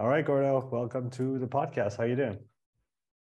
All 0.00 0.08
right, 0.08 0.24
Gordo, 0.24 0.66
welcome 0.72 1.10
to 1.10 1.38
the 1.38 1.46
podcast. 1.46 1.98
How 1.98 2.04
you 2.04 2.16
doing? 2.16 2.38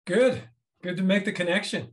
Good. 0.07 0.41
Good 0.81 0.95
to 0.95 1.03
make 1.03 1.25
the 1.25 1.33
connection. 1.33 1.89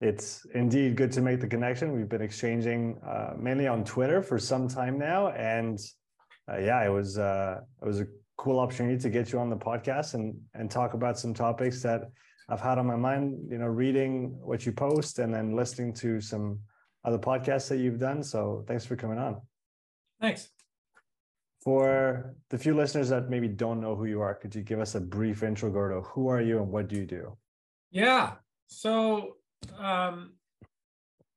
It's 0.00 0.46
indeed 0.54 0.96
good 0.96 1.12
to 1.12 1.20
make 1.20 1.38
the 1.38 1.46
connection. 1.46 1.92
We've 1.92 2.08
been 2.08 2.22
exchanging 2.22 2.98
uh, 3.06 3.34
mainly 3.38 3.66
on 3.66 3.84
Twitter 3.84 4.22
for 4.22 4.38
some 4.38 4.68
time 4.68 4.98
now, 4.98 5.32
and 5.32 5.78
uh, 6.50 6.56
yeah, 6.56 6.82
it 6.82 6.88
was 6.88 7.18
uh, 7.18 7.60
it 7.82 7.84
was 7.84 8.00
a 8.00 8.06
cool 8.38 8.58
opportunity 8.58 8.98
to 9.02 9.10
get 9.10 9.32
you 9.32 9.38
on 9.38 9.50
the 9.50 9.56
podcast 9.58 10.14
and 10.14 10.34
and 10.54 10.70
talk 10.70 10.94
about 10.94 11.18
some 11.18 11.34
topics 11.34 11.82
that 11.82 12.04
I've 12.48 12.62
had 12.62 12.78
on 12.78 12.86
my 12.86 12.96
mind. 12.96 13.50
You 13.50 13.58
know, 13.58 13.66
reading 13.66 14.34
what 14.40 14.64
you 14.64 14.72
post 14.72 15.18
and 15.18 15.34
then 15.34 15.54
listening 15.54 15.92
to 15.96 16.22
some 16.22 16.58
other 17.04 17.18
podcasts 17.18 17.68
that 17.68 17.76
you've 17.76 18.00
done. 18.00 18.22
So 18.22 18.64
thanks 18.66 18.86
for 18.86 18.96
coming 18.96 19.18
on. 19.18 19.42
Thanks. 20.22 20.48
For 21.62 22.34
the 22.48 22.56
few 22.56 22.74
listeners 22.74 23.10
that 23.10 23.28
maybe 23.28 23.46
don't 23.46 23.80
know 23.80 23.94
who 23.94 24.06
you 24.06 24.22
are, 24.22 24.34
could 24.34 24.54
you 24.54 24.62
give 24.62 24.80
us 24.80 24.94
a 24.94 25.00
brief 25.00 25.42
intro, 25.42 25.70
Gordo? 25.70 26.02
Who 26.02 26.28
are 26.28 26.40
you 26.40 26.58
and 26.62 26.68
what 26.70 26.88
do 26.88 26.96
you 26.96 27.04
do? 27.04 27.36
Yeah. 27.90 28.32
So, 28.68 29.36
um, 29.78 30.32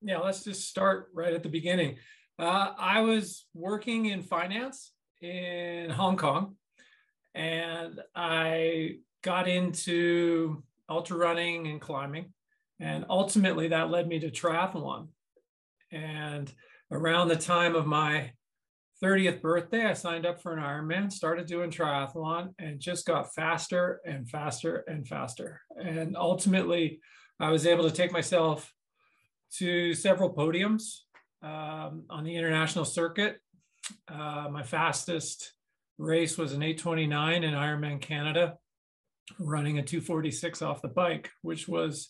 yeah, 0.02 0.20
let's 0.20 0.44
just 0.44 0.70
start 0.70 1.10
right 1.14 1.34
at 1.34 1.44
the 1.44 1.50
beginning. 1.50 1.98
Uh, 2.40 2.74
I 2.78 3.02
was 3.02 3.46
working 3.54 4.06
in 4.06 4.22
finance 4.22 4.92
in 5.22 5.90
Hong 5.90 6.16
Kong, 6.16 6.56
and 7.36 8.00
I 8.16 8.98
got 9.24 9.48
into 9.48 10.64
ultra 10.90 11.18
running 11.18 11.68
and 11.68 11.82
climbing, 11.82 12.34
and 12.80 13.06
ultimately 13.10 13.70
that 13.70 13.90
led 13.90 14.08
me 14.08 14.20
to 14.20 14.32
triathlon. 14.32 15.10
And 15.92 16.52
around 16.92 17.28
the 17.28 17.36
time 17.36 17.76
of 17.76 17.86
my 17.86 18.32
30th 19.04 19.42
birthday, 19.42 19.86
I 19.86 19.94
signed 19.94 20.26
up 20.26 20.42
for 20.42 20.54
an 20.54 20.64
Ironman, 20.64 21.12
started 21.12 21.46
doing 21.46 21.70
triathlon, 21.70 22.54
and 22.58 22.80
just 22.80 23.06
got 23.06 23.34
faster 23.34 24.00
and 24.06 24.30
faster 24.30 24.86
and 24.88 25.06
faster. 25.06 25.60
And 25.76 26.16
ultimately, 26.16 27.02
I 27.38 27.52
was 27.52 27.68
able 27.68 27.84
to 27.84 27.94
take 27.94 28.14
myself 28.14 28.72
to 29.58 29.94
several 29.94 30.34
podiums 30.34 31.00
um, 31.42 32.06
on 32.10 32.24
the 32.24 32.36
international 32.36 32.86
circuit. 32.86 33.40
Uh, 34.08 34.48
my 34.50 34.64
fastest 34.64 35.52
race 35.98 36.38
was 36.38 36.54
an 36.54 36.64
829 36.64 37.44
in 37.44 37.54
Ironman 37.54 38.00
Canada, 38.00 38.56
running 39.38 39.80
a 39.80 39.84
246 39.84 40.62
off 40.62 40.82
the 40.82 40.88
bike, 40.88 41.30
which 41.42 41.68
was 41.68 42.10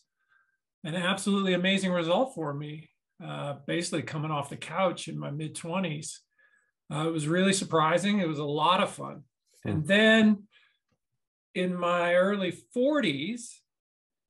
an 0.84 0.96
absolutely 0.96 1.54
amazing 1.54 1.92
result 1.92 2.36
for 2.36 2.54
me. 2.54 2.92
Uh, 3.24 3.56
basically, 3.66 4.04
coming 4.04 4.30
off 4.30 4.52
the 4.52 4.58
couch 4.58 5.08
in 5.08 5.18
my 5.18 5.32
mid 5.32 5.56
20s 5.56 6.18
uh, 6.94 7.08
it 7.08 7.12
was 7.12 7.28
really 7.28 7.54
surprising. 7.54 8.20
It 8.20 8.28
was 8.28 8.40
a 8.40 8.44
lot 8.44 8.82
of 8.82 8.92
fun. 8.92 9.24
Hmm. 9.64 9.70
And 9.70 9.88
then 9.88 10.44
in 11.56 11.76
my 11.76 12.16
early 12.16 12.58
40s, 12.76 13.60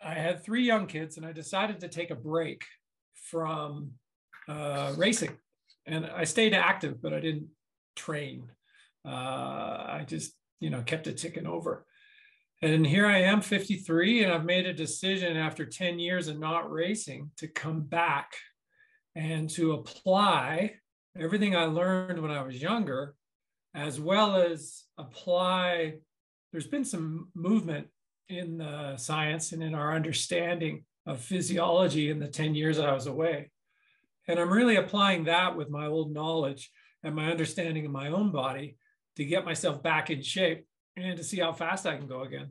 I 0.01 0.13
had 0.13 0.43
three 0.43 0.63
young 0.63 0.87
kids 0.87 1.17
and 1.17 1.25
I 1.25 1.31
decided 1.31 1.79
to 1.79 1.87
take 1.87 2.11
a 2.11 2.15
break 2.15 2.63
from 3.13 3.91
uh, 4.47 4.93
racing. 4.97 5.37
And 5.85 6.05
I 6.05 6.23
stayed 6.23 6.53
active, 6.53 7.01
but 7.01 7.13
I 7.13 7.19
didn't 7.19 7.47
train. 7.95 8.49
Uh, 9.05 9.09
I 9.09 10.05
just, 10.07 10.33
you 10.59 10.69
know, 10.69 10.81
kept 10.81 11.07
it 11.07 11.17
ticking 11.17 11.47
over. 11.47 11.85
And 12.61 12.87
here 12.87 13.05
I 13.05 13.19
am, 13.19 13.41
53, 13.41 14.23
and 14.23 14.31
I've 14.31 14.45
made 14.45 14.65
a 14.65 14.73
decision 14.73 15.35
after 15.35 15.65
10 15.65 15.99
years 15.99 16.29
of 16.29 16.39
not 16.39 16.71
racing 16.71 17.31
to 17.37 17.47
come 17.49 17.81
back 17.81 18.33
and 19.15 19.49
to 19.51 19.73
apply 19.73 20.75
everything 21.17 21.55
I 21.55 21.65
learned 21.65 22.21
when 22.21 22.31
I 22.31 22.41
was 22.41 22.61
younger, 22.61 23.15
as 23.75 23.99
well 23.99 24.35
as 24.35 24.83
apply. 24.97 25.95
There's 26.51 26.67
been 26.67 26.85
some 26.85 27.29
movement 27.35 27.87
in 28.29 28.57
the 28.57 28.97
science 28.97 29.51
and 29.51 29.63
in 29.63 29.75
our 29.75 29.93
understanding 29.93 30.85
of 31.05 31.19
physiology 31.19 32.09
in 32.09 32.19
the 32.19 32.27
10 32.27 32.55
years 32.55 32.79
I 32.79 32.93
was 32.93 33.07
away. 33.07 33.51
And 34.27 34.39
I'm 34.39 34.51
really 34.51 34.77
applying 34.77 35.25
that 35.25 35.55
with 35.57 35.69
my 35.69 35.85
old 35.85 36.13
knowledge 36.13 36.71
and 37.03 37.15
my 37.15 37.29
understanding 37.29 37.85
of 37.85 37.91
my 37.91 38.07
own 38.07 38.31
body 38.31 38.77
to 39.17 39.25
get 39.25 39.45
myself 39.45 39.83
back 39.83 40.09
in 40.09 40.21
shape 40.21 40.65
and 40.95 41.17
to 41.17 41.23
see 41.23 41.39
how 41.39 41.51
fast 41.51 41.85
I 41.85 41.97
can 41.97 42.07
go 42.07 42.21
again. 42.21 42.49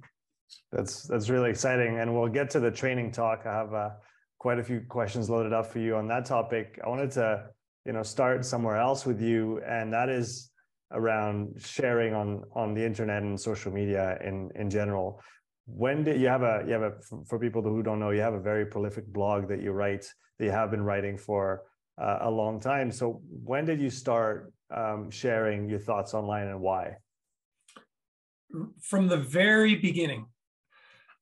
That's 0.71 1.05
that's 1.05 1.31
really 1.31 1.49
exciting, 1.49 1.99
and 1.99 2.15
we'll 2.15 2.29
get 2.29 2.51
to 2.51 2.61
the 2.61 2.71
training 2.71 3.11
talk. 3.11 3.47
I 3.47 3.53
have 3.55 3.73
uh, 3.73 3.91
quite 4.39 4.59
a 4.59 4.65
few 4.65 4.83
questions 4.87 5.31
loaded 5.31 5.55
up 5.55 5.67
for 5.67 5.79
you 5.79 5.97
on 5.97 6.07
that 6.09 6.27
topic. 6.27 6.79
I 6.85 6.91
wanted 6.91 7.11
to 7.13 7.47
you 7.85 7.93
know 7.93 8.03
start 8.03 8.45
somewhere 8.45 8.77
else 8.77 9.05
with 9.05 9.21
you 9.21 9.61
and 9.67 9.93
that 9.93 10.09
is 10.09 10.51
around 10.93 11.55
sharing 11.59 12.15
on 12.15 12.45
on 12.55 12.75
the 12.75 12.85
internet 12.85 13.23
and 13.23 13.41
social 13.41 13.73
media 13.73 14.19
in 14.25 14.51
in 14.55 14.71
general. 14.71 15.21
When 15.67 16.05
did 16.05 16.21
you 16.21 16.29
have 16.29 16.43
a 16.43 16.65
you 16.67 16.73
have 16.73 16.83
a 16.83 16.93
for 17.27 17.39
people 17.39 17.63
who 17.63 17.83
don't 17.83 17.99
know 17.99 18.11
you 18.11 18.21
have 18.21 18.35
a 18.35 18.41
very 18.41 18.67
prolific 18.67 19.07
blog 19.07 19.49
that 19.49 19.61
you 19.61 19.73
write 19.73 20.07
that 20.39 20.45
you 20.45 20.51
have 20.51 20.71
been 20.71 20.83
writing 20.83 21.17
for 21.17 21.63
uh, 22.01 22.19
a 22.23 22.31
long 22.31 22.61
time. 22.61 22.91
So 22.91 23.23
when 23.45 23.65
did 23.65 23.81
you 23.81 23.91
start 23.91 24.53
um, 24.75 25.11
sharing 25.11 25.69
your 25.69 25.79
thoughts 25.79 26.15
online 26.15 26.49
and 26.49 26.61
why? 26.61 26.97
From 28.81 29.09
the 29.09 29.19
very 29.19 29.77
beginning. 29.77 30.27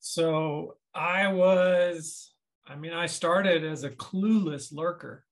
So 0.00 0.76
i 0.92 1.32
was 1.32 2.32
i 2.66 2.74
mean 2.74 2.92
i 2.92 3.06
started 3.06 3.64
as 3.64 3.84
a 3.84 3.90
clueless 3.90 4.72
lurker 4.72 5.24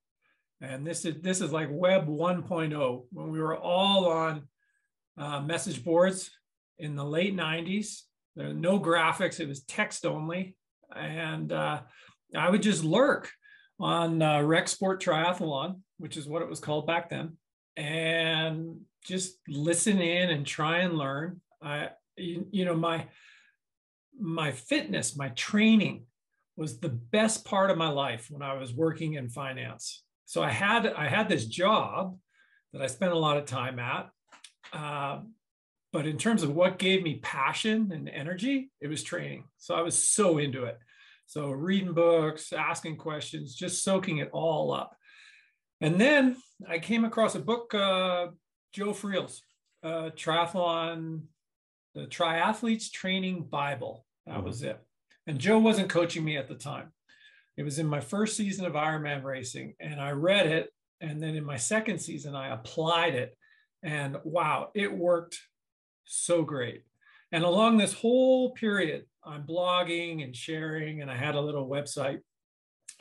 and 0.60 0.86
this 0.86 1.04
is 1.04 1.20
this 1.22 1.40
is 1.40 1.52
like 1.52 1.68
web 1.70 2.06
1.0 2.06 3.04
when 3.12 3.30
we 3.30 3.40
were 3.40 3.56
all 3.56 4.08
on 4.08 4.48
uh, 5.16 5.40
message 5.40 5.84
boards 5.84 6.30
in 6.78 6.94
the 6.96 7.04
late 7.04 7.36
90s 7.36 8.02
there 8.36 8.48
were 8.48 8.54
no 8.54 8.78
graphics 8.78 9.40
it 9.40 9.48
was 9.48 9.64
text 9.64 10.06
only. 10.06 10.56
And 10.94 11.52
uh, 11.52 11.82
i 12.36 12.50
would 12.50 12.62
just 12.62 12.84
lurk 12.84 13.30
on 13.80 14.22
uh, 14.22 14.42
rec 14.42 14.68
sport 14.68 15.02
triathlon 15.02 15.80
which 15.98 16.16
is 16.16 16.26
what 16.26 16.42
it 16.42 16.48
was 16.48 16.60
called 16.60 16.86
back 16.86 17.10
then 17.10 17.36
and 17.76 18.80
just 19.04 19.38
listen 19.48 20.00
in 20.00 20.30
and 20.30 20.44
try 20.44 20.78
and 20.78 20.98
learn. 20.98 21.40
I 21.62 21.90
you, 22.16 22.46
you 22.50 22.64
know 22.64 22.74
my 22.74 23.06
my 24.20 24.50
fitness 24.50 25.16
my 25.16 25.28
training 25.30 26.04
was 26.56 26.80
the 26.80 26.88
best 26.88 27.44
part 27.44 27.70
of 27.70 27.78
my 27.78 27.88
life 27.88 28.26
when 28.30 28.42
i 28.42 28.54
was 28.54 28.74
working 28.74 29.14
in 29.14 29.28
finance 29.28 30.02
so 30.28 30.42
I 30.42 30.50
had 30.50 30.86
I 30.86 31.08
had 31.08 31.26
this 31.26 31.46
job 31.46 32.18
that 32.74 32.82
I 32.82 32.86
spent 32.86 33.12
a 33.12 33.18
lot 33.18 33.38
of 33.38 33.46
time 33.46 33.78
at. 33.78 34.10
Uh, 34.74 35.20
but 35.90 36.06
in 36.06 36.18
terms 36.18 36.42
of 36.42 36.54
what 36.54 36.78
gave 36.78 37.02
me 37.02 37.20
passion 37.22 37.92
and 37.94 38.10
energy, 38.10 38.70
it 38.82 38.88
was 38.88 39.02
training. 39.02 39.44
So 39.56 39.74
I 39.74 39.80
was 39.80 39.96
so 39.96 40.36
into 40.36 40.64
it. 40.64 40.78
So 41.24 41.50
reading 41.50 41.94
books, 41.94 42.52
asking 42.52 42.98
questions, 42.98 43.54
just 43.54 43.82
soaking 43.82 44.18
it 44.18 44.28
all 44.34 44.70
up. 44.70 44.94
And 45.80 45.98
then 45.98 46.36
I 46.68 46.78
came 46.78 47.06
across 47.06 47.34
a 47.34 47.40
book, 47.40 47.72
uh, 47.72 48.26
Joe 48.74 48.92
Friel's 48.92 49.40
uh, 49.82 50.10
Triathlon, 50.14 51.22
the 51.94 52.02
Triathletes 52.02 52.92
Training 52.92 53.44
Bible. 53.44 54.04
That 54.26 54.36
mm-hmm. 54.36 54.44
was 54.44 54.62
it. 54.62 54.78
And 55.26 55.38
Joe 55.38 55.58
wasn't 55.58 55.88
coaching 55.88 56.22
me 56.22 56.36
at 56.36 56.48
the 56.48 56.54
time. 56.54 56.92
It 57.58 57.64
was 57.64 57.80
in 57.80 57.88
my 57.88 57.98
first 57.98 58.36
season 58.36 58.66
of 58.66 58.74
Ironman 58.74 59.24
racing, 59.24 59.74
and 59.80 60.00
I 60.00 60.12
read 60.12 60.46
it. 60.46 60.72
And 61.00 61.20
then 61.20 61.34
in 61.34 61.44
my 61.44 61.56
second 61.56 61.98
season, 61.98 62.36
I 62.36 62.54
applied 62.54 63.16
it. 63.16 63.36
And 63.82 64.16
wow, 64.22 64.70
it 64.74 64.96
worked 64.96 65.40
so 66.04 66.42
great. 66.42 66.84
And 67.32 67.42
along 67.42 67.76
this 67.76 67.92
whole 67.92 68.52
period, 68.52 69.06
I'm 69.24 69.42
blogging 69.42 70.22
and 70.22 70.36
sharing, 70.36 71.02
and 71.02 71.10
I 71.10 71.16
had 71.16 71.34
a 71.34 71.40
little 71.40 71.68
website 71.68 72.20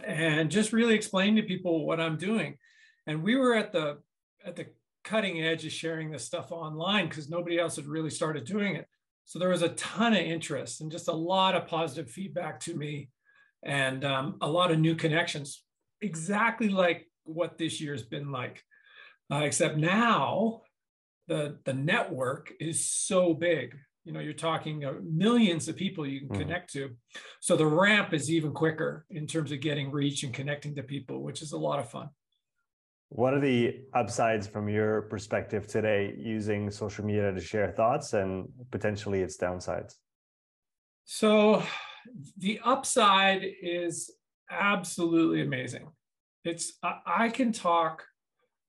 and 0.03 0.49
just 0.49 0.73
really 0.73 0.95
explain 0.95 1.35
to 1.35 1.43
people 1.43 1.85
what 1.85 1.99
I'm 1.99 2.17
doing. 2.17 2.57
And 3.05 3.21
we 3.21 3.35
were 3.35 3.53
at 3.53 3.71
the 3.71 3.99
at 4.43 4.55
the 4.55 4.65
cutting 5.03 5.39
edge 5.39 5.65
of 5.67 5.71
sharing 5.71 6.09
this 6.09 6.25
stuff 6.25 6.51
online 6.51 7.09
because 7.09 7.29
nobody 7.29 7.59
else 7.59 7.75
had 7.75 7.85
really 7.85 8.09
started 8.09 8.43
doing 8.43 8.75
it. 8.75 8.87
So 9.25 9.37
there 9.37 9.49
was 9.49 9.61
a 9.61 9.69
ton 9.69 10.13
of 10.13 10.19
interest 10.19 10.81
and 10.81 10.91
just 10.91 11.09
a 11.09 11.13
lot 11.13 11.53
of 11.53 11.67
positive 11.67 12.09
feedback 12.09 12.59
to 12.61 12.75
me 12.75 13.09
and 13.67 14.05
um, 14.05 14.37
a 14.41 14.49
lot 14.49 14.71
of 14.71 14.79
new 14.79 14.95
connections, 14.95 15.63
exactly 16.01 16.69
like 16.69 17.05
what 17.25 17.57
this 17.57 17.79
year's 17.79 18.03
been 18.03 18.31
like. 18.31 18.63
Uh, 19.31 19.41
except 19.43 19.77
now, 19.77 20.61
the 21.27 21.59
the 21.65 21.73
network 21.73 22.53
is 22.59 22.89
so 22.89 23.33
big. 23.33 23.75
You 24.05 24.13
know, 24.13 24.21
you're 24.21 24.31
talking 24.31 24.85
uh, 24.85 24.93
millions 25.03 25.67
of 25.67 25.75
people 25.75 26.07
you 26.07 26.21
can 26.21 26.29
mm. 26.29 26.39
connect 26.39 26.71
to. 26.73 26.91
So 27.41 27.57
the 27.57 27.65
ramp 27.65 28.13
is 28.13 28.31
even 28.31 28.53
quicker 28.53 29.05
in 29.09 29.27
terms 29.27 29.51
of 29.51 29.59
getting 29.59 29.91
reach 29.91 30.23
and 30.23 30.33
connecting 30.33 30.73
to 30.75 30.83
people, 30.83 31.21
which 31.21 31.41
is 31.41 31.51
a 31.51 31.57
lot 31.57 31.79
of 31.79 31.89
fun. 31.89 32.09
What 33.09 33.33
are 33.33 33.41
the 33.41 33.81
upsides 33.93 34.47
from 34.47 34.69
your 34.69 35.03
perspective 35.03 35.67
today 35.67 36.13
using 36.17 36.71
social 36.71 37.05
media 37.05 37.33
to 37.33 37.41
share 37.41 37.71
thoughts 37.71 38.13
and 38.13 38.47
potentially 38.71 39.21
its 39.21 39.37
downsides? 39.37 39.95
So 41.03 41.63
the 42.37 42.59
upside 42.63 43.43
is 43.61 44.11
absolutely 44.49 45.41
amazing. 45.41 45.87
It's 46.43 46.73
I 46.83 47.29
can 47.29 47.51
talk, 47.51 48.05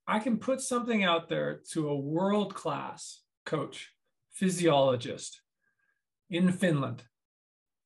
I 0.06 0.19
can 0.19 0.38
put 0.38 0.61
something 0.61 1.05
out 1.05 1.29
there 1.29 1.61
to 1.73 1.88
a 1.88 1.96
world 1.96 2.55
class 2.55 3.23
coach 3.46 3.90
physiologist 4.32 5.40
in 6.31 6.52
Finland. 6.52 7.05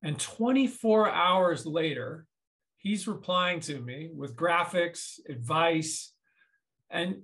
And 0.02 0.18
24 0.18 1.10
hours 1.10 1.66
later, 1.66 2.26
he's 2.78 3.06
replying 3.06 3.60
to 3.60 3.80
me 3.80 4.10
with 4.12 4.36
graphics, 4.36 5.20
advice. 5.28 6.12
And 6.90 7.22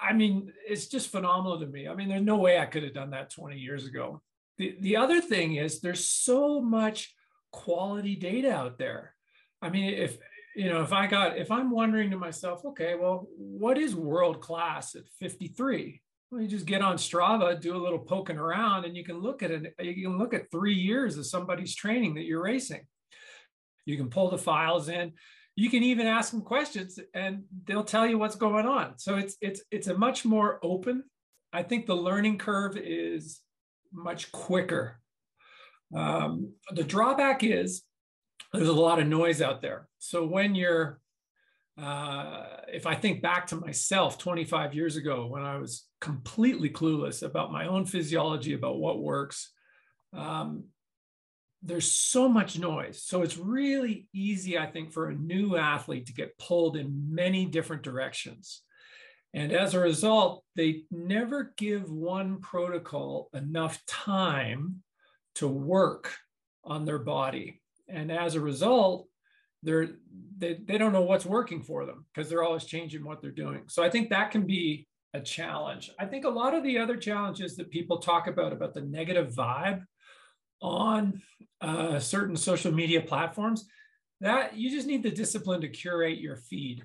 I 0.00 0.12
mean, 0.12 0.52
it's 0.68 0.86
just 0.86 1.10
phenomenal 1.10 1.58
to 1.60 1.66
me. 1.66 1.88
I 1.88 1.94
mean, 1.94 2.08
there's 2.08 2.22
no 2.22 2.36
way 2.36 2.58
I 2.58 2.66
could 2.66 2.84
have 2.84 2.94
done 2.94 3.10
that 3.10 3.30
20 3.30 3.58
years 3.58 3.86
ago. 3.86 4.22
The, 4.58 4.76
the 4.80 4.96
other 4.96 5.20
thing 5.20 5.56
is 5.56 5.80
there's 5.80 6.06
so 6.06 6.60
much 6.60 7.12
quality 7.54 8.16
data 8.16 8.52
out 8.52 8.78
there. 8.78 9.14
I 9.62 9.70
mean, 9.70 9.94
if 9.94 10.18
you 10.56 10.68
know, 10.68 10.82
if 10.82 10.92
I 10.92 11.06
got 11.06 11.38
if 11.38 11.52
I'm 11.52 11.70
wondering 11.70 12.10
to 12.10 12.16
myself, 12.16 12.64
okay, 12.64 12.96
well, 12.96 13.28
what 13.36 13.78
is 13.78 13.94
world 13.94 14.40
class 14.40 14.96
at 14.96 15.04
53? 15.20 16.02
Well, 16.30 16.42
you 16.42 16.48
just 16.48 16.66
get 16.66 16.82
on 16.82 16.96
Strava, 16.96 17.60
do 17.60 17.76
a 17.76 17.84
little 17.84 18.00
poking 18.00 18.38
around, 18.38 18.84
and 18.84 18.96
you 18.96 19.04
can 19.04 19.20
look 19.20 19.44
at 19.44 19.52
it. 19.52 19.72
You 19.78 20.08
can 20.08 20.18
look 20.18 20.34
at 20.34 20.50
three 20.50 20.74
years 20.74 21.16
of 21.16 21.26
somebody's 21.26 21.76
training 21.76 22.14
that 22.14 22.24
you're 22.24 22.42
racing. 22.42 22.86
You 23.86 23.96
can 23.96 24.10
pull 24.10 24.30
the 24.30 24.38
files 24.38 24.88
in. 24.88 25.12
You 25.54 25.70
can 25.70 25.84
even 25.84 26.08
ask 26.08 26.32
them 26.32 26.42
questions, 26.42 26.98
and 27.14 27.44
they'll 27.64 27.84
tell 27.84 28.04
you 28.04 28.18
what's 28.18 28.34
going 28.34 28.66
on. 28.66 28.98
So 28.98 29.14
it's 29.14 29.36
it's 29.40 29.62
it's 29.70 29.86
a 29.86 29.96
much 29.96 30.24
more 30.24 30.58
open. 30.62 31.04
I 31.52 31.62
think 31.62 31.86
the 31.86 31.94
learning 31.94 32.38
curve 32.38 32.76
is 32.76 33.40
much 33.92 34.32
quicker. 34.32 35.00
Um, 35.94 36.52
the 36.70 36.84
drawback 36.84 37.42
is 37.42 37.82
there's 38.52 38.68
a 38.68 38.72
lot 38.72 39.00
of 39.00 39.08
noise 39.08 39.42
out 39.42 39.62
there. 39.62 39.88
So 39.98 40.26
when 40.26 40.54
you're 40.54 41.00
uh, 41.80 42.44
if 42.72 42.86
I 42.86 42.94
think 42.94 43.20
back 43.20 43.48
to 43.48 43.56
myself 43.56 44.16
25 44.18 44.74
years 44.74 44.96
ago 44.96 45.26
when 45.26 45.42
I 45.42 45.58
was 45.58 45.86
completely 46.00 46.70
clueless 46.70 47.22
about 47.24 47.50
my 47.50 47.66
own 47.66 47.84
physiology, 47.84 48.54
about 48.54 48.78
what 48.78 49.02
works, 49.02 49.52
um, 50.12 50.66
there's 51.62 51.90
so 51.90 52.28
much 52.28 52.58
noise. 52.58 53.02
So 53.02 53.22
it's 53.22 53.38
really 53.38 54.06
easy, 54.12 54.56
I 54.58 54.66
think, 54.66 54.92
for 54.92 55.08
a 55.08 55.14
new 55.14 55.56
athlete 55.56 56.06
to 56.06 56.12
get 56.12 56.38
pulled 56.38 56.76
in 56.76 57.08
many 57.12 57.46
different 57.46 57.82
directions. 57.82 58.62
And 59.32 59.50
as 59.50 59.74
a 59.74 59.80
result, 59.80 60.44
they 60.54 60.82
never 60.92 61.54
give 61.56 61.90
one 61.90 62.40
protocol 62.40 63.30
enough 63.32 63.82
time 63.86 64.82
to 65.36 65.48
work 65.48 66.14
on 66.64 66.84
their 66.84 66.98
body. 66.98 67.60
And 67.88 68.10
as 68.10 68.34
a 68.34 68.40
result, 68.40 69.08
they're 69.62 69.96
they, 70.36 70.58
they 70.64 70.78
don't 70.78 70.92
know 70.92 71.02
what's 71.02 71.24
working 71.24 71.62
for 71.62 71.86
them 71.86 72.04
because 72.12 72.28
they're 72.28 72.42
always 72.42 72.64
changing 72.64 73.04
what 73.04 73.22
they're 73.22 73.30
doing. 73.30 73.62
So 73.68 73.82
i 73.82 73.90
think 73.90 74.10
that 74.10 74.30
can 74.30 74.46
be 74.46 74.86
a 75.14 75.20
challenge. 75.20 75.90
I 75.98 76.06
think 76.06 76.24
a 76.24 76.28
lot 76.28 76.54
of 76.54 76.64
the 76.64 76.76
other 76.78 76.96
challenges 76.96 77.54
that 77.56 77.70
people 77.70 77.98
talk 77.98 78.26
about 78.26 78.52
about 78.52 78.74
the 78.74 78.80
negative 78.80 79.32
vibe 79.32 79.84
on 80.60 81.22
uh, 81.60 82.00
certain 82.00 82.36
social 82.36 82.72
media 82.72 83.00
platforms 83.00 83.64
that 84.20 84.56
you 84.56 84.70
just 84.70 84.88
need 84.88 85.02
the 85.02 85.10
discipline 85.10 85.60
to 85.60 85.68
curate 85.68 86.18
your 86.18 86.36
feed. 86.36 86.84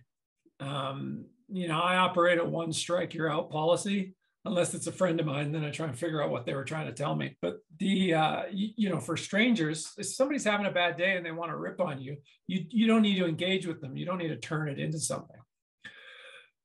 Um, 0.59 1.25
you 1.51 1.67
know 1.67 1.79
i 1.79 1.97
operate 1.97 2.39
a 2.39 2.45
one 2.45 2.71
strike 2.71 3.13
you're 3.13 3.31
out 3.31 3.49
policy 3.49 4.13
unless 4.45 4.73
it's 4.73 4.87
a 4.87 4.91
friend 4.91 5.19
of 5.19 5.25
mine 5.25 5.51
then 5.51 5.65
i 5.65 5.69
try 5.69 5.85
and 5.85 5.97
figure 5.97 6.23
out 6.23 6.29
what 6.29 6.45
they 6.45 6.53
were 6.53 6.63
trying 6.63 6.87
to 6.87 6.93
tell 6.93 7.15
me. 7.15 7.35
But 7.41 7.57
the 7.77 8.13
uh, 8.13 8.43
you, 8.51 8.69
you, 8.75 8.89
know 8.89 8.99
for 8.99 9.17
strangers 9.17 9.91
if 9.97 10.07
somebody's 10.07 10.43
having 10.43 10.65
a 10.65 10.71
bad 10.71 10.97
day 10.97 11.17
and 11.17 11.25
they 11.25 11.31
want 11.31 11.51
to 11.51 11.57
rip 11.57 11.79
on 11.79 12.01
you 12.01 12.17
you 12.47 12.65
you 12.69 12.87
don't 12.87 13.01
need 13.01 13.17
to 13.19 13.27
engage 13.27 13.65
with 13.65 13.81
them. 13.81 13.97
You 13.97 14.05
don't 14.05 14.17
need 14.17 14.29
to 14.29 14.37
turn 14.37 14.69
it 14.69 14.79
into 14.79 14.99
something. 14.99 15.37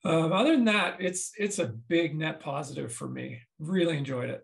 Um, 0.04 0.32
other 0.32 0.52
than 0.52 0.66
that 0.66 0.96
it's 1.00 1.32
it's 1.38 1.58
a 1.58 1.66
big 1.66 2.16
net 2.16 2.40
positive 2.40 2.92
for 2.92 3.08
me. 3.08 3.40
Really 3.58 3.96
enjoyed 3.96 4.30
it. 4.30 4.42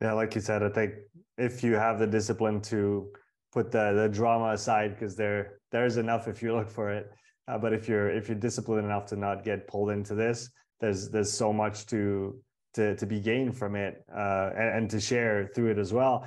Yeah 0.00 0.14
like 0.14 0.34
you 0.34 0.40
said 0.40 0.62
i 0.62 0.70
think 0.70 0.94
if 1.36 1.62
you 1.62 1.74
have 1.74 1.98
the 1.98 2.06
discipline 2.06 2.60
to 2.62 3.10
put 3.52 3.70
the 3.70 3.92
the 3.92 4.08
drama 4.08 4.52
aside 4.52 4.94
because 4.94 5.16
there 5.16 5.60
there's 5.72 5.96
enough 5.96 6.28
if 6.28 6.42
you 6.42 6.54
look 6.54 6.70
for 6.70 6.90
it. 6.90 7.10
Uh, 7.48 7.58
but 7.58 7.72
if 7.72 7.88
you're 7.88 8.10
if 8.10 8.28
you're 8.28 8.38
disciplined 8.38 8.84
enough 8.84 9.06
to 9.06 9.16
not 9.16 9.44
get 9.44 9.66
pulled 9.66 9.90
into 9.90 10.14
this 10.14 10.50
there's 10.80 11.08
there's 11.10 11.32
so 11.32 11.52
much 11.52 11.86
to 11.86 12.40
to 12.74 12.96
to 12.96 13.06
be 13.06 13.20
gained 13.20 13.56
from 13.56 13.76
it 13.76 14.04
uh, 14.14 14.50
and, 14.56 14.76
and 14.76 14.90
to 14.90 15.00
share 15.00 15.50
through 15.54 15.70
it 15.70 15.78
as 15.78 15.92
well. 15.92 16.26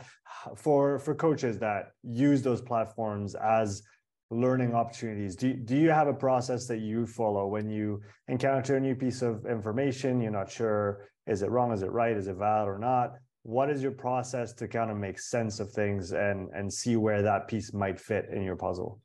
For 0.55 0.99
for 0.99 1.15
coaches 1.15 1.57
that 1.59 1.91
use 2.03 2.41
those 2.41 2.61
platforms 2.61 3.35
as 3.35 3.83
learning 4.29 4.73
opportunities 4.73 5.35
do, 5.35 5.53
do 5.53 5.75
you 5.75 5.91
have 5.91 6.07
a 6.07 6.13
process 6.13 6.65
that 6.65 6.79
you 6.79 7.05
follow 7.05 7.45
when 7.45 7.69
you 7.69 8.01
encounter 8.27 8.77
a 8.77 8.79
new 8.79 8.95
piece 8.95 9.21
of 9.21 9.45
information? 9.45 10.21
You're 10.21 10.31
not 10.31 10.51
sure 10.51 11.07
is 11.27 11.41
it 11.41 11.49
wrong 11.49 11.71
is 11.71 11.81
it 11.81 11.91
right 11.91 12.15
is 12.15 12.27
it 12.27 12.35
valid 12.35 12.67
or 12.67 12.77
not? 12.77 13.13
What 13.43 13.69
is 13.69 13.81
your 13.81 13.91
process 13.91 14.53
to 14.53 14.67
kind 14.67 14.89
of 14.89 14.97
make 14.97 15.19
sense 15.19 15.59
of 15.59 15.71
things 15.71 16.11
and 16.11 16.49
and 16.53 16.71
see 16.71 16.95
where 16.95 17.21
that 17.21 17.47
piece 17.47 17.73
might 17.73 17.99
fit 17.99 18.27
in 18.31 18.43
your 18.43 18.55
puzzle? 18.55 18.99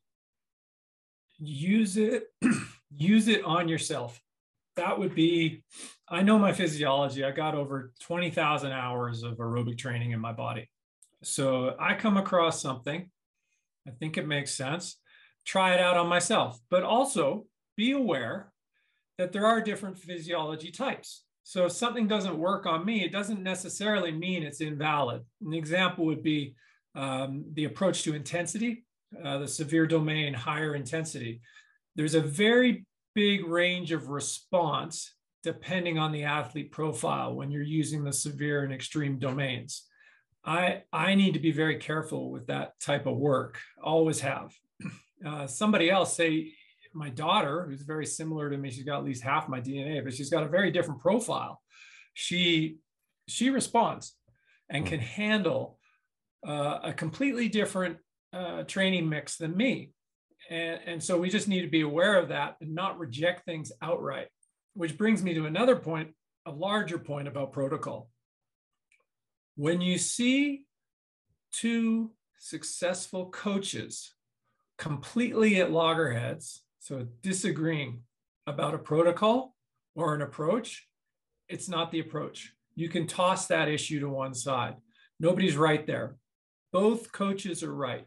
Use 1.38 1.96
it 1.96 2.24
use 2.90 3.28
it 3.28 3.44
on 3.44 3.68
yourself 3.68 4.20
that 4.78 4.98
would 4.98 5.14
be 5.14 5.62
I 6.10 6.22
know 6.22 6.38
my 6.38 6.52
physiology. 6.52 7.22
I 7.22 7.32
got 7.32 7.54
over 7.54 7.92
20,000 8.00 8.72
hours 8.72 9.22
of 9.22 9.36
aerobic 9.36 9.76
training 9.76 10.12
in 10.12 10.20
my 10.20 10.32
body. 10.32 10.70
So 11.22 11.76
I 11.78 11.94
come 11.94 12.16
across 12.16 12.62
something, 12.62 13.10
I 13.86 13.90
think 13.90 14.16
it 14.16 14.26
makes 14.26 14.54
sense, 14.54 14.96
try 15.44 15.74
it 15.74 15.80
out 15.80 15.96
on 15.96 16.08
myself, 16.08 16.58
but 16.70 16.82
also 16.82 17.44
be 17.76 17.92
aware 17.92 18.52
that 19.18 19.32
there 19.32 19.44
are 19.44 19.60
different 19.60 19.98
physiology 19.98 20.70
types. 20.70 21.24
So 21.42 21.66
if 21.66 21.72
something 21.72 22.06
doesn't 22.06 22.38
work 22.38 22.66
on 22.66 22.86
me, 22.86 23.04
it 23.04 23.12
doesn't 23.12 23.42
necessarily 23.42 24.12
mean 24.12 24.42
it's 24.42 24.60
invalid. 24.60 25.22
An 25.44 25.52
example 25.52 26.06
would 26.06 26.22
be 26.22 26.54
um, 26.94 27.44
the 27.52 27.64
approach 27.64 28.02
to 28.04 28.14
intensity, 28.14 28.84
uh, 29.24 29.38
the 29.38 29.48
severe 29.48 29.86
domain, 29.86 30.34
higher 30.34 30.74
intensity. 30.74 31.40
There's 31.96 32.14
a 32.14 32.20
very 32.20 32.86
big 33.14 33.46
range 33.46 33.92
of 33.92 34.08
response 34.08 35.14
depending 35.42 35.98
on 35.98 36.12
the 36.12 36.24
athlete 36.24 36.72
profile 36.72 37.34
when 37.34 37.50
you're 37.50 37.62
using 37.62 38.04
the 38.04 38.12
severe 38.12 38.64
and 38.64 38.72
extreme 38.72 39.18
domains. 39.18 39.84
I, 40.44 40.82
I 40.92 41.14
need 41.14 41.34
to 41.34 41.40
be 41.40 41.52
very 41.52 41.76
careful 41.76 42.30
with 42.30 42.46
that 42.48 42.78
type 42.80 43.06
of 43.06 43.16
work, 43.16 43.58
always 43.82 44.20
have. 44.20 44.52
Uh, 45.26 45.48
somebody 45.48 45.90
else, 45.90 46.16
say 46.16 46.52
my 46.94 47.10
daughter, 47.10 47.66
who's 47.68 47.82
very 47.82 48.06
similar 48.06 48.48
to 48.48 48.56
me, 48.56 48.70
she's 48.70 48.84
got 48.84 48.98
at 48.98 49.04
least 49.04 49.20
half 49.20 49.48
my 49.48 49.60
DNA, 49.60 50.04
but 50.04 50.14
she's 50.14 50.30
got 50.30 50.44
a 50.44 50.48
very 50.48 50.70
different 50.70 51.00
profile. 51.00 51.60
She, 52.14 52.76
she 53.26 53.50
responds 53.50 54.14
and 54.70 54.86
can 54.86 55.00
handle 55.00 55.80
uh, 56.46 56.78
a 56.84 56.92
completely 56.92 57.48
different 57.48 57.96
uh, 58.32 58.62
training 58.62 59.08
mix 59.08 59.38
than 59.38 59.56
me. 59.56 59.90
And, 60.50 60.80
and 60.86 61.02
so 61.02 61.18
we 61.18 61.30
just 61.30 61.48
need 61.48 61.62
to 61.62 61.68
be 61.68 61.82
aware 61.82 62.18
of 62.18 62.28
that 62.28 62.56
and 62.60 62.74
not 62.74 62.98
reject 62.98 63.44
things 63.44 63.72
outright, 63.82 64.28
which 64.74 64.96
brings 64.96 65.22
me 65.22 65.34
to 65.34 65.46
another 65.46 65.76
point, 65.76 66.14
a 66.46 66.50
larger 66.50 66.98
point 66.98 67.28
about 67.28 67.52
protocol. 67.52 68.08
When 69.56 69.80
you 69.80 69.98
see 69.98 70.64
two 71.52 72.12
successful 72.38 73.26
coaches 73.30 74.14
completely 74.78 75.60
at 75.60 75.72
loggerheads, 75.72 76.62
so 76.78 77.06
disagreeing 77.22 78.02
about 78.46 78.74
a 78.74 78.78
protocol 78.78 79.54
or 79.94 80.14
an 80.14 80.22
approach, 80.22 80.86
it's 81.48 81.68
not 81.68 81.90
the 81.90 82.00
approach. 82.00 82.52
You 82.74 82.88
can 82.88 83.06
toss 83.06 83.46
that 83.48 83.68
issue 83.68 84.00
to 84.00 84.08
one 84.08 84.34
side. 84.34 84.76
Nobody's 85.18 85.56
right 85.56 85.84
there. 85.86 86.16
Both 86.72 87.10
coaches 87.12 87.62
are 87.62 87.74
right. 87.74 88.06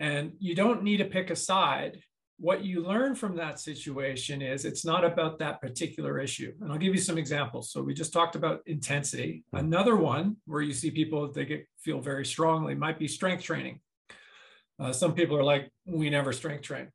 And 0.00 0.32
you 0.38 0.54
don't 0.54 0.82
need 0.82 0.98
to 0.98 1.04
pick 1.04 1.30
a 1.30 1.36
side. 1.36 2.00
What 2.38 2.64
you 2.64 2.86
learn 2.86 3.16
from 3.16 3.36
that 3.36 3.58
situation 3.58 4.42
is 4.42 4.64
it's 4.64 4.84
not 4.84 5.04
about 5.04 5.40
that 5.40 5.60
particular 5.60 6.20
issue. 6.20 6.52
And 6.60 6.70
I'll 6.70 6.78
give 6.78 6.94
you 6.94 7.00
some 7.00 7.18
examples. 7.18 7.72
So 7.72 7.82
we 7.82 7.94
just 7.94 8.12
talked 8.12 8.36
about 8.36 8.60
intensity. 8.66 9.44
Another 9.52 9.96
one 9.96 10.36
where 10.46 10.62
you 10.62 10.72
see 10.72 10.90
people 10.92 11.32
they 11.32 11.44
get 11.44 11.66
feel 11.80 12.00
very 12.00 12.24
strongly 12.24 12.76
might 12.76 12.98
be 12.98 13.08
strength 13.08 13.42
training. 13.42 13.80
Uh, 14.78 14.92
some 14.92 15.14
people 15.14 15.36
are 15.36 15.42
like, 15.42 15.72
we 15.84 16.08
never 16.08 16.32
strength 16.32 16.62
train. 16.62 16.88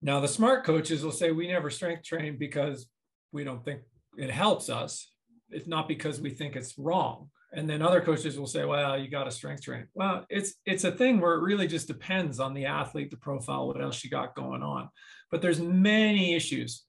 Now 0.00 0.20
the 0.20 0.28
smart 0.28 0.64
coaches 0.64 1.02
will 1.04 1.12
say 1.12 1.32
we 1.32 1.48
never 1.48 1.70
strength 1.70 2.04
train 2.04 2.36
because 2.38 2.86
we 3.32 3.42
don't 3.42 3.64
think 3.64 3.80
it 4.16 4.30
helps 4.30 4.68
us. 4.68 5.08
It's 5.50 5.66
not 5.66 5.88
because 5.88 6.20
we 6.20 6.30
think 6.30 6.54
it's 6.54 6.78
wrong 6.78 7.30
and 7.52 7.68
then 7.68 7.82
other 7.82 8.00
coaches 8.00 8.38
will 8.38 8.46
say 8.46 8.64
well 8.64 8.98
you 8.98 9.08
got 9.08 9.24
to 9.24 9.30
strength 9.30 9.62
train. 9.62 9.86
Well 9.94 10.24
it's 10.28 10.54
it's 10.64 10.84
a 10.84 10.92
thing 10.92 11.20
where 11.20 11.34
it 11.34 11.42
really 11.42 11.66
just 11.66 11.86
depends 11.86 12.40
on 12.40 12.54
the 12.54 12.66
athlete 12.66 13.10
the 13.10 13.16
profile 13.16 13.66
what 13.66 13.80
else 13.80 14.02
you 14.02 14.10
got 14.10 14.34
going 14.34 14.62
on. 14.62 14.88
But 15.30 15.42
there's 15.42 15.60
many 15.60 16.34
issues 16.34 16.84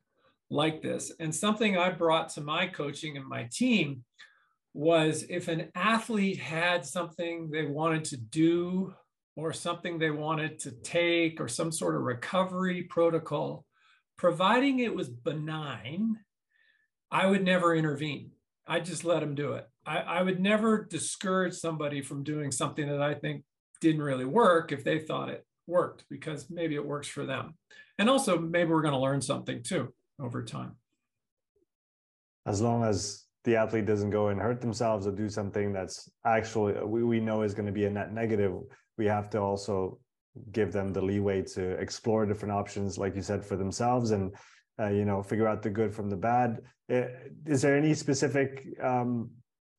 like 0.49 0.81
this. 0.81 1.11
And 1.19 1.33
something 1.33 1.77
i 1.77 1.89
brought 1.89 2.29
to 2.29 2.41
my 2.41 2.67
coaching 2.67 3.17
and 3.17 3.27
my 3.27 3.49
team 3.51 4.03
was 4.73 5.23
if 5.29 5.47
an 5.47 5.69
athlete 5.75 6.39
had 6.39 6.85
something 6.85 7.49
they 7.49 7.65
wanted 7.65 8.05
to 8.05 8.17
do 8.17 8.93
or 9.35 9.53
something 9.53 9.97
they 9.97 10.11
wanted 10.11 10.59
to 10.59 10.71
take 10.71 11.39
or 11.39 11.47
some 11.47 11.71
sort 11.71 11.95
of 11.95 12.01
recovery 12.01 12.83
protocol 12.83 13.65
providing 14.17 14.79
it 14.79 14.95
was 14.95 15.09
benign 15.09 16.17
i 17.11 17.25
would 17.25 17.43
never 17.43 17.75
intervene. 17.75 18.31
I 18.65 18.79
just 18.79 19.03
let 19.03 19.19
them 19.19 19.35
do 19.35 19.53
it 19.53 19.67
I, 19.85 19.97
I 19.97 20.21
would 20.21 20.39
never 20.39 20.85
discourage 20.85 21.53
somebody 21.53 22.01
from 22.01 22.23
doing 22.23 22.51
something 22.51 22.87
that 22.87 23.01
I 23.01 23.13
think 23.13 23.43
didn't 23.81 24.01
really 24.01 24.25
work 24.25 24.71
if 24.71 24.83
they 24.83 24.99
thought 24.99 25.29
it 25.29 25.45
worked 25.67 26.05
because 26.09 26.49
maybe 26.49 26.75
it 26.75 26.85
works 26.85 27.07
for 27.07 27.25
them. 27.25 27.55
And 27.99 28.09
also, 28.09 28.39
maybe 28.39 28.71
we're 28.71 28.81
going 28.81 28.93
to 28.93 28.99
learn 28.99 29.21
something 29.21 29.61
too 29.61 29.93
over 30.19 30.43
time. 30.43 30.75
As 32.45 32.61
long 32.61 32.83
as 32.83 33.25
the 33.43 33.55
athlete 33.55 33.85
doesn't 33.85 34.09
go 34.09 34.29
and 34.29 34.39
hurt 34.39 34.61
themselves 34.61 35.05
or 35.05 35.11
do 35.11 35.29
something 35.29 35.73
that's 35.73 36.09
actually 36.25 36.73
we, 36.83 37.03
we 37.03 37.19
know 37.19 37.41
is 37.41 37.53
going 37.53 37.65
to 37.65 37.71
be 37.71 37.85
a 37.85 37.89
net 37.89 38.13
negative, 38.13 38.53
we 38.97 39.05
have 39.05 39.29
to 39.31 39.39
also 39.39 39.99
give 40.51 40.71
them 40.71 40.91
the 40.91 41.01
leeway 41.01 41.41
to 41.41 41.71
explore 41.71 42.25
different 42.25 42.53
options, 42.53 42.97
like 42.97 43.15
you 43.15 43.21
said, 43.21 43.45
for 43.45 43.55
themselves 43.55 44.11
and 44.11 44.33
uh, 44.79 44.87
you 44.87 45.05
know 45.05 45.21
figure 45.21 45.47
out 45.47 45.61
the 45.61 45.69
good 45.69 45.93
from 45.93 46.09
the 46.09 46.15
bad. 46.15 46.61
Eh, 46.89 47.07
is 47.45 47.61
there 47.61 47.77
any 47.77 47.93
specific 47.93 48.65
um, 48.81 49.29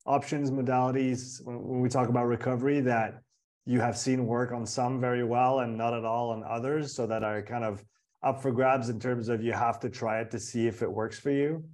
options, 0.07 0.51
modalities 0.51 1.45
when, 1.45 1.63
when 1.63 1.81
we 1.81 1.89
talk 1.89 2.09
about 2.09 2.27
recovery 2.27 2.81
that 2.81 3.21
you 3.67 3.81
have 3.81 3.97
seen 3.97 4.27
work 4.27 4.53
on 4.53 4.67
some 4.67 5.01
very 5.01 5.25
well 5.25 5.61
and 5.61 5.77
not 5.77 5.95
at 5.95 6.05
all 6.05 6.31
on 6.31 6.45
others, 6.45 6.95
so 6.95 7.07
that 7.07 7.25
are 7.25 7.43
kind 7.43 7.65
of 7.65 7.83
up 8.23 8.41
for 8.41 8.53
grabs 8.53 8.89
in 8.89 8.99
terms 8.99 9.29
of 9.29 9.43
you 9.43 9.53
have 9.53 9.79
to 9.81 9.91
try 9.91 10.21
it 10.21 10.31
to 10.31 10.39
see 10.39 10.67
if 10.67 10.83
it 10.83 10.91
works 10.91 11.19
for 11.19 11.31
you? 11.31 11.65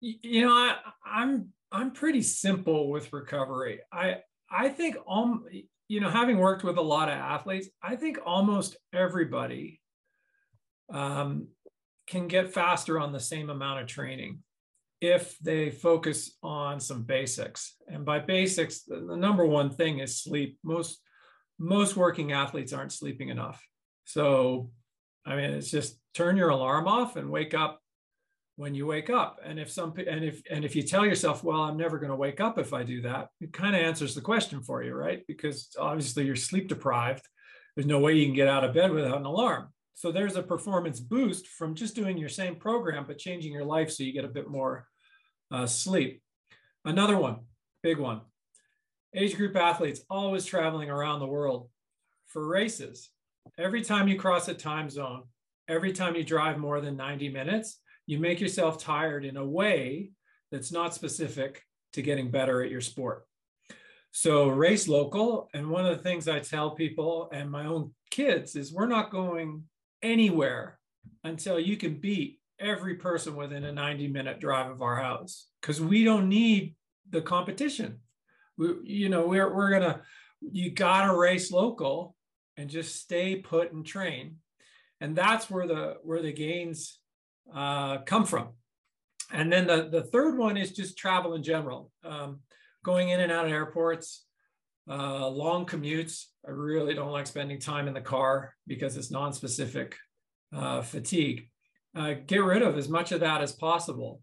You 0.00 0.46
know, 0.46 0.52
I, 0.52 0.76
I'm 1.04 1.48
I'm 1.70 1.90
pretty 1.92 2.22
simple 2.22 2.90
with 2.90 3.12
recovery. 3.12 3.80
I 3.92 4.16
I 4.50 4.68
think 4.68 4.96
um 5.08 5.44
you 5.88 6.00
know 6.00 6.10
having 6.10 6.38
worked 6.38 6.64
with 6.64 6.76
a 6.76 6.82
lot 6.82 7.08
of 7.08 7.14
athletes, 7.14 7.68
I 7.82 7.96
think 7.96 8.18
almost 8.24 8.76
everybody 8.92 9.80
um, 10.92 11.48
can 12.06 12.28
get 12.28 12.52
faster 12.52 12.98
on 12.98 13.12
the 13.12 13.20
same 13.20 13.48
amount 13.48 13.80
of 13.80 13.86
training 13.86 14.40
if 15.02 15.36
they 15.40 15.68
focus 15.68 16.38
on 16.44 16.78
some 16.78 17.02
basics. 17.02 17.74
And 17.88 18.04
by 18.04 18.20
basics, 18.20 18.84
the, 18.84 19.04
the 19.04 19.16
number 19.16 19.44
one 19.44 19.70
thing 19.70 19.98
is 19.98 20.22
sleep. 20.22 20.58
Most 20.62 21.00
most 21.58 21.96
working 21.96 22.32
athletes 22.32 22.72
aren't 22.72 22.92
sleeping 22.92 23.28
enough. 23.28 23.62
So, 24.04 24.70
I 25.26 25.36
mean, 25.36 25.50
it's 25.50 25.70
just 25.70 25.98
turn 26.14 26.36
your 26.36 26.48
alarm 26.48 26.88
off 26.88 27.16
and 27.16 27.30
wake 27.30 27.52
up 27.52 27.80
when 28.56 28.74
you 28.74 28.86
wake 28.86 29.10
up. 29.10 29.40
And 29.44 29.58
if 29.58 29.70
some 29.72 29.92
and 29.96 30.24
if 30.24 30.40
and 30.48 30.64
if 30.64 30.76
you 30.76 30.82
tell 30.82 31.04
yourself, 31.04 31.42
well, 31.42 31.62
I'm 31.62 31.76
never 31.76 31.98
going 31.98 32.10
to 32.10 32.16
wake 32.16 32.40
up 32.40 32.56
if 32.58 32.72
I 32.72 32.84
do 32.84 33.02
that, 33.02 33.28
it 33.40 33.52
kind 33.52 33.74
of 33.74 33.82
answers 33.82 34.14
the 34.14 34.20
question 34.20 34.62
for 34.62 34.84
you, 34.84 34.94
right? 34.94 35.24
Because 35.26 35.74
obviously 35.80 36.26
you're 36.26 36.36
sleep 36.36 36.68
deprived. 36.68 37.26
There's 37.74 37.86
no 37.86 37.98
way 37.98 38.14
you 38.14 38.26
can 38.26 38.36
get 38.36 38.48
out 38.48 38.64
of 38.64 38.74
bed 38.74 38.92
without 38.92 39.18
an 39.18 39.26
alarm. 39.26 39.70
So 39.94 40.12
there's 40.12 40.36
a 40.36 40.42
performance 40.42 41.00
boost 41.00 41.48
from 41.48 41.74
just 41.74 41.96
doing 41.96 42.18
your 42.18 42.28
same 42.28 42.56
program, 42.56 43.04
but 43.06 43.18
changing 43.18 43.52
your 43.52 43.64
life 43.64 43.90
so 43.90 44.04
you 44.04 44.12
get 44.12 44.24
a 44.24 44.28
bit 44.28 44.48
more 44.48 44.86
uh, 45.52 45.66
sleep. 45.66 46.22
Another 46.84 47.16
one, 47.16 47.40
big 47.82 47.98
one. 47.98 48.22
Age 49.14 49.36
group 49.36 49.54
athletes 49.54 50.00
always 50.08 50.44
traveling 50.44 50.90
around 50.90 51.20
the 51.20 51.26
world 51.26 51.68
for 52.26 52.46
races. 52.46 53.10
Every 53.58 53.82
time 53.82 54.08
you 54.08 54.18
cross 54.18 54.48
a 54.48 54.54
time 54.54 54.88
zone, 54.88 55.24
every 55.68 55.92
time 55.92 56.16
you 56.16 56.24
drive 56.24 56.58
more 56.58 56.80
than 56.80 56.96
90 56.96 57.28
minutes, 57.28 57.78
you 58.06 58.18
make 58.18 58.40
yourself 58.40 58.78
tired 58.78 59.24
in 59.24 59.36
a 59.36 59.46
way 59.46 60.10
that's 60.50 60.72
not 60.72 60.94
specific 60.94 61.62
to 61.92 62.02
getting 62.02 62.30
better 62.30 62.62
at 62.62 62.70
your 62.70 62.80
sport. 62.80 63.26
So 64.12 64.48
race 64.48 64.88
local. 64.88 65.48
And 65.54 65.70
one 65.70 65.86
of 65.86 65.96
the 65.96 66.02
things 66.02 66.28
I 66.28 66.40
tell 66.40 66.72
people 66.72 67.28
and 67.32 67.50
my 67.50 67.66
own 67.66 67.92
kids 68.10 68.56
is 68.56 68.72
we're 68.72 68.86
not 68.86 69.10
going 69.10 69.64
anywhere 70.02 70.78
until 71.24 71.58
you 71.58 71.76
can 71.76 71.94
beat 71.94 72.40
every 72.58 72.96
person 72.96 73.34
within 73.34 73.64
a 73.64 73.72
90 73.72 74.08
minute 74.08 74.40
drive 74.40 74.70
of 74.70 74.82
our 74.82 74.96
house 74.96 75.48
because 75.60 75.80
we 75.80 76.04
don't 76.04 76.28
need 76.28 76.74
the 77.10 77.20
competition. 77.20 77.98
We, 78.56 78.74
you 78.84 79.08
know, 79.08 79.26
we're, 79.26 79.52
we're 79.54 79.70
going 79.70 79.82
to, 79.82 80.00
you 80.40 80.70
got 80.70 81.06
to 81.06 81.16
race 81.16 81.50
local 81.50 82.14
and 82.56 82.68
just 82.68 82.96
stay 82.96 83.36
put 83.36 83.72
and 83.72 83.84
train. 83.84 84.36
And 85.00 85.16
that's 85.16 85.50
where 85.50 85.66
the, 85.66 85.96
where 86.02 86.22
the 86.22 86.32
gains 86.32 86.98
uh, 87.54 87.98
come 87.98 88.24
from. 88.24 88.50
And 89.32 89.52
then 89.52 89.66
the, 89.66 89.88
the 89.90 90.02
third 90.02 90.36
one 90.36 90.56
is 90.56 90.72
just 90.72 90.98
travel 90.98 91.34
in 91.34 91.42
general, 91.42 91.90
um, 92.04 92.40
going 92.84 93.08
in 93.08 93.20
and 93.20 93.32
out 93.32 93.46
of 93.46 93.52
airports, 93.52 94.24
uh, 94.88 95.28
long 95.28 95.64
commutes. 95.64 96.26
I 96.46 96.50
really 96.50 96.94
don't 96.94 97.12
like 97.12 97.26
spending 97.26 97.58
time 97.58 97.88
in 97.88 97.94
the 97.94 98.00
car 98.00 98.54
because 98.66 98.96
it's 98.96 99.10
non-specific 99.10 99.96
uh, 100.54 100.82
fatigue 100.82 101.48
uh, 101.94 102.14
get 102.26 102.38
rid 102.38 102.62
of 102.62 102.76
as 102.76 102.88
much 102.88 103.12
of 103.12 103.20
that 103.20 103.42
as 103.42 103.52
possible. 103.52 104.20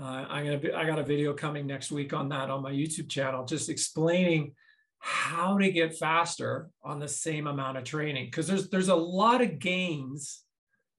Uh, 0.00 0.24
I'm 0.28 0.44
gonna 0.44 0.58
be, 0.58 0.72
I 0.72 0.86
got 0.86 0.98
a 0.98 1.04
video 1.04 1.32
coming 1.34 1.66
next 1.66 1.90
week 1.90 2.12
on 2.12 2.28
that 2.28 2.50
on 2.50 2.62
my 2.62 2.72
YouTube 2.72 3.08
channel, 3.08 3.44
just 3.44 3.68
explaining 3.68 4.52
how 5.00 5.58
to 5.58 5.70
get 5.70 5.96
faster 5.96 6.70
on 6.82 6.98
the 6.98 7.08
same 7.08 7.46
amount 7.46 7.78
of 7.78 7.84
training 7.84 8.26
because 8.26 8.46
there's 8.46 8.68
there's 8.68 8.88
a 8.88 8.94
lot 8.94 9.40
of 9.40 9.58
gains 9.58 10.42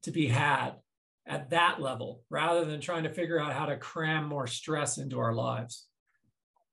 to 0.04 0.12
be 0.12 0.28
had 0.28 0.72
at 1.28 1.50
that 1.50 1.82
level 1.82 2.22
rather 2.30 2.66
than 2.66 2.82
trying 2.82 3.04
to 3.04 3.10
figure 3.10 3.40
out 3.40 3.54
how 3.54 3.66
to 3.66 3.78
cram 3.78 4.26
more 4.26 4.48
stress 4.48 4.98
into 4.98 5.20
our 5.20 5.34
lives. 5.34 5.88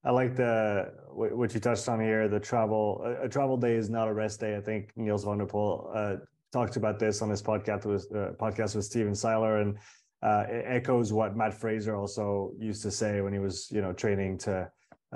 I 0.04 0.10
like 0.12 0.36
the 0.36 0.92
what 1.10 1.52
you 1.52 1.60
touched 1.60 1.88
on 1.88 2.00
here. 2.00 2.28
The 2.28 2.38
travel, 2.38 3.16
a, 3.20 3.28
travel 3.28 3.56
day 3.56 3.74
is 3.74 3.90
not 3.90 4.06
a 4.06 4.14
rest 4.14 4.38
day. 4.38 4.56
I 4.56 4.60
think 4.60 4.92
Nils 4.96 5.24
van 5.24 5.38
der 5.38 5.46
Poel 5.46 5.90
uh, 5.94 6.16
talked 6.56 6.76
about 6.76 6.98
this 6.98 7.20
on 7.20 7.28
his 7.28 7.42
podcast 7.42 7.84
with 7.84 8.04
uh, 8.14 8.30
podcast 8.44 8.74
with 8.76 8.86
Steven 8.86 9.14
Seiler, 9.14 9.54
and 9.62 9.76
uh, 10.22 10.44
it 10.48 10.64
echoes 10.78 11.12
what 11.12 11.36
Matt 11.36 11.52
Fraser 11.52 11.94
also 11.94 12.52
used 12.58 12.82
to 12.86 12.90
say 12.90 13.12
when 13.20 13.32
he 13.36 13.38
was 13.38 13.70
you 13.76 13.82
know 13.82 13.92
training 13.92 14.38
to. 14.46 14.54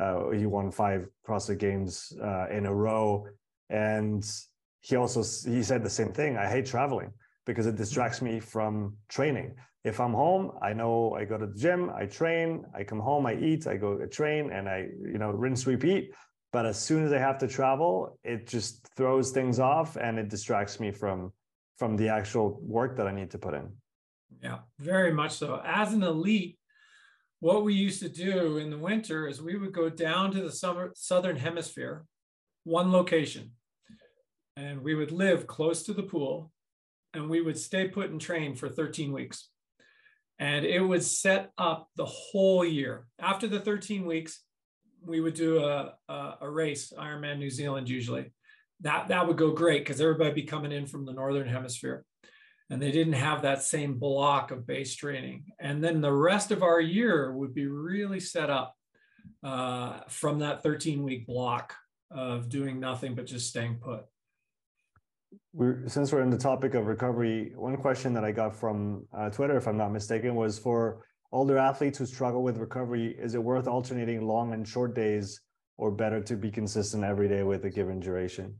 Uh, 0.00 0.30
he 0.30 0.46
won 0.46 0.70
five 0.70 1.00
CrossFit 1.26 1.58
Games 1.58 2.12
uh, 2.22 2.46
in 2.56 2.66
a 2.66 2.74
row, 2.86 3.26
and 3.70 4.22
he 4.80 4.96
also 4.96 5.20
he 5.54 5.62
said 5.62 5.82
the 5.82 5.96
same 6.00 6.12
thing. 6.12 6.36
I 6.36 6.46
hate 6.54 6.66
traveling 6.66 7.10
because 7.48 7.66
it 7.66 7.76
distracts 7.76 8.20
me 8.20 8.34
from 8.54 8.96
training. 9.08 9.48
If 9.82 9.98
I'm 9.98 10.12
home, 10.24 10.44
I 10.68 10.72
know 10.80 10.94
I 11.20 11.24
go 11.24 11.36
to 11.38 11.46
the 11.46 11.58
gym, 11.64 11.90
I 12.02 12.04
train, 12.04 12.48
I 12.78 12.84
come 12.84 13.00
home, 13.00 13.24
I 13.32 13.34
eat, 13.48 13.66
I 13.66 13.76
go 13.86 13.88
train, 14.18 14.42
and 14.56 14.68
I 14.68 14.78
you 15.14 15.18
know 15.22 15.30
rinse 15.44 15.66
repeat 15.66 16.04
but 16.52 16.66
as 16.66 16.78
soon 16.78 17.04
as 17.04 17.12
I 17.12 17.18
have 17.18 17.38
to 17.38 17.48
travel, 17.48 18.18
it 18.24 18.46
just 18.46 18.86
throws 18.96 19.30
things 19.30 19.58
off 19.58 19.96
and 19.96 20.18
it 20.18 20.28
distracts 20.28 20.80
me 20.80 20.90
from 20.90 21.32
from 21.78 21.96
the 21.96 22.10
actual 22.10 22.60
work 22.62 22.98
that 22.98 23.06
I 23.06 23.12
need 23.12 23.30
to 23.30 23.38
put 23.38 23.54
in. 23.54 23.72
Yeah, 24.42 24.58
very 24.78 25.14
much 25.14 25.32
so. 25.32 25.62
As 25.64 25.94
an 25.94 26.02
elite, 26.02 26.58
what 27.40 27.64
we 27.64 27.72
used 27.72 28.02
to 28.02 28.08
do 28.10 28.58
in 28.58 28.68
the 28.68 28.76
winter 28.76 29.26
is 29.26 29.40
we 29.40 29.56
would 29.56 29.72
go 29.72 29.88
down 29.88 30.30
to 30.32 30.42
the 30.42 30.52
summer, 30.52 30.92
southern 30.94 31.36
hemisphere, 31.36 32.04
one 32.64 32.92
location, 32.92 33.52
and 34.56 34.82
we 34.82 34.94
would 34.94 35.10
live 35.10 35.46
close 35.46 35.82
to 35.84 35.94
the 35.94 36.02
pool, 36.02 36.52
and 37.14 37.30
we 37.30 37.40
would 37.40 37.58
stay 37.58 37.88
put 37.88 38.10
and 38.10 38.20
train 38.20 38.54
for 38.54 38.68
13 38.68 39.10
weeks. 39.10 39.48
And 40.38 40.66
it 40.66 40.80
would 40.80 41.02
set 41.02 41.50
up 41.56 41.88
the 41.96 42.04
whole 42.04 42.64
year. 42.64 43.06
After 43.18 43.46
the 43.46 43.60
13 43.60 44.04
weeks, 44.04 44.42
we 45.04 45.20
would 45.20 45.34
do 45.34 45.64
a, 45.64 45.94
a, 46.08 46.34
a 46.42 46.50
race, 46.50 46.92
Ironman 46.98 47.38
New 47.38 47.50
Zealand 47.50 47.88
usually. 47.88 48.32
That, 48.80 49.08
that 49.08 49.26
would 49.26 49.36
go 49.36 49.50
great 49.52 49.84
because 49.84 50.00
everybody 50.00 50.32
be 50.32 50.42
coming 50.42 50.72
in 50.72 50.86
from 50.86 51.04
the 51.04 51.12
Northern 51.12 51.48
hemisphere 51.48 52.04
and 52.70 52.80
they 52.80 52.92
didn't 52.92 53.14
have 53.14 53.42
that 53.42 53.62
same 53.62 53.98
block 53.98 54.52
of 54.52 54.66
base 54.66 54.94
training. 54.94 55.44
And 55.58 55.82
then 55.82 56.00
the 56.00 56.12
rest 56.12 56.52
of 56.52 56.62
our 56.62 56.80
year 56.80 57.32
would 57.32 57.52
be 57.52 57.66
really 57.66 58.20
set 58.20 58.48
up 58.48 58.76
uh, 59.42 60.00
from 60.08 60.38
that 60.38 60.62
13 60.62 61.02
week 61.02 61.26
block 61.26 61.74
of 62.12 62.48
doing 62.48 62.78
nothing 62.78 63.14
but 63.14 63.26
just 63.26 63.48
staying 63.48 63.78
put. 63.82 64.04
We're, 65.52 65.88
since 65.88 66.12
we're 66.12 66.22
in 66.22 66.30
the 66.30 66.38
topic 66.38 66.74
of 66.74 66.86
recovery, 66.86 67.52
one 67.56 67.76
question 67.76 68.14
that 68.14 68.24
I 68.24 68.30
got 68.30 68.54
from 68.54 69.06
uh, 69.12 69.30
Twitter, 69.30 69.56
if 69.56 69.66
I'm 69.66 69.76
not 69.76 69.92
mistaken, 69.92 70.36
was 70.36 70.58
for 70.58 71.04
older 71.32 71.58
athletes 71.58 71.98
who 71.98 72.06
struggle 72.06 72.42
with 72.42 72.58
recovery, 72.58 73.16
is 73.18 73.34
it 73.34 73.42
worth 73.42 73.66
alternating 73.66 74.26
long 74.26 74.52
and 74.52 74.66
short 74.66 74.94
days 74.94 75.40
or 75.76 75.90
better 75.90 76.20
to 76.20 76.36
be 76.36 76.50
consistent 76.50 77.04
every 77.04 77.28
day 77.28 77.42
with 77.42 77.64
a 77.64 77.70
given 77.70 78.00
duration? 78.00 78.54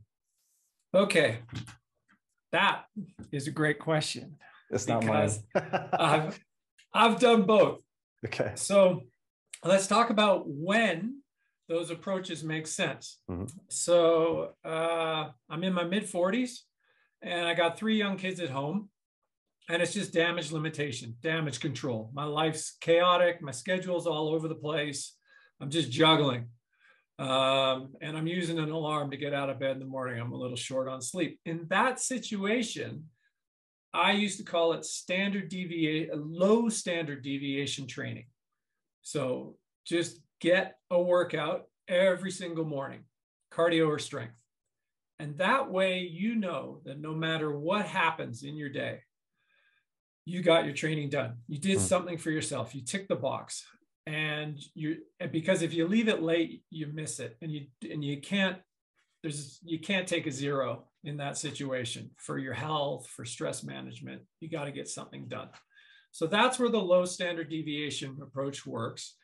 Okay. 0.93 1.39
That 2.51 2.85
is 3.31 3.47
a 3.47 3.51
great 3.51 3.79
question. 3.79 4.37
It's 4.69 4.87
not 4.87 5.05
mine. 5.05 5.31
I've, 5.93 6.39
I've 6.93 7.19
done 7.19 7.43
both. 7.43 7.79
Okay. 8.25 8.51
So 8.55 9.03
let's 9.63 9.87
talk 9.87 10.09
about 10.09 10.43
when 10.47 11.21
those 11.69 11.91
approaches 11.91 12.43
make 12.43 12.67
sense. 12.67 13.19
Mm-hmm. 13.29 13.45
So 13.69 14.53
uh, 14.65 15.29
I'm 15.49 15.63
in 15.63 15.73
my 15.73 15.83
mid 15.83 16.03
40s 16.03 16.59
and 17.21 17.47
I 17.47 17.53
got 17.53 17.77
three 17.77 17.97
young 17.97 18.17
kids 18.17 18.39
at 18.39 18.49
home 18.49 18.89
and 19.69 19.81
it's 19.81 19.93
just 19.93 20.13
damage 20.13 20.51
limitation, 20.51 21.15
damage 21.21 21.59
control. 21.59 22.09
My 22.13 22.25
life's 22.25 22.77
chaotic. 22.81 23.41
My 23.41 23.51
schedule's 23.51 24.07
all 24.07 24.29
over 24.29 24.47
the 24.47 24.55
place. 24.55 25.15
I'm 25.61 25.69
just 25.69 25.91
juggling. 25.91 26.47
Um, 27.19 27.93
and 28.01 28.17
I'm 28.17 28.27
using 28.27 28.57
an 28.57 28.71
alarm 28.71 29.11
to 29.11 29.17
get 29.17 29.33
out 29.33 29.49
of 29.49 29.59
bed 29.59 29.71
in 29.71 29.79
the 29.79 29.85
morning. 29.85 30.19
I'm 30.19 30.31
a 30.31 30.37
little 30.37 30.57
short 30.57 30.87
on 30.87 31.01
sleep. 31.01 31.39
In 31.45 31.67
that 31.69 31.99
situation, 31.99 33.05
I 33.93 34.13
used 34.13 34.39
to 34.39 34.43
call 34.43 34.73
it 34.73 34.85
standard 34.85 35.49
deviation, 35.49 36.09
low 36.15 36.69
standard 36.69 37.23
deviation 37.23 37.87
training. 37.87 38.25
So 39.03 39.57
just 39.85 40.19
get 40.39 40.77
a 40.89 41.01
workout 41.01 41.65
every 41.87 42.31
single 42.31 42.65
morning, 42.65 43.01
cardio 43.53 43.87
or 43.87 43.99
strength. 43.99 44.33
And 45.19 45.37
that 45.37 45.69
way, 45.69 45.99
you 45.99 46.35
know 46.35 46.81
that 46.85 46.99
no 46.99 47.13
matter 47.13 47.55
what 47.55 47.85
happens 47.85 48.41
in 48.41 48.55
your 48.55 48.69
day, 48.69 49.01
you 50.25 50.41
got 50.41 50.65
your 50.65 50.73
training 50.73 51.09
done. 51.09 51.37
You 51.47 51.59
did 51.59 51.77
mm. 51.77 51.81
something 51.81 52.17
for 52.17 52.31
yourself. 52.31 52.75
You 52.75 52.81
tick 52.83 53.07
the 53.07 53.15
box. 53.15 53.65
And 54.07 54.59
you 54.73 54.97
because 55.31 55.61
if 55.61 55.73
you 55.73 55.87
leave 55.87 56.07
it 56.07 56.23
late, 56.23 56.63
you 56.69 56.87
miss 56.87 57.19
it. 57.19 57.37
And 57.41 57.51
you 57.51 57.67
and 57.89 58.03
you 58.03 58.19
can't 58.19 58.57
there's 59.21 59.59
you 59.63 59.79
can't 59.79 60.07
take 60.07 60.25
a 60.25 60.31
zero 60.31 60.85
in 61.03 61.17
that 61.17 61.37
situation 61.37 62.09
for 62.17 62.37
your 62.37 62.53
health, 62.53 63.07
for 63.07 63.25
stress 63.25 63.63
management. 63.63 64.21
You 64.39 64.49
got 64.49 64.65
to 64.65 64.71
get 64.71 64.87
something 64.87 65.27
done. 65.27 65.49
So 66.11 66.27
that's 66.27 66.59
where 66.59 66.69
the 66.69 66.79
low 66.79 67.05
standard 67.05 67.49
deviation 67.49 68.17
approach 68.21 68.65
works. 68.65 69.15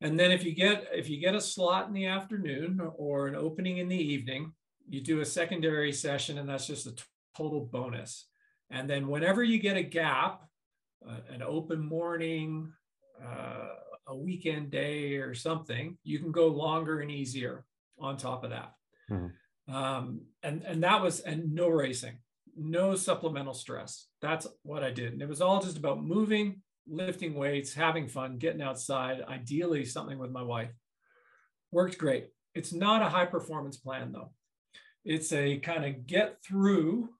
And 0.00 0.18
then 0.18 0.30
if 0.30 0.44
you 0.44 0.54
get 0.54 0.86
if 0.92 1.08
you 1.08 1.20
get 1.20 1.34
a 1.34 1.40
slot 1.40 1.88
in 1.88 1.94
the 1.94 2.06
afternoon 2.06 2.80
or 2.96 3.28
an 3.28 3.34
opening 3.34 3.78
in 3.78 3.88
the 3.88 3.96
evening, 3.96 4.52
you 4.88 5.00
do 5.00 5.20
a 5.20 5.24
secondary 5.24 5.92
session 5.92 6.38
and 6.38 6.48
that's 6.48 6.66
just 6.66 6.86
a 6.86 6.94
total 7.36 7.60
bonus. 7.60 8.26
And 8.70 8.88
then 8.88 9.08
whenever 9.08 9.42
you 9.42 9.58
get 9.58 9.76
a 9.76 9.82
gap, 9.82 10.42
uh, 11.08 11.20
an 11.30 11.42
open 11.42 11.80
morning, 11.80 12.72
uh, 13.24 13.68
a 14.06 14.16
weekend 14.16 14.70
day 14.70 15.16
or 15.16 15.34
something, 15.34 15.96
you 16.02 16.18
can 16.18 16.32
go 16.32 16.48
longer 16.48 17.00
and 17.00 17.10
easier 17.10 17.64
on 17.98 18.16
top 18.16 18.44
of 18.44 18.50
that. 18.50 18.72
Mm-hmm. 19.10 19.74
Um, 19.74 20.22
and, 20.42 20.62
and 20.64 20.82
that 20.82 21.02
was, 21.02 21.20
and 21.20 21.54
no 21.54 21.68
racing, 21.68 22.18
no 22.56 22.94
supplemental 22.96 23.54
stress. 23.54 24.06
That's 24.22 24.46
what 24.62 24.82
I 24.82 24.90
did. 24.90 25.12
And 25.12 25.22
it 25.22 25.28
was 25.28 25.40
all 25.40 25.60
just 25.60 25.76
about 25.76 26.02
moving, 26.02 26.62
lifting 26.86 27.34
weights, 27.34 27.74
having 27.74 28.08
fun, 28.08 28.38
getting 28.38 28.62
outside, 28.62 29.22
ideally 29.28 29.84
something 29.84 30.18
with 30.18 30.30
my 30.30 30.42
wife. 30.42 30.70
Worked 31.70 31.98
great. 31.98 32.28
It's 32.54 32.72
not 32.72 33.02
a 33.02 33.10
high 33.10 33.26
performance 33.26 33.76
plan 33.76 34.12
though. 34.12 34.32
It's 35.04 35.32
a 35.32 35.58
kind 35.58 35.84
of 35.84 36.06
get 36.06 36.38
through 36.42 37.10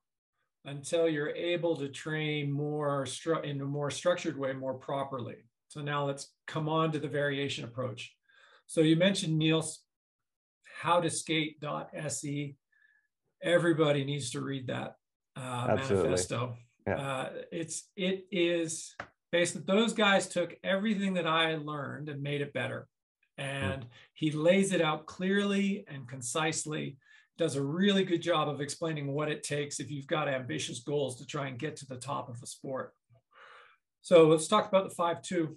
until 0.64 1.08
you're 1.08 1.30
able 1.30 1.76
to 1.76 1.88
train 1.88 2.50
more 2.50 3.04
stru- 3.04 3.44
in 3.44 3.60
a 3.60 3.64
more 3.64 3.90
structured 3.90 4.38
way, 4.38 4.52
more 4.52 4.74
properly. 4.74 5.36
So 5.68 5.80
now 5.80 6.06
let's 6.06 6.32
come 6.46 6.68
on 6.68 6.92
to 6.92 6.98
the 6.98 7.08
variation 7.08 7.64
approach. 7.64 8.14
So 8.66 8.80
you 8.80 8.96
mentioned 8.96 9.38
Nils, 9.38 9.80
how 10.80 11.00
to 11.00 11.10
skate.se. 11.10 12.56
Everybody 13.42 14.04
needs 14.04 14.30
to 14.30 14.40
read 14.40 14.66
that 14.66 14.94
uh, 15.36 15.66
manifesto. 15.68 16.56
Yeah. 16.86 16.96
Uh, 16.96 17.28
it's 17.52 17.84
it 17.96 18.26
is 18.32 18.94
based 19.30 19.66
those 19.66 19.92
guys 19.92 20.26
took 20.26 20.56
everything 20.64 21.14
that 21.14 21.26
I 21.26 21.56
learned 21.56 22.08
and 22.08 22.22
made 22.22 22.40
it 22.40 22.52
better. 22.52 22.88
And 23.36 23.82
mm. 23.82 23.88
he 24.14 24.32
lays 24.32 24.72
it 24.72 24.80
out 24.80 25.06
clearly 25.06 25.84
and 25.88 26.08
concisely 26.08 26.96
does 27.38 27.56
a 27.56 27.62
really 27.62 28.04
good 28.04 28.20
job 28.20 28.48
of 28.48 28.60
explaining 28.60 29.06
what 29.06 29.30
it 29.30 29.42
takes 29.42 29.80
if 29.80 29.90
you've 29.90 30.08
got 30.08 30.28
ambitious 30.28 30.80
goals 30.80 31.16
to 31.16 31.26
try 31.26 31.46
and 31.46 31.58
get 31.58 31.76
to 31.76 31.86
the 31.86 31.96
top 31.96 32.28
of 32.28 32.36
a 32.42 32.46
sport. 32.46 32.92
So 34.02 34.26
let's 34.26 34.48
talk 34.48 34.68
about 34.68 34.88
the 34.88 34.94
five 34.94 35.22
two. 35.22 35.56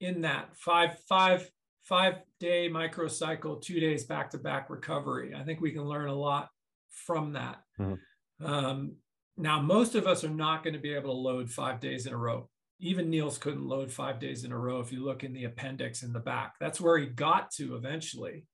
In 0.00 0.22
that 0.22 0.56
five 0.56 0.98
five 1.08 1.48
five 1.82 2.16
day 2.40 2.68
microcycle, 2.68 3.62
two 3.62 3.80
days 3.80 4.04
back 4.04 4.30
to 4.30 4.38
back 4.38 4.68
recovery. 4.68 5.34
I 5.34 5.44
think 5.44 5.60
we 5.60 5.72
can 5.72 5.84
learn 5.84 6.08
a 6.08 6.14
lot 6.14 6.48
from 6.90 7.32
that. 7.34 7.58
Mm-hmm. 7.80 8.46
Um, 8.46 8.96
now, 9.36 9.60
most 9.60 9.94
of 9.94 10.06
us 10.06 10.24
are 10.24 10.30
not 10.30 10.62
going 10.62 10.74
to 10.74 10.80
be 10.80 10.92
able 10.92 11.14
to 11.14 11.18
load 11.18 11.50
five 11.50 11.80
days 11.80 12.06
in 12.06 12.12
a 12.12 12.16
row. 12.16 12.48
Even 12.80 13.10
Nils 13.10 13.38
couldn't 13.38 13.66
load 13.66 13.92
five 13.92 14.18
days 14.18 14.44
in 14.44 14.52
a 14.52 14.58
row 14.58 14.80
if 14.80 14.92
you 14.92 15.04
look 15.04 15.24
in 15.24 15.32
the 15.32 15.44
appendix 15.44 16.02
in 16.02 16.12
the 16.12 16.20
back. 16.20 16.54
That's 16.60 16.80
where 16.80 16.98
he 16.98 17.06
got 17.06 17.50
to 17.52 17.76
eventually. 17.76 18.46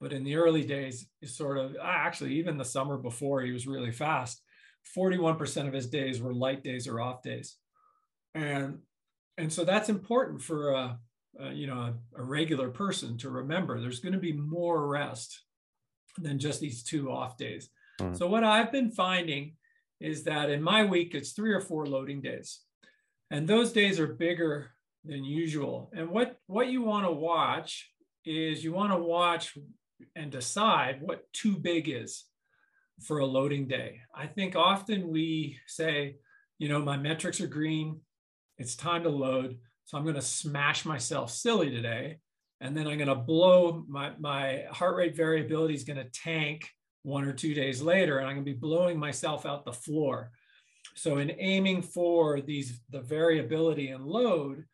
But 0.00 0.12
in 0.12 0.24
the 0.24 0.36
early 0.36 0.64
days, 0.64 1.06
sort 1.24 1.58
of 1.58 1.76
ah, 1.80 1.84
actually 1.86 2.34
even 2.34 2.56
the 2.56 2.64
summer 2.64 2.96
before 2.96 3.42
he 3.42 3.52
was 3.52 3.66
really 3.66 3.92
fast. 3.92 4.42
41% 4.96 5.68
of 5.68 5.74
his 5.74 5.86
days 5.86 6.22
were 6.22 6.32
light 6.32 6.64
days 6.64 6.88
or 6.88 7.00
off 7.00 7.22
days. 7.22 7.56
And 8.34 8.78
and 9.36 9.52
so 9.52 9.64
that's 9.64 9.88
important 9.88 10.42
for 10.42 10.72
a, 10.72 10.98
a 11.38 11.52
you 11.52 11.66
know 11.66 11.94
a, 12.16 12.20
a 12.20 12.22
regular 12.22 12.70
person 12.70 13.18
to 13.18 13.30
remember 13.30 13.80
there's 13.80 14.00
going 14.00 14.14
to 14.14 14.18
be 14.18 14.32
more 14.32 14.86
rest 14.86 15.42
than 16.18 16.38
just 16.38 16.60
these 16.60 16.82
two 16.82 17.10
off 17.10 17.36
days. 17.36 17.68
Mm. 18.00 18.16
So 18.16 18.26
what 18.26 18.44
I've 18.44 18.72
been 18.72 18.90
finding 18.90 19.56
is 20.00 20.24
that 20.24 20.50
in 20.50 20.62
my 20.62 20.84
week 20.84 21.14
it's 21.14 21.32
three 21.32 21.52
or 21.52 21.60
four 21.60 21.86
loading 21.86 22.20
days. 22.20 22.60
And 23.30 23.46
those 23.46 23.72
days 23.72 24.00
are 24.00 24.08
bigger 24.08 24.70
than 25.04 25.24
usual. 25.24 25.90
And 25.94 26.10
what 26.10 26.38
what 26.46 26.68
you 26.68 26.82
want 26.82 27.06
to 27.06 27.12
watch 27.12 27.90
is 28.24 28.64
you 28.64 28.72
want 28.72 28.92
to 28.92 28.98
watch 28.98 29.56
and 30.16 30.30
decide 30.30 31.00
what 31.00 31.30
too 31.32 31.56
big 31.56 31.88
is 31.88 32.24
for 33.02 33.18
a 33.18 33.26
loading 33.26 33.66
day. 33.66 34.00
I 34.14 34.26
think 34.26 34.56
often 34.56 35.08
we 35.08 35.58
say, 35.66 36.16
you 36.58 36.68
know, 36.68 36.80
my 36.80 36.96
metrics 36.96 37.40
are 37.40 37.46
green, 37.46 38.00
it's 38.58 38.76
time 38.76 39.02
to 39.04 39.08
load. 39.08 39.58
So 39.86 39.96
I'm 39.96 40.04
going 40.04 40.14
to 40.16 40.22
smash 40.22 40.84
myself 40.84 41.30
silly 41.30 41.70
today. 41.70 42.18
And 42.60 42.76
then 42.76 42.86
I'm 42.86 42.98
going 42.98 43.08
to 43.08 43.14
blow 43.14 43.84
my, 43.88 44.12
my 44.18 44.64
heart 44.70 44.96
rate 44.96 45.16
variability 45.16 45.74
is 45.74 45.84
going 45.84 45.96
to 45.96 46.10
tank 46.10 46.68
one 47.02 47.24
or 47.24 47.32
two 47.32 47.54
days 47.54 47.80
later, 47.80 48.18
and 48.18 48.28
I'm 48.28 48.36
going 48.36 48.44
to 48.44 48.52
be 48.52 48.58
blowing 48.58 48.98
myself 48.98 49.46
out 49.46 49.64
the 49.64 49.72
floor. 49.72 50.30
So 50.94 51.18
in 51.18 51.32
aiming 51.38 51.82
for 51.82 52.40
these 52.40 52.80
the 52.90 53.00
variability 53.00 53.88
and 53.88 54.04
load, 54.04 54.64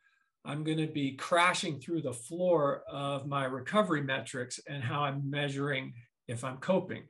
I'm 0.46 0.62
going 0.62 0.78
to 0.78 0.86
be 0.86 1.12
crashing 1.12 1.80
through 1.80 2.02
the 2.02 2.12
floor 2.12 2.82
of 2.88 3.26
my 3.26 3.46
recovery 3.46 4.02
metrics 4.02 4.60
and 4.68 4.82
how 4.82 5.02
I'm 5.02 5.28
measuring 5.28 5.92
if 6.28 6.44
I'm 6.44 6.58
coping. 6.58 7.02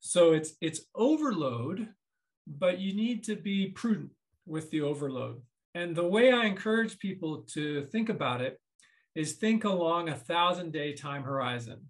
So 0.00 0.32
it's 0.32 0.52
it's 0.60 0.82
overload, 0.94 1.88
but 2.46 2.78
you 2.78 2.94
need 2.94 3.24
to 3.24 3.36
be 3.36 3.68
prudent 3.68 4.10
with 4.46 4.70
the 4.70 4.82
overload. 4.82 5.40
And 5.74 5.96
the 5.96 6.06
way 6.06 6.32
I 6.32 6.44
encourage 6.44 6.98
people 6.98 7.46
to 7.54 7.86
think 7.86 8.10
about 8.10 8.42
it 8.42 8.60
is 9.14 9.32
think 9.32 9.64
along 9.64 10.08
a 10.08 10.14
thousand 10.14 10.72
day 10.72 10.92
time 10.92 11.22
horizon, 11.22 11.80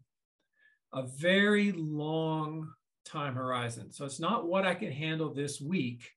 a 0.92 1.02
very 1.02 1.72
long 1.72 2.72
time 3.04 3.35
horizon. 3.35 3.90
So 3.90 4.04
it's 4.04 4.20
not 4.20 4.46
what 4.46 4.64
I 4.64 4.74
can 4.74 4.92
handle 4.92 5.35
this 5.35 5.61
week, 5.61 6.11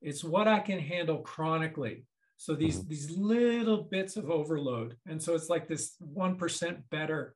it's 0.00 0.22
what 0.22 0.46
I 0.46 0.60
can 0.60 0.78
handle 0.78 1.18
chronically. 1.18 2.04
So 2.36 2.54
these 2.54 2.78
mm-hmm. 2.78 2.88
these 2.88 3.10
little 3.10 3.82
bits 3.82 4.16
of 4.16 4.30
overload, 4.30 4.96
and 5.06 5.22
so 5.22 5.34
it's 5.34 5.48
like 5.48 5.68
this 5.68 5.96
one 6.00 6.36
percent 6.36 6.88
better 6.90 7.34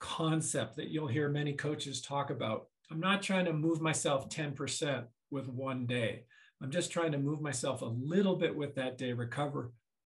concept 0.00 0.76
that 0.76 0.88
you'll 0.88 1.08
hear 1.08 1.28
many 1.28 1.52
coaches 1.52 2.00
talk 2.00 2.30
about. 2.30 2.66
I'm 2.90 3.00
not 3.00 3.22
trying 3.22 3.44
to 3.46 3.52
move 3.52 3.80
myself 3.80 4.28
10% 4.28 5.04
with 5.30 5.48
one 5.48 5.86
day. 5.86 6.24
I'm 6.62 6.70
just 6.70 6.90
trying 6.90 7.12
to 7.12 7.18
move 7.18 7.40
myself 7.40 7.82
a 7.82 7.86
little 7.86 8.36
bit 8.36 8.54
with 8.54 8.74
that 8.76 8.98
day, 8.98 9.12
recover, 9.12 9.72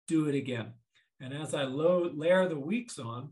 do 0.08 0.26
it 0.28 0.34
again. 0.34 0.72
And 1.20 1.32
as 1.32 1.54
I 1.54 1.62
load, 1.62 2.16
layer 2.16 2.48
the 2.48 2.58
weeks 2.58 2.98
on, 2.98 3.30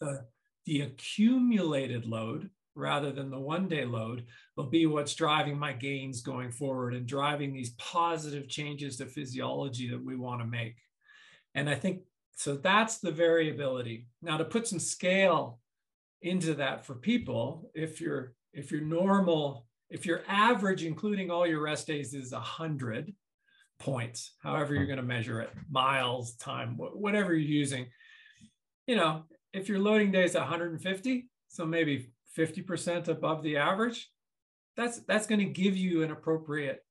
the, 0.00 0.26
the 0.66 0.82
accumulated 0.82 2.04
load 2.04 2.50
rather 2.78 3.12
than 3.12 3.30
the 3.30 3.38
one 3.38 3.68
day 3.68 3.84
load 3.84 4.24
will 4.56 4.70
be 4.70 4.86
what's 4.86 5.14
driving 5.14 5.58
my 5.58 5.72
gains 5.72 6.22
going 6.22 6.50
forward 6.50 6.94
and 6.94 7.06
driving 7.06 7.52
these 7.52 7.70
positive 7.70 8.48
changes 8.48 8.96
to 8.96 9.06
physiology 9.06 9.90
that 9.90 10.02
we 10.02 10.16
want 10.16 10.40
to 10.40 10.46
make. 10.46 10.76
And 11.54 11.68
I 11.68 11.74
think 11.74 12.02
so 12.36 12.56
that's 12.56 12.98
the 12.98 13.10
variability. 13.10 14.06
Now 14.22 14.36
to 14.36 14.44
put 14.44 14.68
some 14.68 14.78
scale 14.78 15.58
into 16.22 16.54
that 16.54 16.86
for 16.86 16.94
people, 16.94 17.70
if 17.74 18.00
you're 18.00 18.34
if 18.52 18.70
your 18.70 18.80
normal, 18.80 19.66
if 19.90 20.06
your 20.06 20.22
average, 20.26 20.84
including 20.84 21.30
all 21.30 21.46
your 21.46 21.60
rest 21.60 21.86
days, 21.86 22.14
is 22.14 22.32
100 22.32 23.12
points, 23.78 24.34
however 24.42 24.74
you're 24.74 24.86
going 24.86 24.98
to 24.98 25.02
measure 25.02 25.40
it, 25.40 25.50
miles, 25.70 26.34
time, 26.36 26.76
whatever 26.76 27.34
you're 27.34 27.48
using, 27.48 27.86
you 28.86 28.96
know, 28.96 29.24
if 29.52 29.68
your 29.68 29.78
loading 29.78 30.10
day 30.10 30.24
is 30.24 30.34
150, 30.34 31.28
so 31.48 31.66
maybe 31.66 32.10
50% 32.36 33.08
above 33.08 33.42
the 33.42 33.56
average, 33.56 34.10
that's 34.76 35.00
that's 35.00 35.26
going 35.26 35.40
to 35.40 35.44
give 35.44 35.76
you 35.76 36.02
an 36.02 36.10
appropriate 36.10 36.84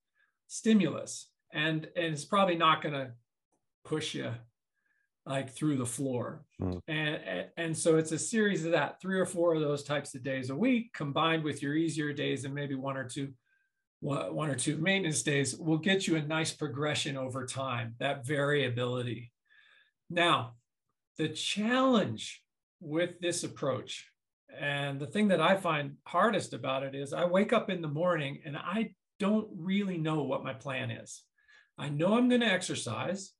stimulus. 0.47 1.29
And, 1.53 1.87
and 1.95 2.13
it's 2.13 2.25
probably 2.25 2.57
not 2.57 2.81
going 2.81 2.93
to 2.93 3.11
push 3.85 4.13
you 4.13 4.31
like 5.25 5.51
through 5.51 5.77
the 5.77 5.85
floor. 5.85 6.43
Mm. 6.61 6.81
And, 6.87 7.45
and 7.57 7.77
so 7.77 7.97
it's 7.97 8.11
a 8.11 8.19
series 8.19 8.65
of 8.65 8.71
that, 8.71 9.01
three 9.01 9.19
or 9.19 9.25
four 9.25 9.55
of 9.55 9.61
those 9.61 9.83
types 9.83 10.15
of 10.15 10.23
days 10.23 10.49
a 10.49 10.55
week 10.55 10.93
combined 10.93 11.43
with 11.43 11.61
your 11.61 11.75
easier 11.75 12.13
days 12.13 12.45
and 12.45 12.53
maybe 12.53 12.75
one 12.75 12.97
or 12.97 13.07
two 13.07 13.33
one 13.99 14.49
or 14.49 14.55
two 14.55 14.77
maintenance 14.77 15.23
days 15.23 15.57
will 15.57 15.79
get 15.79 16.05
you 16.05 16.17
a 16.17 16.21
nice 16.21 16.53
progression 16.53 17.17
over 17.17 17.47
time, 17.47 17.95
that 17.99 18.27
variability. 18.27 19.31
Now, 20.07 20.53
the 21.17 21.29
challenge 21.29 22.43
with 22.79 23.19
this 23.19 23.43
approach 23.43 24.07
and 24.59 24.99
the 24.99 25.07
thing 25.07 25.27
that 25.29 25.41
I 25.41 25.57
find 25.57 25.95
hardest 26.05 26.53
about 26.53 26.83
it 26.83 26.95
is 26.95 27.13
I 27.13 27.25
wake 27.25 27.53
up 27.53 27.69
in 27.69 27.81
the 27.81 27.87
morning 27.87 28.39
and 28.45 28.57
I 28.57 28.93
don't 29.19 29.47
really 29.55 29.97
know 29.97 30.23
what 30.23 30.43
my 30.43 30.53
plan 30.53 30.91
is. 30.91 31.23
I 31.77 31.89
know 31.89 32.17
I'm 32.17 32.29
going 32.29 32.41
to 32.41 32.47
exercise, 32.47 33.33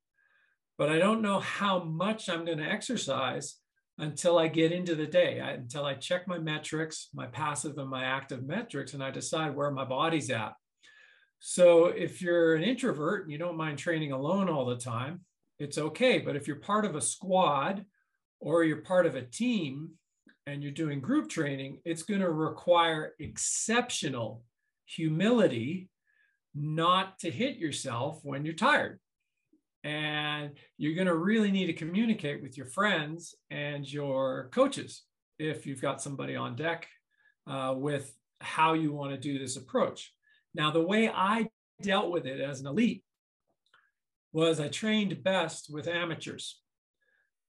but 0.78 0.90
I 0.90 1.00
don't 1.00 1.22
know 1.22 1.40
how 1.40 1.84
much 1.84 2.30
I'm 2.30 2.46
going 2.46 2.60
to 2.60 2.70
exercise 2.70 3.56
until 3.98 4.38
I 4.38 4.48
get 4.48 4.72
into 4.72 4.94
the 4.94 5.08
day, 5.08 5.40
I, 5.40 5.52
until 5.52 5.86
I 5.86 5.96
check 5.96 6.28
my 6.28 6.38
metrics, 6.38 7.10
my 7.16 7.26
passive 7.26 7.78
and 7.80 7.90
my 7.90 8.04
active 8.04 8.46
metrics, 8.46 8.94
and 8.94 9.04
I 9.04 9.10
decide 9.10 9.56
where 9.56 9.72
my 9.72 9.86
body's 9.86 10.30
at. 10.30 10.54
So 11.40 11.88
if 11.88 12.22
you're 12.22 12.56
an 12.56 12.64
introvert 12.64 13.24
and 13.24 13.32
you 13.32 13.40
don't 13.40 13.58
mind 13.58 13.80
training 13.80 14.12
alone 14.12 14.50
all 14.50 14.66
the 14.66 14.78
time, 14.78 15.22
it's 15.58 15.78
okay. 15.78 16.20
But 16.20 16.36
if 16.36 16.48
you're 16.48 16.58
part 16.58 16.86
of 16.86 16.96
a 16.96 17.02
squad 17.02 17.86
or 18.40 18.64
you're 18.64 18.82
part 18.82 19.08
of 19.08 19.16
a 19.16 19.24
team 19.24 19.92
and 20.48 20.64
you're 20.64 20.72
doing 20.72 21.02
group 21.02 21.30
training, 21.30 21.80
it's 21.84 22.04
going 22.04 22.22
to 22.22 22.32
require 22.32 23.14
exceptional 23.20 24.44
humility 24.86 25.90
not 26.56 27.20
to 27.20 27.30
hit 27.30 27.58
yourself 27.58 28.22
when 28.24 28.46
you're 28.46 28.56
tired. 28.56 29.00
And 29.84 30.52
you're 30.78 30.96
going 30.96 31.08
to 31.08 31.16
really 31.16 31.52
need 31.52 31.68
to 31.68 31.74
communicate 31.74 32.42
with 32.42 32.58
your 32.58 32.66
friends 32.66 33.36
and 33.52 33.86
your 33.92 34.50
coaches 34.54 35.04
if 35.38 35.68
you've 35.68 35.82
got 35.82 36.02
somebody 36.02 36.38
on 36.38 36.56
deck 36.56 36.88
uh, 37.46 37.74
with 37.76 38.16
how 38.40 38.74
you 38.74 38.94
want 38.94 39.12
to 39.12 39.18
do 39.18 39.38
this 39.38 39.58
approach. 39.58 40.14
Now, 40.56 40.72
the 40.72 40.82
way 40.82 41.10
I 41.10 41.50
dealt 41.82 42.10
with 42.10 42.26
it 42.26 42.40
as 42.40 42.62
an 42.62 42.68
elite 42.68 43.04
was 44.32 44.62
I 44.62 44.70
trained 44.70 45.24
best 45.24 45.68
with 45.70 45.90
amateurs 45.90 46.62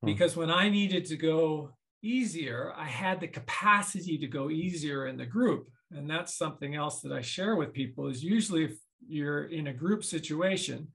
hmm. 0.00 0.07
because 0.07 0.37
when 0.37 0.50
I 0.50 0.68
needed 0.68 1.05
to 1.07 1.16
go 1.16 1.74
easier, 2.02 2.72
I 2.76 2.86
had 2.86 3.20
the 3.20 3.28
capacity 3.28 4.18
to 4.18 4.26
go 4.26 4.50
easier 4.50 5.06
in 5.06 5.16
the 5.16 5.26
group. 5.26 5.68
And 5.92 6.08
that's 6.08 6.36
something 6.36 6.74
else 6.74 7.00
that 7.00 7.12
I 7.12 7.20
share 7.20 7.56
with 7.56 7.72
people 7.72 8.08
is 8.08 8.22
usually 8.22 8.64
if 8.64 8.78
you're 9.06 9.44
in 9.44 9.66
a 9.68 9.72
group 9.72 10.04
situation, 10.04 10.88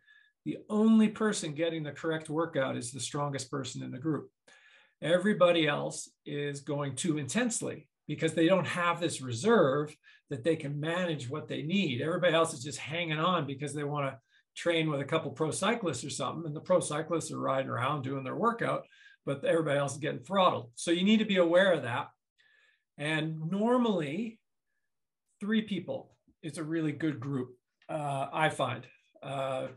the 0.46 0.58
only 0.70 1.10
person 1.10 1.54
getting 1.54 1.84
the 1.84 1.92
correct 1.92 2.30
workout 2.30 2.78
is 2.78 2.92
the 2.92 3.00
strongest 3.00 3.52
person 3.52 3.84
in 3.84 3.92
the 3.92 3.98
group. 3.98 4.30
Everybody 5.02 5.68
else 5.68 6.10
is 6.26 6.62
going 6.62 6.96
too 6.96 7.18
intensely 7.18 7.88
because 8.08 8.34
they 8.34 8.48
don't 8.48 8.68
have 8.68 9.00
this 9.00 9.22
reserve 9.22 9.96
that 10.30 10.44
they 10.44 10.56
can 10.56 10.80
manage 10.80 11.30
what 11.30 11.48
they 11.48 11.64
need. 11.64 12.02
Everybody 12.02 12.34
else 12.34 12.54
is 12.54 12.64
just 12.64 12.80
hanging 12.80 13.20
on 13.20 13.46
because 13.46 13.74
they 13.74 13.84
want 13.84 14.12
to 14.12 14.20
train 14.56 14.90
with 14.90 15.02
a 15.02 15.06
couple 15.06 15.32
pro 15.32 15.52
cyclists 15.52 16.06
or 16.06 16.10
something, 16.10 16.46
and 16.46 16.56
the 16.56 16.62
pro 16.62 16.80
cyclists 16.80 17.32
are 17.32 17.40
riding 17.40 17.70
around 17.70 18.04
doing 18.04 18.24
their 18.24 18.36
workout, 18.36 18.86
but 19.26 19.44
everybody 19.44 19.80
else 19.80 19.94
is 19.94 20.00
getting 20.00 20.20
throttled. 20.20 20.70
So 20.76 20.92
you 20.92 21.04
need 21.04 21.20
to 21.20 21.26
be 21.26 21.38
aware 21.38 21.74
of 21.74 21.84
that. 21.84 22.10
And 22.98 23.50
normally, 23.52 24.40
three 25.40 25.62
people 25.62 26.16
is 26.44 26.58
a 26.58 26.64
really 26.64 26.92
good 26.92 27.20
group, 27.20 27.50
uh, 27.90 28.28
I 28.32 28.50
find, 28.50 28.86
uh, 29.22 29.68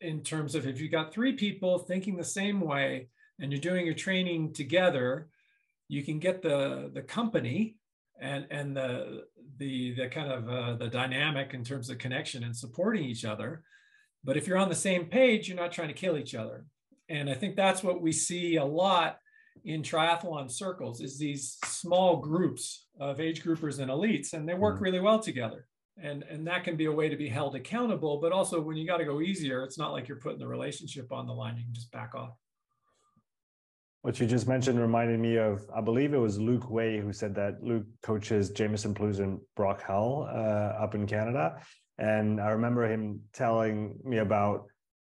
in 0.00 0.22
terms 0.22 0.54
of 0.54 0.66
if 0.66 0.80
you 0.80 0.88
got 0.88 1.12
three 1.12 1.32
people 1.32 1.78
thinking 1.78 2.16
the 2.16 2.24
same 2.24 2.60
way 2.60 3.08
and 3.40 3.50
you're 3.50 3.60
doing 3.60 3.84
your 3.84 3.94
training 3.94 4.52
together, 4.52 5.28
you 5.88 6.02
can 6.02 6.18
get 6.18 6.42
the 6.42 6.90
the 6.94 7.02
company 7.02 7.76
and 8.20 8.46
and 8.50 8.76
the 8.76 9.24
the 9.58 9.94
the 9.94 10.08
kind 10.08 10.30
of 10.30 10.48
uh, 10.48 10.76
the 10.76 10.88
dynamic 10.88 11.54
in 11.54 11.64
terms 11.64 11.90
of 11.90 11.98
connection 11.98 12.44
and 12.44 12.56
supporting 12.56 13.04
each 13.04 13.24
other 13.24 13.62
but 14.22 14.36
if 14.36 14.46
you're 14.46 14.58
on 14.58 14.68
the 14.68 14.74
same 14.74 15.06
page 15.06 15.48
you're 15.48 15.56
not 15.56 15.72
trying 15.72 15.88
to 15.88 15.94
kill 15.94 16.16
each 16.16 16.34
other 16.34 16.64
and 17.08 17.28
i 17.28 17.34
think 17.34 17.56
that's 17.56 17.82
what 17.82 18.00
we 18.00 18.12
see 18.12 18.56
a 18.56 18.64
lot 18.64 19.18
in 19.64 19.82
triathlon 19.82 20.50
circles 20.50 21.00
is 21.00 21.18
these 21.18 21.58
small 21.64 22.16
groups 22.16 22.86
of 23.00 23.20
age 23.20 23.42
groupers 23.42 23.78
and 23.78 23.90
elites 23.90 24.32
and 24.32 24.48
they 24.48 24.54
work 24.54 24.76
mm-hmm. 24.76 24.84
really 24.84 25.00
well 25.00 25.18
together 25.18 25.66
and 26.02 26.24
and 26.24 26.46
that 26.46 26.64
can 26.64 26.76
be 26.76 26.86
a 26.86 26.92
way 26.92 27.08
to 27.08 27.16
be 27.16 27.28
held 27.28 27.54
accountable 27.54 28.20
but 28.20 28.32
also 28.32 28.60
when 28.60 28.76
you 28.76 28.86
got 28.86 28.98
to 28.98 29.04
go 29.04 29.20
easier 29.20 29.62
it's 29.62 29.78
not 29.78 29.92
like 29.92 30.08
you're 30.08 30.18
putting 30.18 30.38
the 30.38 30.46
relationship 30.46 31.12
on 31.12 31.26
the 31.26 31.32
line 31.32 31.56
you 31.56 31.64
can 31.64 31.74
just 31.74 31.92
back 31.92 32.14
off 32.14 32.36
what 34.04 34.20
you 34.20 34.26
just 34.26 34.46
mentioned 34.46 34.78
reminded 34.78 35.18
me 35.18 35.38
of, 35.38 35.66
I 35.74 35.80
believe 35.80 36.12
it 36.12 36.18
was 36.18 36.38
Luke 36.38 36.68
Way 36.68 37.00
who 37.00 37.10
said 37.10 37.34
that 37.36 37.62
Luke 37.62 37.86
coaches 38.02 38.50
Jameson 38.50 38.92
Plouse 38.92 39.18
and 39.18 39.40
Brock 39.56 39.82
Hull 39.82 40.28
uh, 40.30 40.84
up 40.84 40.94
in 40.94 41.06
Canada. 41.06 41.58
And 41.96 42.38
I 42.38 42.50
remember 42.50 42.86
him 42.86 43.22
telling 43.32 43.98
me 44.04 44.18
about 44.18 44.66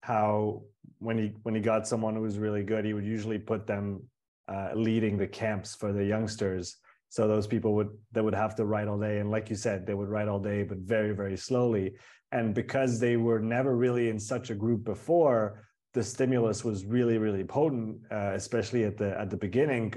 how 0.01 0.65
when 0.99 1.17
he 1.17 1.33
when 1.43 1.55
he 1.55 1.61
got 1.61 1.87
someone 1.87 2.15
who 2.15 2.21
was 2.21 2.37
really 2.37 2.63
good, 2.63 2.85
he 2.85 2.93
would 2.93 3.05
usually 3.05 3.39
put 3.39 3.67
them 3.67 4.03
uh, 4.47 4.69
leading 4.75 5.17
the 5.17 5.27
camps 5.27 5.75
for 5.75 5.91
the 5.91 6.03
youngsters. 6.03 6.77
So 7.09 7.27
those 7.27 7.47
people 7.47 7.73
would 7.75 7.89
they 8.11 8.21
would 8.21 8.35
have 8.35 8.55
to 8.55 8.65
ride 8.65 8.87
all 8.87 8.99
day, 8.99 9.19
and 9.19 9.31
like 9.31 9.49
you 9.49 9.55
said, 9.55 9.85
they 9.85 9.93
would 9.93 10.09
ride 10.09 10.27
all 10.27 10.39
day, 10.39 10.63
but 10.63 10.79
very 10.79 11.13
very 11.13 11.37
slowly. 11.37 11.95
And 12.31 12.53
because 12.53 12.99
they 12.99 13.17
were 13.17 13.39
never 13.39 13.75
really 13.75 14.09
in 14.09 14.19
such 14.19 14.49
a 14.49 14.55
group 14.55 14.83
before, 14.83 15.65
the 15.95 16.03
stimulus 16.03 16.65
was 16.65 16.85
really 16.85 17.17
really 17.17 17.43
potent 17.43 17.97
uh, 18.11 18.33
especially 18.33 18.83
at 18.83 18.97
the 18.97 19.17
at 19.17 19.29
the 19.29 19.37
beginning 19.37 19.91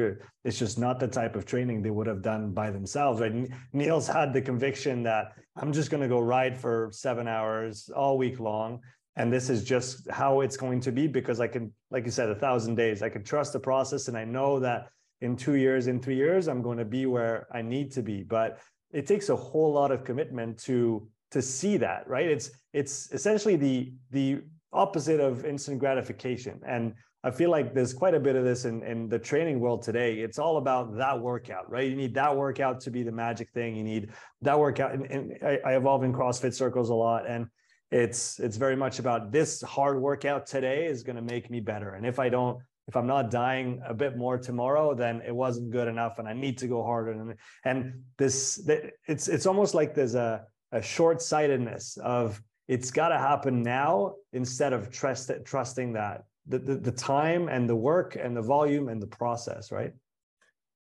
it's 0.44 0.57
just 0.57 0.79
not 0.79 1.01
the 1.01 1.09
type 1.09 1.35
of 1.35 1.44
training 1.44 1.83
they 1.83 1.90
would 1.90 2.07
have 2.07 2.22
done 2.22 2.53
by 2.53 2.70
themselves 2.70 3.20
right 3.20 3.35
nils 3.72 4.07
had 4.07 4.33
the 4.33 4.40
conviction 4.40 5.03
that 5.03 5.33
i'm 5.57 5.72
just 5.72 5.90
going 5.90 6.01
to 6.01 6.09
go 6.09 6.20
ride 6.20 6.57
for 6.57 6.88
seven 6.92 7.27
hours 7.27 7.90
all 7.96 8.16
week 8.16 8.38
long 8.38 8.79
and 9.18 9.33
this 9.33 9.50
is 9.50 9.64
just 9.64 10.11
how 10.11 10.40
it's 10.40 10.57
going 10.57 10.81
to 10.81 10.92
be 10.92 11.07
because 11.07 11.40
i 11.40 11.46
can 11.46 11.72
like 11.90 12.04
you 12.04 12.11
said 12.11 12.28
a 12.28 12.35
thousand 12.35 12.74
days 12.74 13.02
i 13.02 13.09
can 13.09 13.22
trust 13.22 13.52
the 13.52 13.61
process 13.61 14.09
and 14.09 14.16
i 14.16 14.24
know 14.24 14.59
that 14.59 14.88
in 15.20 15.37
two 15.37 15.54
years 15.54 15.87
in 15.87 16.00
three 16.00 16.16
years 16.16 16.48
i'm 16.48 16.62
going 16.62 16.78
to 16.78 16.85
be 16.85 17.04
where 17.07 17.46
i 17.52 17.61
need 17.61 17.90
to 17.92 18.02
be 18.02 18.22
but 18.22 18.59
it 18.92 19.07
takes 19.07 19.28
a 19.28 19.37
whole 19.37 19.72
lot 19.72 19.90
of 19.90 20.04
commitment 20.04 20.59
to 20.59 21.07
to 21.31 21.42
see 21.42 21.76
that 21.76 22.09
right 22.09 22.26
it's 22.26 22.50
it's 22.72 23.12
essentially 23.12 23.57
the 23.57 23.92
the 24.11 24.40
opposite 24.72 25.20
of 25.20 25.44
instant 25.44 25.78
gratification. 25.78 26.61
And 26.66 26.94
I 27.24 27.31
feel 27.31 27.50
like 27.50 27.74
there's 27.74 27.92
quite 27.92 28.14
a 28.14 28.20
bit 28.20 28.37
of 28.37 28.44
this 28.44 28.64
in, 28.64 28.83
in 28.83 29.09
the 29.09 29.18
training 29.18 29.61
world 29.61 29.83
today. 29.83 30.18
It's 30.18 30.38
all 30.38 30.57
about 30.59 30.96
that 30.96 31.18
workout, 31.18 31.70
right? 31.70 31.88
You 31.88 31.96
need 31.96 32.14
that 32.14 32.37
workout 32.37 32.81
to 32.83 32.90
be 32.90 33.02
the 33.02 33.12
magic 33.12 33.50
thing. 33.50 33.74
You 33.74 33.83
need 33.83 34.11
that 34.42 34.59
workout. 34.59 34.92
And, 34.92 35.07
and 35.07 35.38
I, 35.42 35.59
I 35.64 35.76
evolve 35.76 36.04
in 36.04 36.12
CrossFit 36.12 36.54
circles 36.54 36.90
a 36.90 36.94
lot. 36.94 37.28
And 37.28 37.46
it's 37.90 38.38
it's 38.38 38.57
very 38.57 38.77
much 38.77 38.98
about 38.98 39.33
this 39.33 39.62
hard 39.62 40.01
workout 40.01 40.46
today 40.46 40.87
is 40.87 41.03
going 41.03 41.16
to 41.16 41.22
make 41.22 41.51
me 41.51 41.61
better. 41.61 41.94
And 41.94 42.07
if 42.07 42.18
I 42.18 42.29
don't, 42.29 42.59
if 42.87 42.96
I'm 42.96 43.07
not 43.07 43.31
dying 43.31 43.81
a 43.87 43.94
bit 43.94 44.16
more 44.16 44.38
tomorrow, 44.38 44.94
then 44.94 45.22
it 45.27 45.35
wasn't 45.35 45.70
good 45.70 45.88
enough, 45.88 46.18
and 46.18 46.29
I 46.29 46.33
need 46.33 46.59
to 46.59 46.68
go 46.68 46.83
harder. 46.83 47.12
And 47.12 47.35
and 47.64 48.03
this, 48.16 48.68
it's 49.07 49.29
it's 49.29 49.46
almost 49.46 49.74
like 49.74 49.94
there's 49.94 50.14
a 50.14 50.44
a 50.72 50.83
short 50.83 51.22
sightedness 51.22 51.96
of 51.98 52.42
it's 52.66 52.90
got 52.90 53.09
to 53.09 53.18
happen 53.18 53.62
now 53.62 54.16
instead 54.35 54.74
of 54.74 54.90
trust, 54.90 55.31
trusting 55.44 55.94
that 55.94 56.24
the, 56.46 56.59
the, 56.59 56.74
the 56.77 56.92
time 56.92 57.48
and 57.48 57.68
the 57.68 57.77
work 57.77 58.16
and 58.20 58.37
the 58.37 58.42
volume 58.42 58.88
and 58.88 59.01
the 59.01 59.07
process 59.07 59.70
right 59.70 59.92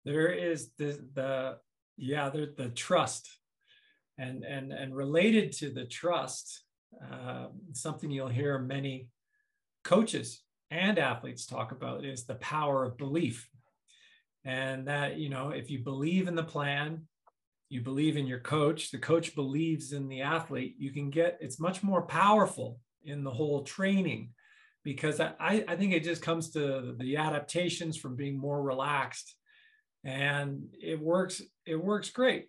there 0.04 0.32
is 0.32 0.70
the 0.78 0.98
the 1.14 1.56
yeah 1.96 2.28
the, 2.28 2.52
the 2.56 2.68
trust 2.70 3.38
and 4.18 4.44
and 4.44 4.72
and 4.72 4.94
related 4.94 5.52
to 5.52 5.70
the 5.70 5.84
trust 5.84 6.64
uh, 7.00 7.46
something 7.72 8.10
you'll 8.10 8.28
hear 8.28 8.58
many 8.58 9.08
coaches 9.84 10.42
and 10.70 10.98
athletes 10.98 11.46
talk 11.46 11.72
about 11.72 12.04
is 12.04 12.24
the 12.24 12.34
power 12.36 12.84
of 12.84 12.96
belief. 12.96 13.48
And 14.44 14.88
that 14.88 15.18
you 15.18 15.28
know 15.28 15.50
if 15.50 15.70
you 15.70 15.78
believe 15.78 16.26
in 16.26 16.34
the 16.34 16.42
plan 16.42 17.02
you 17.72 17.80
believe 17.80 18.18
in 18.18 18.26
your 18.26 18.38
coach, 18.38 18.90
the 18.90 18.98
coach 18.98 19.34
believes 19.34 19.94
in 19.94 20.06
the 20.06 20.20
athlete, 20.20 20.74
you 20.78 20.90
can 20.90 21.08
get 21.08 21.38
it's 21.40 21.58
much 21.58 21.82
more 21.82 22.02
powerful 22.02 22.78
in 23.02 23.24
the 23.24 23.30
whole 23.30 23.62
training 23.62 24.28
because 24.84 25.20
I, 25.20 25.64
I 25.66 25.76
think 25.76 25.94
it 25.94 26.04
just 26.04 26.20
comes 26.20 26.50
to 26.50 26.94
the 26.98 27.16
adaptations 27.16 27.96
from 27.96 28.14
being 28.14 28.36
more 28.36 28.62
relaxed 28.62 29.34
and 30.04 30.64
it 30.82 31.00
works 31.00 31.40
it 31.64 31.82
works 31.82 32.10
great. 32.10 32.48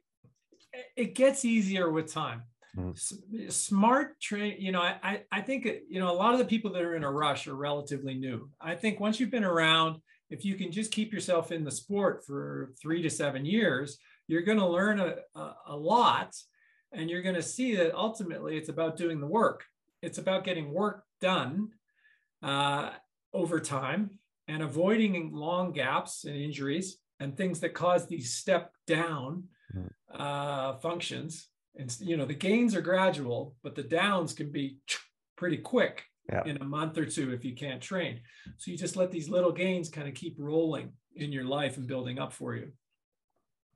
It 0.97 1.15
gets 1.15 1.45
easier 1.45 1.89
with 1.89 2.11
time 2.11 2.43
mm. 2.77 3.51
smart 3.51 4.19
train 4.19 4.55
you 4.59 4.71
know 4.71 4.81
I, 4.81 5.21
I 5.31 5.41
think 5.41 5.65
you 5.87 5.99
know 5.99 6.11
a 6.11 6.13
lot 6.13 6.33
of 6.33 6.39
the 6.39 6.45
people 6.45 6.71
that 6.73 6.81
are 6.81 6.95
in 6.95 7.03
a 7.03 7.11
rush 7.11 7.47
are 7.47 7.55
relatively 7.55 8.15
new 8.15 8.49
i 8.59 8.75
think 8.75 8.99
once 8.99 9.19
you've 9.19 9.31
been 9.31 9.43
around 9.43 9.97
if 10.29 10.43
you 10.43 10.55
can 10.55 10.71
just 10.71 10.91
keep 10.91 11.13
yourself 11.13 11.51
in 11.51 11.63
the 11.63 11.71
sport 11.71 12.23
for 12.25 12.73
three 12.81 13.01
to 13.01 13.09
seven 13.09 13.45
years 13.45 13.97
you're 14.27 14.41
going 14.41 14.57
to 14.57 14.67
learn 14.67 14.99
a, 14.99 15.15
a, 15.35 15.55
a 15.67 15.75
lot 15.75 16.33
and 16.93 17.09
you're 17.09 17.21
going 17.21 17.35
to 17.35 17.41
see 17.41 17.75
that 17.75 17.95
ultimately 17.95 18.57
it's 18.57 18.69
about 18.69 18.97
doing 18.97 19.19
the 19.19 19.27
work. 19.27 19.65
It's 20.01 20.17
about 20.17 20.43
getting 20.43 20.71
work 20.71 21.03
done 21.19 21.69
uh, 22.41 22.91
over 23.33 23.59
time 23.59 24.19
and 24.47 24.61
avoiding 24.61 25.31
long 25.33 25.71
gaps 25.71 26.25
and 26.25 26.35
injuries 26.35 26.97
and 27.19 27.35
things 27.35 27.59
that 27.61 27.73
cause 27.73 28.07
these 28.07 28.33
step 28.33 28.71
down 28.85 29.45
hmm. 29.71 29.87
uh, 30.13 30.75
functions. 30.75 31.47
And 31.77 31.95
you 31.99 32.17
know 32.17 32.25
the 32.25 32.33
gains 32.33 32.75
are 32.75 32.81
gradual, 32.81 33.55
but 33.63 33.75
the 33.75 33.83
downs 33.83 34.33
can 34.33 34.51
be 34.51 34.77
pretty 35.35 35.57
quick 35.57 36.03
yeah. 36.31 36.43
in 36.45 36.57
a 36.57 36.63
month 36.63 36.97
or 36.97 37.05
two 37.05 37.33
if 37.33 37.43
you 37.43 37.55
can't 37.55 37.81
train. 37.81 38.21
So 38.57 38.71
you 38.71 38.77
just 38.77 38.95
let 38.95 39.11
these 39.11 39.29
little 39.29 39.51
gains 39.51 39.89
kind 39.89 40.07
of 40.07 40.13
keep 40.13 40.35
rolling 40.37 40.93
in 41.15 41.31
your 41.31 41.45
life 41.45 41.77
and 41.77 41.87
building 41.87 42.19
up 42.19 42.33
for 42.33 42.55
you 42.55 42.71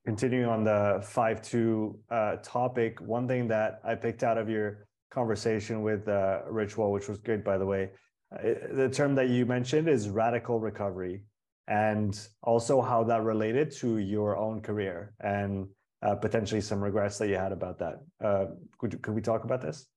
continuing 0.08 0.46
on 0.46 0.64
the 0.64 1.04
5-2 1.04 1.94
uh, 2.10 2.38
topic, 2.42 3.02
one 3.02 3.28
thing 3.28 3.46
that 3.50 3.82
I 3.84 3.94
picked 3.94 4.24
out 4.24 4.38
of 4.38 4.50
your 4.50 4.88
conversation 5.12 5.82
with 5.82 6.08
uh, 6.08 6.44
Rich 6.50 6.78
Wall, 6.78 6.94
which 6.94 7.10
was 7.10 7.18
good, 7.18 7.44
by 7.44 7.58
the 7.58 7.66
way, 7.66 7.90
uh, 8.34 8.54
the 8.72 8.88
term 8.88 9.16
that 9.16 9.28
you 9.28 9.46
mentioned 9.46 9.90
is 9.90 10.08
radical 10.08 10.62
recovery. 10.62 11.24
and 11.68 12.30
also 12.44 12.82
how 12.82 13.04
that 13.04 13.22
related 13.24 13.70
to 13.82 13.98
your 13.98 14.38
own 14.38 14.62
career 14.62 15.12
and 15.20 15.68
uh, 16.02 16.16
potentially 16.16 16.62
some 16.62 16.84
regrets 16.84 17.18
that 17.18 17.28
you 17.28 17.36
had 17.36 17.52
about 17.52 17.80
that. 17.80 18.00
Uh, 18.24 18.46
could 18.78 19.02
could 19.02 19.16
we 19.16 19.22
talk 19.22 19.44
about 19.44 19.62
this? 19.62 19.88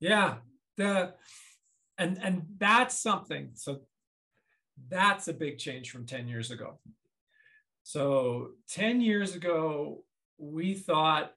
Yeah, 0.00 0.36
the 0.76 1.14
and 1.98 2.18
and 2.22 2.42
that's 2.58 3.00
something. 3.00 3.50
So 3.54 3.80
that's 4.88 5.28
a 5.28 5.34
big 5.34 5.58
change 5.58 5.90
from 5.90 6.06
ten 6.06 6.28
years 6.28 6.50
ago. 6.50 6.78
So 7.82 8.50
ten 8.68 9.00
years 9.00 9.34
ago, 9.34 10.04
we 10.38 10.74
thought 10.74 11.32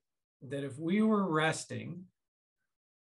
that 0.49 0.63
if 0.63 0.77
we 0.79 1.01
were 1.01 1.29
resting, 1.29 2.03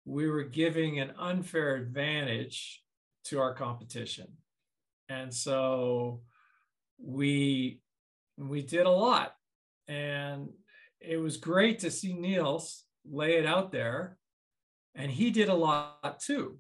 we 0.04 0.28
were 0.28 0.44
giving 0.44 0.98
an 0.98 1.12
unfair 1.18 1.76
advantage 1.76 2.82
to 3.24 3.40
our 3.40 3.54
competition, 3.54 4.26
and 5.08 5.32
so 5.32 6.22
we 6.98 7.80
we 8.36 8.62
did 8.62 8.86
a 8.86 8.90
lot 8.90 9.34
and 9.88 10.48
it 11.04 11.16
was 11.16 11.36
great 11.36 11.80
to 11.80 11.90
see 11.90 12.12
Nils 12.14 12.84
lay 13.04 13.36
it 13.36 13.46
out 13.46 13.72
there 13.72 14.16
and 14.94 15.10
he 15.10 15.30
did 15.30 15.48
a 15.48 15.54
lot 15.54 16.20
too. 16.20 16.58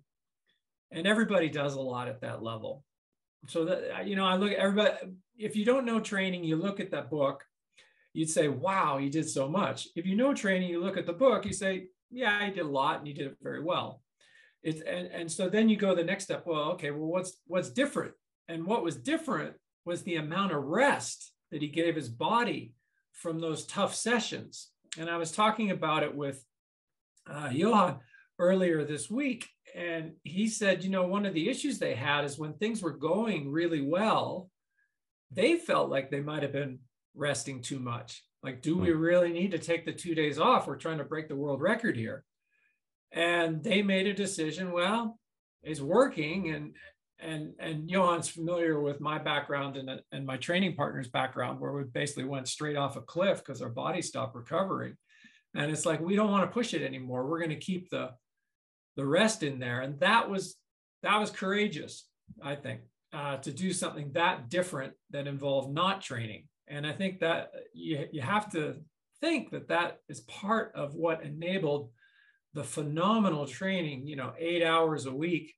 And 0.90 1.06
everybody 1.06 1.48
does 1.48 1.74
a 1.74 1.80
lot 1.80 2.08
at 2.08 2.20
that 2.20 2.42
level. 2.42 2.84
So 3.48 3.64
that 3.64 4.06
you 4.06 4.14
know 4.14 4.24
i 4.24 4.36
look 4.36 4.52
everybody 4.52 4.94
if 5.36 5.56
you 5.56 5.64
don't 5.64 5.84
know 5.84 5.98
training 5.98 6.44
you 6.44 6.54
look 6.54 6.78
at 6.78 6.92
that 6.92 7.10
book 7.10 7.44
you'd 8.12 8.30
say 8.30 8.46
wow 8.46 8.98
he 8.98 9.08
did 9.08 9.28
so 9.28 9.48
much. 9.48 9.88
If 9.96 10.06
you 10.06 10.16
know 10.16 10.32
training 10.32 10.70
you 10.70 10.80
look 10.80 10.96
at 10.96 11.06
the 11.06 11.12
book 11.12 11.44
you 11.44 11.52
say 11.52 11.86
yeah 12.10 12.44
he 12.44 12.52
did 12.52 12.64
a 12.64 12.68
lot 12.68 12.98
and 12.98 13.06
he 13.06 13.12
did 13.12 13.26
it 13.26 13.36
very 13.42 13.62
well. 13.62 14.02
It's 14.62 14.80
and, 14.82 15.08
and 15.08 15.30
so 15.30 15.48
then 15.48 15.68
you 15.68 15.76
go 15.76 15.94
the 15.94 16.04
next 16.04 16.24
step 16.24 16.44
well 16.46 16.72
okay 16.72 16.90
well 16.90 17.08
what's 17.08 17.36
what's 17.46 17.70
different? 17.70 18.12
And 18.48 18.66
what 18.66 18.84
was 18.84 18.96
different 18.96 19.54
was 19.84 20.02
the 20.02 20.16
amount 20.16 20.52
of 20.52 20.62
rest 20.64 21.32
that 21.50 21.62
he 21.62 21.68
gave 21.68 21.96
his 21.96 22.08
body 22.08 22.74
from 23.12 23.40
those 23.40 23.66
tough 23.66 23.94
sessions. 23.94 24.70
And 24.98 25.08
I 25.08 25.16
was 25.16 25.32
talking 25.32 25.70
about 25.70 26.02
it 26.02 26.14
with 26.14 26.44
uh, 27.28 27.50
Johan 27.52 28.00
earlier 28.38 28.84
this 28.84 29.10
week. 29.10 29.48
And 29.74 30.12
he 30.22 30.48
said, 30.48 30.84
you 30.84 30.90
know, 30.90 31.06
one 31.06 31.24
of 31.24 31.34
the 31.34 31.48
issues 31.48 31.78
they 31.78 31.94
had 31.94 32.24
is 32.24 32.38
when 32.38 32.54
things 32.54 32.82
were 32.82 32.96
going 32.96 33.50
really 33.50 33.80
well, 33.80 34.50
they 35.30 35.56
felt 35.56 35.88
like 35.88 36.10
they 36.10 36.20
might 36.20 36.42
have 36.42 36.52
been 36.52 36.80
resting 37.14 37.62
too 37.62 37.78
much. 37.78 38.22
Like, 38.42 38.60
do 38.60 38.76
we 38.76 38.90
hmm. 38.90 38.98
really 38.98 39.32
need 39.32 39.52
to 39.52 39.58
take 39.58 39.84
the 39.84 39.92
two 39.92 40.14
days 40.14 40.38
off? 40.38 40.66
We're 40.66 40.76
trying 40.76 40.98
to 40.98 41.04
break 41.04 41.28
the 41.28 41.36
world 41.36 41.60
record 41.60 41.96
here. 41.96 42.24
And 43.12 43.62
they 43.62 43.82
made 43.82 44.06
a 44.06 44.14
decision, 44.14 44.72
well, 44.72 45.18
it's 45.62 45.80
working. 45.80 46.50
And 46.50 46.74
and 47.22 47.54
and 47.58 47.88
Johan's 47.88 48.28
familiar 48.28 48.80
with 48.80 49.00
my 49.00 49.18
background 49.18 49.76
and, 49.76 50.00
and 50.12 50.26
my 50.26 50.36
training 50.36 50.74
partner's 50.74 51.08
background, 51.08 51.60
where 51.60 51.72
we 51.72 51.84
basically 51.84 52.24
went 52.24 52.48
straight 52.48 52.76
off 52.76 52.96
a 52.96 53.00
cliff 53.00 53.38
because 53.38 53.62
our 53.62 53.68
body 53.68 54.02
stopped 54.02 54.34
recovering. 54.34 54.96
And 55.54 55.70
it's 55.70 55.86
like 55.86 56.00
we 56.00 56.16
don't 56.16 56.30
want 56.30 56.48
to 56.48 56.52
push 56.52 56.74
it 56.74 56.82
anymore. 56.82 57.26
We're 57.26 57.38
going 57.38 57.50
to 57.50 57.56
keep 57.56 57.90
the 57.90 58.10
the 58.96 59.06
rest 59.06 59.42
in 59.42 59.58
there, 59.58 59.80
and 59.80 59.98
that 60.00 60.28
was 60.28 60.56
that 61.02 61.18
was 61.18 61.30
courageous, 61.30 62.06
I 62.42 62.54
think, 62.54 62.82
uh, 63.12 63.38
to 63.38 63.52
do 63.52 63.72
something 63.72 64.12
that 64.12 64.48
different 64.48 64.94
that 65.10 65.26
involved 65.26 65.72
not 65.72 66.02
training. 66.02 66.48
And 66.68 66.86
I 66.86 66.92
think 66.92 67.20
that 67.20 67.50
you 67.74 68.06
you 68.12 68.22
have 68.22 68.50
to 68.52 68.76
think 69.20 69.50
that 69.50 69.68
that 69.68 69.98
is 70.08 70.20
part 70.22 70.72
of 70.74 70.94
what 70.94 71.22
enabled 71.22 71.90
the 72.54 72.64
phenomenal 72.64 73.46
training. 73.46 74.06
You 74.06 74.16
know, 74.16 74.32
eight 74.38 74.64
hours 74.64 75.06
a 75.06 75.14
week 75.14 75.54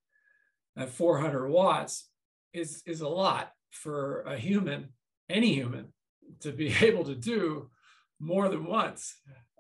at 0.77 0.91
400 0.91 1.49
watts 1.49 2.09
is 2.53 2.83
is 2.87 3.01
a 3.01 3.09
lot 3.09 3.53
for 3.71 4.23
a 4.23 4.37
human, 4.37 4.91
any 5.29 5.55
human, 5.55 5.93
to 6.41 6.53
be 6.53 6.69
able 6.81 7.05
to 7.05 7.15
do 7.15 7.71
more 8.21 8.49
than 8.49 8.65
once. 8.65 9.17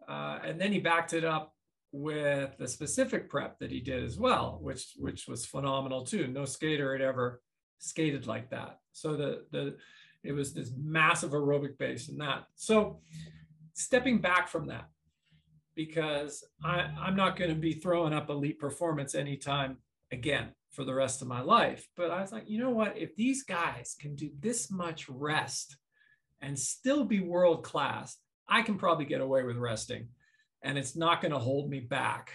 Uh, 0.08 0.38
and 0.44 0.60
then 0.60 0.72
he 0.72 0.78
backed 0.78 1.12
it 1.12 1.24
up 1.24 1.52
with 1.92 2.56
the 2.58 2.66
specific 2.66 3.28
prep 3.28 3.58
that 3.58 3.70
he 3.70 3.80
did 3.80 4.02
as 4.02 4.18
well, 4.18 4.58
which 4.60 4.92
which 4.96 5.26
was 5.28 5.46
phenomenal 5.46 6.04
too. 6.04 6.26
No 6.26 6.44
skater 6.44 6.92
had 6.92 7.02
ever 7.02 7.40
skated 7.78 8.26
like 8.26 8.50
that. 8.50 8.78
So 8.92 9.16
the 9.16 9.44
the 9.50 9.76
it 10.22 10.32
was 10.32 10.54
this 10.54 10.70
massive 10.76 11.32
aerobic 11.32 11.76
base 11.78 12.08
in 12.08 12.18
that. 12.18 12.44
So 12.54 13.00
stepping 13.74 14.20
back 14.20 14.48
from 14.48 14.68
that, 14.68 14.88
because 15.74 16.42
I, 16.64 16.88
I'm 16.98 17.14
not 17.14 17.36
going 17.36 17.50
to 17.50 17.56
be 17.56 17.74
throwing 17.74 18.14
up 18.14 18.30
elite 18.30 18.58
performance 18.58 19.14
anytime 19.14 19.76
again 20.10 20.48
for 20.74 20.84
the 20.84 20.94
rest 20.94 21.22
of 21.22 21.28
my 21.28 21.40
life. 21.40 21.86
But 21.96 22.10
I 22.10 22.20
was 22.20 22.32
like, 22.32 22.44
you 22.48 22.58
know 22.58 22.70
what? 22.70 22.96
If 22.96 23.16
these 23.16 23.44
guys 23.44 23.96
can 23.98 24.14
do 24.14 24.30
this 24.40 24.70
much 24.70 25.08
rest 25.08 25.76
and 26.40 26.58
still 26.58 27.04
be 27.04 27.20
world 27.20 27.62
class, 27.62 28.16
I 28.48 28.62
can 28.62 28.76
probably 28.76 29.06
get 29.06 29.20
away 29.20 29.42
with 29.42 29.56
resting 29.56 30.08
and 30.64 30.78
it's 30.78 30.96
not 30.96 31.20
going 31.20 31.32
to 31.32 31.38
hold 31.38 31.68
me 31.70 31.80
back. 31.80 32.32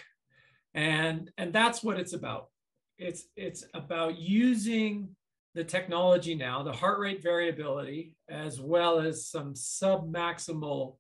And 0.73 1.31
and 1.37 1.51
that's 1.51 1.83
what 1.83 1.99
it's 1.99 2.13
about. 2.13 2.49
It's 2.97 3.23
it's 3.35 3.65
about 3.73 4.19
using 4.19 5.15
the 5.55 5.63
technology 5.63 6.35
now, 6.35 6.61
the 6.61 6.71
heart 6.71 6.99
rate 6.99 7.23
variability, 7.23 8.15
as 8.29 8.61
well 8.61 8.99
as 8.99 9.27
some 9.27 9.55
sub-maximal 9.55 10.97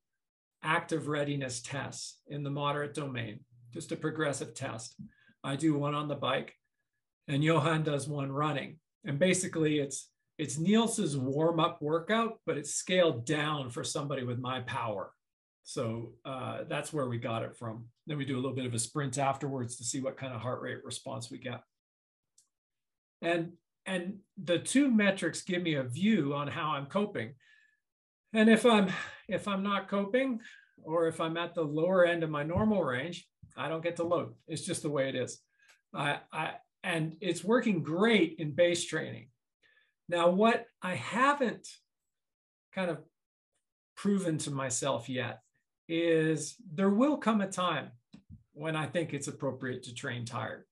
active 0.63 1.07
readiness 1.07 1.61
tests 1.61 2.19
in 2.27 2.41
the 2.43 2.49
moderate 2.49 2.95
domain, 2.95 3.41
just 3.71 3.91
a 3.91 3.95
progressive 3.95 4.55
test. 4.55 4.95
I 5.43 5.55
do 5.55 5.77
one 5.77 5.93
on 5.93 6.07
the 6.07 6.15
bike 6.15 6.55
and 7.29 7.43
Johan 7.43 7.83
does 7.83 8.09
one 8.09 8.31
running. 8.31 8.77
And 9.05 9.17
basically 9.17 9.79
it's 9.79 10.09
it's 10.37 10.57
Nils's 10.57 11.17
warm-up 11.17 11.81
workout, 11.81 12.39
but 12.45 12.57
it's 12.57 12.73
scaled 12.73 13.25
down 13.25 13.69
for 13.69 13.83
somebody 13.83 14.23
with 14.23 14.39
my 14.39 14.61
power. 14.61 15.11
So 15.63 16.13
uh, 16.23 16.59
that's 16.69 16.93
where 16.93 17.07
we 17.09 17.17
got 17.17 17.43
it 17.43 17.57
from. 17.57 17.85
Then 18.07 18.17
we 18.17 18.25
do 18.25 18.35
a 18.35 18.41
little 18.41 18.55
bit 18.55 18.65
of 18.65 18.73
a 18.73 18.79
sprint 18.79 19.17
afterwards 19.17 19.75
to 19.77 19.83
see 19.83 19.99
what 19.99 20.17
kind 20.17 20.33
of 20.33 20.41
heart 20.41 20.61
rate 20.61 20.83
response 20.83 21.29
we 21.29 21.37
get. 21.37 21.61
And 23.21 23.53
and 23.85 24.19
the 24.43 24.59
two 24.59 24.89
metrics 24.91 25.41
give 25.41 25.61
me 25.61 25.75
a 25.75 25.83
view 25.83 26.33
on 26.33 26.47
how 26.47 26.71
I'm 26.71 26.85
coping. 26.85 27.35
And 28.33 28.49
if 28.49 28.65
I'm 28.65 28.91
if 29.27 29.47
I'm 29.47 29.63
not 29.63 29.89
coping, 29.89 30.39
or 30.83 31.07
if 31.07 31.19
I'm 31.19 31.37
at 31.37 31.53
the 31.53 31.61
lower 31.63 32.05
end 32.05 32.23
of 32.23 32.29
my 32.29 32.43
normal 32.43 32.83
range, 32.83 33.27
I 33.57 33.67
don't 33.69 33.83
get 33.83 33.97
to 33.97 34.03
load. 34.03 34.33
It's 34.47 34.65
just 34.65 34.83
the 34.83 34.89
way 34.89 35.09
it 35.09 35.15
is. 35.15 35.39
I, 35.93 36.19
I 36.31 36.53
and 36.83 37.15
it's 37.21 37.43
working 37.43 37.83
great 37.83 38.35
in 38.39 38.51
base 38.51 38.85
training. 38.85 39.29
Now, 40.07 40.29
what 40.29 40.65
I 40.81 40.95
haven't 40.95 41.67
kind 42.73 42.89
of 42.89 42.99
proven 43.95 44.37
to 44.39 44.51
myself 44.51 45.09
yet 45.09 45.41
is 45.87 46.55
there 46.73 46.89
will 46.89 47.17
come 47.17 47.41
a 47.41 47.47
time 47.47 47.91
when 48.53 48.75
I 48.75 48.85
think 48.85 49.13
it's 49.13 49.27
appropriate 49.27 49.83
to 49.83 49.93
train 49.93 50.25
tired. 50.25 50.65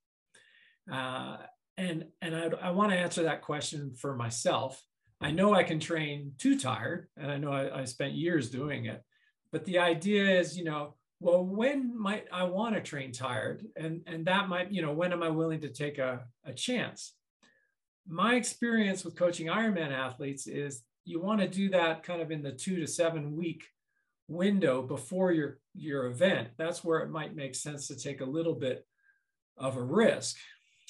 Uh, 0.91 1.37
and 1.77 2.05
and 2.21 2.35
I, 2.35 2.49
I 2.61 2.71
want 2.71 2.91
to 2.91 2.97
answer 2.97 3.23
that 3.23 3.41
question 3.41 3.93
for 3.95 4.15
myself. 4.15 4.81
I 5.19 5.31
know 5.31 5.53
I 5.53 5.63
can 5.63 5.79
train 5.79 6.33
too 6.37 6.59
tired, 6.59 7.07
and 7.17 7.31
I 7.31 7.37
know 7.37 7.51
I, 7.51 7.81
I 7.81 7.85
spent 7.85 8.13
years 8.13 8.49
doing 8.49 8.85
it. 8.85 9.03
But 9.51 9.65
the 9.65 9.79
idea 9.79 10.39
is, 10.39 10.57
you 10.57 10.63
know, 10.63 10.95
well, 11.19 11.43
when 11.43 11.99
might 11.99 12.25
I 12.31 12.43
want 12.43 12.75
to 12.75 12.81
train 12.81 13.11
tired? 13.11 13.65
And, 13.75 14.01
and 14.05 14.25
that 14.27 14.49
might, 14.49 14.71
you 14.71 14.81
know, 14.81 14.93
when 14.93 15.13
am 15.13 15.23
I 15.23 15.29
willing 15.29 15.61
to 15.61 15.69
take 15.69 15.97
a, 15.97 16.25
a 16.45 16.53
chance? 16.53 17.13
My 18.07 18.35
experience 18.35 19.03
with 19.03 19.17
coaching 19.17 19.47
Ironman 19.47 19.91
athletes 19.91 20.47
is 20.47 20.83
you 21.05 21.19
want 21.19 21.41
to 21.41 21.47
do 21.47 21.69
that 21.69 22.03
kind 22.03 22.21
of 22.21 22.31
in 22.31 22.43
the 22.43 22.51
two 22.51 22.79
to 22.79 22.87
seven 22.87 23.35
week 23.35 23.63
window 24.27 24.81
before 24.81 25.31
your, 25.31 25.59
your 25.73 26.05
event. 26.05 26.49
That's 26.57 26.83
where 26.83 26.99
it 26.99 27.09
might 27.09 27.35
make 27.35 27.55
sense 27.55 27.87
to 27.87 27.95
take 27.95 28.21
a 28.21 28.25
little 28.25 28.55
bit 28.55 28.85
of 29.57 29.77
a 29.77 29.83
risk. 29.83 30.37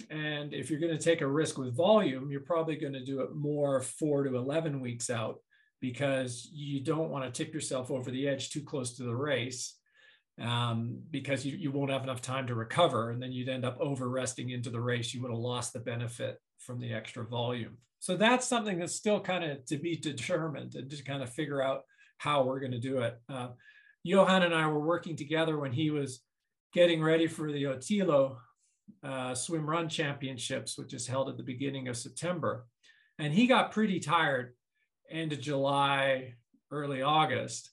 And 0.09 0.53
if 0.53 0.69
you're 0.69 0.79
going 0.79 0.97
to 0.97 1.03
take 1.03 1.21
a 1.21 1.27
risk 1.27 1.57
with 1.57 1.75
volume, 1.75 2.29
you're 2.29 2.41
probably 2.41 2.75
going 2.75 2.93
to 2.93 3.05
do 3.05 3.21
it 3.21 3.33
more 3.33 3.81
four 3.81 4.23
to 4.23 4.35
11 4.35 4.81
weeks 4.81 5.09
out 5.09 5.39
because 5.79 6.49
you 6.51 6.81
don't 6.81 7.09
want 7.09 7.23
to 7.23 7.31
tip 7.31 7.53
yourself 7.53 7.89
over 7.89 8.11
the 8.11 8.27
edge 8.27 8.49
too 8.49 8.61
close 8.61 8.95
to 8.97 9.03
the 9.03 9.15
race 9.15 9.77
um, 10.41 10.99
because 11.09 11.45
you, 11.45 11.57
you 11.57 11.71
won't 11.71 11.91
have 11.91 12.03
enough 12.03 12.21
time 12.21 12.47
to 12.47 12.55
recover 12.55 13.11
and 13.11 13.21
then 13.21 13.31
you'd 13.31 13.49
end 13.49 13.65
up 13.65 13.77
over 13.79 14.09
resting 14.09 14.51
into 14.51 14.69
the 14.69 14.79
race. 14.79 15.13
You 15.13 15.21
would 15.21 15.31
have 15.31 15.39
lost 15.39 15.73
the 15.73 15.79
benefit 15.79 16.39
from 16.59 16.79
the 16.79 16.93
extra 16.93 17.25
volume. 17.25 17.77
So 17.99 18.15
that's 18.15 18.47
something 18.47 18.77
that's 18.77 18.95
still 18.95 19.19
kind 19.19 19.43
of 19.43 19.65
to 19.65 19.77
be 19.77 19.95
determined 19.95 20.75
and 20.75 20.89
to 20.89 21.03
kind 21.03 21.23
of 21.23 21.29
figure 21.29 21.61
out 21.61 21.81
how 22.17 22.43
we're 22.43 22.59
going 22.59 22.71
to 22.71 22.79
do 22.79 22.99
it. 22.99 23.19
Uh, 23.29 23.49
johan 24.07 24.43
and 24.43 24.55
i 24.55 24.65
were 24.65 24.79
working 24.79 25.17
together 25.17 25.57
when 25.57 25.73
he 25.73 25.89
was 25.89 26.21
getting 26.73 27.03
ready 27.03 27.27
for 27.27 27.51
the 27.51 27.63
ÖTILLÖ 27.63 28.37
uh, 29.03 29.35
swim 29.35 29.69
run 29.69 29.89
championships 29.89 30.77
which 30.77 30.93
is 30.93 31.05
held 31.05 31.27
at 31.27 31.35
the 31.35 31.43
beginning 31.43 31.87
of 31.87 31.97
september. 31.97 32.65
And 33.19 33.33
he 33.33 33.47
got 33.47 33.71
pretty 33.71 33.99
tired 33.99 34.53
end 35.09 35.33
of 35.33 35.41
july 35.41 36.35
early 36.71 37.01
august 37.01 37.71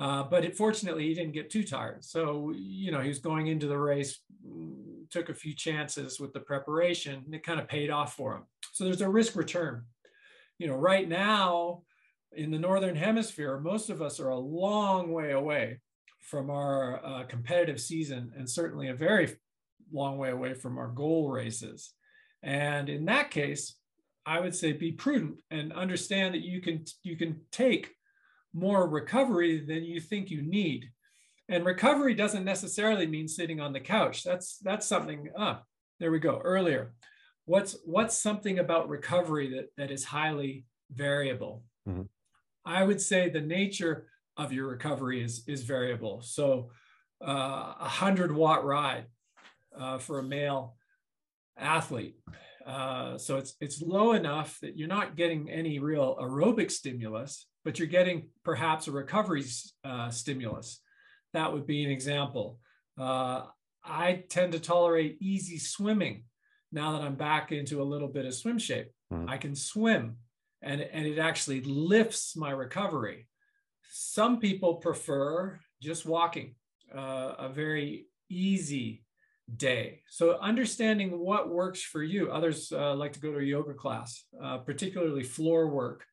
uh, 0.00 0.22
but 0.22 0.44
it, 0.46 0.56
fortunately, 0.56 1.06
he 1.06 1.14
didn't 1.14 1.34
get 1.34 1.50
too 1.50 1.62
tired. 1.62 2.02
So, 2.02 2.52
you 2.56 2.90
know, 2.90 3.00
he 3.00 3.08
was 3.08 3.18
going 3.18 3.48
into 3.48 3.66
the 3.66 3.78
race, 3.78 4.20
took 5.10 5.28
a 5.28 5.34
few 5.34 5.54
chances 5.54 6.18
with 6.18 6.32
the 6.32 6.40
preparation, 6.40 7.22
and 7.26 7.34
it 7.34 7.42
kind 7.42 7.60
of 7.60 7.68
paid 7.68 7.90
off 7.90 8.14
for 8.16 8.34
him. 8.34 8.44
So 8.72 8.84
there's 8.84 9.02
a 9.02 9.08
risk 9.10 9.36
return. 9.36 9.84
you 10.60 10.68
know, 10.68 10.76
right 10.76 11.08
now 11.08 11.82
in 12.32 12.50
the 12.50 12.58
Northern 12.58 12.94
Hemisphere, 12.94 13.58
most 13.58 13.90
of 13.90 14.02
us 14.02 14.20
are 14.20 14.28
a 14.28 14.38
long 14.38 15.10
way 15.10 15.32
away 15.32 15.80
from 16.20 16.50
our 16.50 17.04
uh, 17.04 17.24
competitive 17.24 17.80
season 17.80 18.30
and 18.36 18.48
certainly 18.48 18.88
a 18.88 18.94
very 18.94 19.34
long 19.90 20.18
way 20.18 20.30
away 20.30 20.52
from 20.54 20.78
our 20.78 20.88
goal 20.88 21.30
races. 21.30 21.94
And 22.42 22.88
in 22.88 23.06
that 23.06 23.30
case, 23.30 23.74
I 24.26 24.38
would 24.38 24.54
say 24.54 24.72
be 24.72 24.92
prudent 24.92 25.40
and 25.50 25.72
understand 25.72 26.34
that 26.34 26.42
you 26.42 26.60
can 26.60 26.84
you 27.02 27.16
can 27.16 27.40
take 27.50 27.94
more 28.52 28.88
recovery 28.88 29.64
than 29.64 29.84
you 29.84 30.00
think 30.00 30.30
you 30.30 30.42
need. 30.42 30.90
And 31.48 31.64
recovery 31.64 32.14
doesn't 32.14 32.44
necessarily 32.44 33.06
mean 33.06 33.28
sitting 33.28 33.60
on 33.60 33.72
the 33.72 33.80
couch. 33.80 34.22
That's 34.22 34.58
that's 34.58 34.86
something. 34.86 35.30
Ah, 35.36 35.62
there 35.98 36.12
we 36.12 36.20
go. 36.20 36.38
Earlier, 36.38 36.92
what's 37.44 37.76
what's 37.84 38.16
something 38.16 38.60
about 38.60 38.88
recovery 38.88 39.50
that 39.54 39.70
that 39.76 39.90
is 39.90 40.04
highly 40.04 40.64
variable? 40.92 41.64
Mm-hmm. 41.88 42.02
I 42.64 42.84
would 42.84 43.00
say 43.00 43.28
the 43.28 43.40
nature 43.40 44.06
of 44.36 44.52
your 44.52 44.68
recovery 44.68 45.22
is 45.22 45.42
is 45.48 45.62
variable. 45.62 46.22
So, 46.22 46.70
uh, 47.20 47.74
a 47.80 47.88
hundred 47.88 48.32
watt 48.32 48.64
ride 48.64 49.06
uh, 49.76 49.98
for 49.98 50.20
a 50.20 50.22
male 50.22 50.76
athlete. 51.58 52.16
Uh, 52.66 53.16
so 53.16 53.36
it's 53.36 53.54
it's 53.60 53.80
low 53.82 54.12
enough 54.12 54.58
that 54.60 54.76
you're 54.76 54.88
not 54.88 55.16
getting 55.16 55.50
any 55.50 55.78
real 55.78 56.16
aerobic 56.20 56.70
stimulus, 56.70 57.46
but 57.64 57.78
you're 57.78 57.88
getting 57.88 58.28
perhaps 58.44 58.86
a 58.86 58.92
recovery 58.92 59.44
uh, 59.84 60.10
stimulus. 60.10 60.80
That 61.32 61.52
would 61.52 61.66
be 61.66 61.84
an 61.84 61.90
example. 61.90 62.58
Uh, 62.98 63.44
I 63.84 64.24
tend 64.28 64.52
to 64.52 64.60
tolerate 64.60 65.18
easy 65.20 65.58
swimming 65.58 66.24
now 66.72 66.92
that 66.92 67.02
I'm 67.02 67.14
back 67.14 67.52
into 67.52 67.80
a 67.80 67.84
little 67.84 68.08
bit 68.08 68.26
of 68.26 68.34
swim 68.34 68.58
shape. 68.58 68.90
Mm. 69.12 69.28
I 69.28 69.38
can 69.38 69.54
swim 69.54 70.16
and, 70.62 70.80
and 70.80 71.06
it 71.06 71.18
actually 71.18 71.62
lifts 71.62 72.36
my 72.36 72.50
recovery. 72.50 73.26
Some 73.90 74.38
people 74.38 74.76
prefer 74.76 75.58
just 75.82 76.06
walking, 76.06 76.54
uh, 76.94 77.34
a 77.38 77.48
very 77.48 78.06
easy 78.28 79.02
day. 79.56 80.02
So 80.08 80.38
understanding 80.40 81.18
what 81.18 81.48
works 81.48 81.82
for 81.82 82.02
you. 82.02 82.30
Others 82.30 82.72
uh, 82.72 82.94
like 82.94 83.12
to 83.14 83.20
go 83.20 83.32
to 83.32 83.38
a 83.38 83.42
yoga 83.42 83.74
class, 83.74 84.24
uh, 84.42 84.58
particularly 84.58 85.22
floor 85.22 85.68
work 85.68 86.04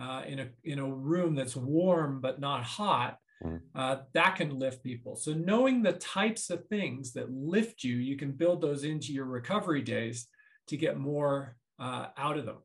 uh, 0.00 0.22
in 0.26 0.40
a 0.40 0.48
in 0.64 0.78
a 0.78 0.90
room 0.90 1.34
that's 1.34 1.56
warm 1.56 2.20
but 2.20 2.40
not 2.40 2.62
hot. 2.62 3.16
Mm. 3.44 3.60
Uh, 3.74 3.96
that 4.14 4.36
can 4.36 4.58
lift 4.58 4.82
people. 4.82 5.16
So 5.16 5.32
knowing 5.32 5.82
the 5.82 5.92
types 5.92 6.48
of 6.50 6.66
things 6.66 7.12
that 7.12 7.30
lift 7.30 7.84
you, 7.84 7.96
you 7.96 8.16
can 8.16 8.32
build 8.32 8.62
those 8.62 8.84
into 8.84 9.12
your 9.12 9.26
recovery 9.26 9.82
days 9.82 10.26
to 10.68 10.76
get 10.76 10.98
more 10.98 11.56
uh, 11.78 12.06
out 12.16 12.38
of 12.38 12.46
them. 12.46 12.56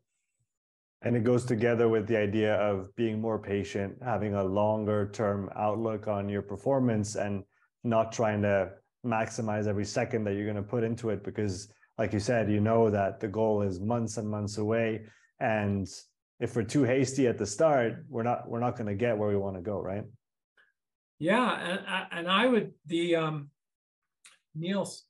And 1.03 1.15
it 1.15 1.23
goes 1.23 1.45
together 1.45 1.89
with 1.89 2.07
the 2.07 2.17
idea 2.17 2.55
of 2.55 2.95
being 2.95 3.19
more 3.19 3.39
patient, 3.39 3.97
having 4.03 4.35
a 4.35 4.43
longer 4.43 5.09
term 5.11 5.49
outlook 5.55 6.07
on 6.07 6.29
your 6.29 6.43
performance, 6.43 7.15
and 7.15 7.43
not 7.83 8.11
trying 8.11 8.43
to 8.43 8.71
maximize 9.05 9.67
every 9.67 9.85
second 9.85 10.23
that 10.23 10.33
you're 10.33 10.45
going 10.45 10.55
to 10.55 10.63
put 10.63 10.83
into 10.83 11.09
it 11.09 11.23
because 11.23 11.71
like 11.97 12.13
you 12.13 12.19
said 12.19 12.49
you 12.51 12.59
know 12.59 12.89
that 12.89 13.19
the 13.19 13.27
goal 13.27 13.61
is 13.61 13.79
months 13.79 14.17
and 14.17 14.29
months 14.29 14.57
away. 14.57 15.01
And 15.39 15.87
if 16.39 16.55
we're 16.55 16.63
too 16.63 16.83
hasty 16.83 17.27
at 17.27 17.37
the 17.37 17.45
start 17.45 18.05
we're 18.09 18.23
not 18.23 18.49
we're 18.49 18.59
not 18.59 18.75
going 18.75 18.87
to 18.87 18.95
get 18.95 19.17
where 19.17 19.29
we 19.29 19.37
want 19.37 19.55
to 19.55 19.61
go 19.61 19.79
right? 19.79 20.03
Yeah 21.19 21.51
and, 21.53 22.07
and 22.11 22.31
i 22.31 22.47
would 22.47 22.73
the 22.87 23.15
um 23.15 23.49
nils 24.55 25.03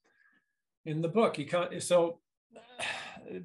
in 0.86 1.01
the 1.01 1.08
book 1.08 1.38
he 1.38 1.49
so 1.80 2.19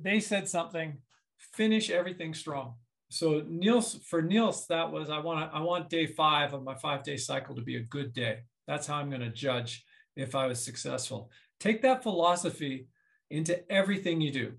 they 0.03 0.21
said 0.21 0.49
something 0.49 0.99
finish 1.39 1.91
everything 1.91 2.35
strong. 2.35 2.75
So 3.09 3.43
nils 3.49 4.01
for 4.09 4.21
nils 4.21 4.67
that 4.67 4.91
was 4.91 5.11
i 5.11 5.19
want 5.19 5.51
i 5.53 5.61
want 5.61 5.89
day 5.89 6.07
five 6.07 6.53
of 6.53 6.65
my 6.65 6.75
five 6.75 7.05
day 7.05 7.17
cycle 7.17 7.55
to 7.55 7.63
be 7.63 7.77
a 7.77 7.83
good 7.83 8.13
day. 8.13 8.41
That's 8.67 8.87
how 8.87 8.97
i'm 8.97 9.11
going 9.11 9.23
to 9.23 9.31
judge 9.31 9.85
if 10.17 10.35
I 10.35 10.47
was 10.47 10.63
successful. 10.63 11.31
Take 11.61 11.83
that 11.83 12.03
philosophy 12.03 12.89
into 13.31 13.71
everything 13.71 14.21
you 14.21 14.33
do. 14.33 14.53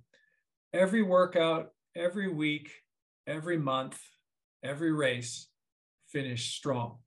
Every 0.73 1.01
workout, 1.01 1.71
every 1.95 2.31
week, 2.31 2.71
every 3.25 3.57
month, 3.57 3.99
every 4.63 4.91
race, 4.91 5.47
finish 6.07 6.55
strong. 6.55 6.97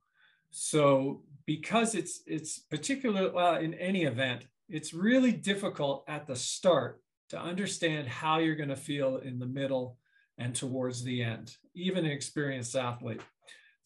So 0.51 1.23
because 1.47 1.95
it's 1.95 2.21
it's 2.27 2.59
particular 2.59 3.31
well, 3.33 3.57
in 3.57 3.75
any 3.75 4.05
event, 4.05 4.47
it's 4.69 4.95
really 4.95 5.33
difficult 5.33 6.05
at 6.09 6.27
the 6.27 6.37
start 6.37 7.03
to 7.31 7.41
understand 7.41 8.09
how 8.09 8.39
you're 8.39 8.57
going 8.57 8.69
to 8.69 8.77
feel 8.77 9.19
in 9.19 9.39
the 9.39 9.47
middle 9.47 9.99
and 10.39 10.55
towards 10.55 11.05
the 11.05 11.23
end, 11.23 11.57
even 11.75 12.05
an 12.05 12.11
experienced 12.11 12.75
athlete. 12.75 13.21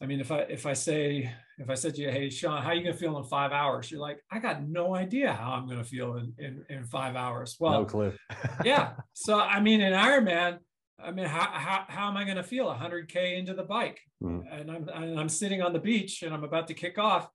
I 0.03 0.07
mean, 0.07 0.21
if 0.21 0.33
I 0.33 0.41
if 0.41 0.67
I 0.67 0.73
say 0.73 1.33
if 1.59 1.71
I 1.71 1.75
said 1.75 1.95
to 1.95 2.03
you, 2.03 2.11
hey 2.11 2.29
Sean, 2.29 2.63
how 2.63 2.71
are 2.71 2.75
you 2.75 2.83
gonna 2.83 2.97
feel 2.97 3.17
in 3.19 3.25
five 3.25 3.53
hours? 3.53 3.91
You're 3.91 4.01
like, 4.01 4.19
I 4.31 4.39
got 4.39 4.67
no 4.67 4.95
idea 4.95 5.33
how 5.33 5.53
I'm 5.53 5.69
gonna 5.69 5.85
feel 5.85 6.17
in 6.17 6.35
in, 6.39 6.65
in 6.69 6.85
five 6.85 7.17
hours. 7.17 7.57
Well, 7.61 7.73
no 7.73 7.85
clue. 7.85 8.13
yeah. 8.65 8.95
So 9.13 9.39
I 9.39 9.61
mean, 9.61 9.81
in 9.81 9.93
Ironman, 9.93 10.59
I 11.03 11.11
mean, 11.11 11.27
how 11.27 11.49
how, 11.53 11.85
how 11.89 12.09
am 12.09 12.17
I 12.17 12.25
gonna 12.25 12.43
feel 12.43 12.67
100k 12.67 13.39
into 13.39 13.55
the 13.55 13.63
bike, 13.63 14.01
mm. 14.23 14.43
and 14.51 14.71
I'm 14.71 14.89
and 14.89 15.19
I'm 15.19 15.29
sitting 15.29 15.63
on 15.63 15.73
the 15.73 15.79
beach 15.79 16.23
and 16.23 16.35
I'm 16.35 16.45
about 16.45 16.69
to 16.69 16.75
kick 16.75 16.99
off? 16.99 17.29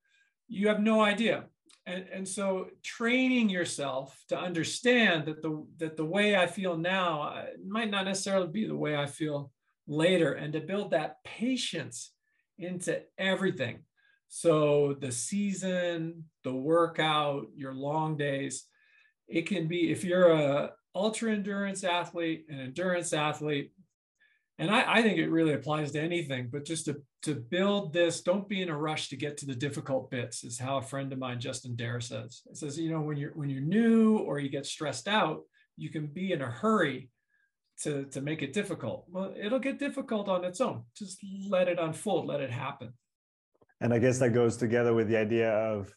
You 0.48 0.68
have 0.68 0.82
no 0.82 1.02
idea. 1.02 1.46
And, 1.86 2.06
and 2.14 2.28
so 2.28 2.68
training 2.84 3.50
yourself 3.50 4.16
to 4.30 4.38
understand 4.38 5.26
that 5.26 5.42
the 5.42 5.66
that 5.78 5.98
the 5.98 6.06
way 6.06 6.36
I 6.36 6.46
feel 6.46 6.78
now 6.78 7.22
uh, 7.22 7.46
might 7.66 7.90
not 7.90 8.06
necessarily 8.06 8.48
be 8.48 8.68
the 8.68 8.76
way 8.76 8.96
I 8.96 9.06
feel 9.06 9.52
later, 9.88 10.34
and 10.34 10.54
to 10.54 10.60
build 10.60 10.92
that 10.92 11.24
patience 11.24 12.12
into 12.60 13.02
everything. 13.18 13.80
So 14.28 14.96
the 15.00 15.12
season, 15.12 16.26
the 16.44 16.54
workout, 16.54 17.48
your 17.56 17.74
long 17.74 18.18
days, 18.18 18.66
it 19.28 19.48
can 19.48 19.68
be 19.68 19.92
if 19.92 20.04
you're 20.04 20.32
a 20.32 20.72
ultra 20.94 21.32
endurance 21.32 21.84
athlete, 21.84 22.46
an 22.50 22.60
endurance 22.60 23.14
athlete, 23.14 23.72
and 24.60 24.70
I, 24.70 24.96
I, 24.96 25.02
think 25.02 25.18
it 25.18 25.30
really 25.30 25.54
applies 25.54 25.94
to 25.94 26.02
anything, 26.02 26.50
but 26.52 26.66
just 26.66 26.86
to, 26.86 27.02
to 27.22 27.34
build 27.34 27.94
this, 27.94 28.22
don't 28.22 28.50
be 28.50 28.62
in 28.62 28.70
a 28.70 28.78
rush 28.78 29.08
to 29.08 29.16
get 29.16 29.38
to 29.38 29.46
the 29.46 29.56
difficult 29.56 30.12
bits, 30.12 30.44
is 30.44 30.60
how 30.60 30.78
a 30.78 30.82
friend 30.82 31.14
of 31.14 31.20
mine, 31.20 31.40
Justin 31.40 31.78
Daerr, 31.78 32.02
says. 32.04 32.42
It 32.46 32.58
says, 32.58 32.78
you 32.78 32.92
know, 32.92 33.00
when 33.00 33.16
you're 33.16 33.32
when 33.32 33.50
you're 33.50 33.62
new 33.62 34.18
or 34.18 34.38
you 34.40 34.50
get 34.50 34.66
stressed 34.66 35.08
out, 35.08 35.44
you 35.78 35.90
can 35.90 36.08
be 36.08 36.34
in 36.34 36.42
a 36.42 36.52
hurry 36.52 37.10
to, 37.84 38.06
to 38.06 38.22
make 38.22 38.42
it 38.42 38.54
difficult. 38.54 39.06
Well, 39.10 39.34
it'll 39.42 39.60
get 39.60 39.80
difficult 39.80 40.28
on 40.28 40.44
its 40.44 40.62
own. 40.62 40.84
Just 40.96 41.20
let 41.48 41.68
it 41.68 41.80
unfold, 41.80 42.28
let 42.28 42.42
it 42.42 42.52
happen. 42.52 42.94
And 43.82 43.94
I 43.94 44.00
guess 44.00 44.20
that 44.20 44.32
goes 44.32 44.58
together 44.58 44.94
with 44.94 45.08
the 45.08 45.18
idea 45.18 45.52
of, 45.52 45.94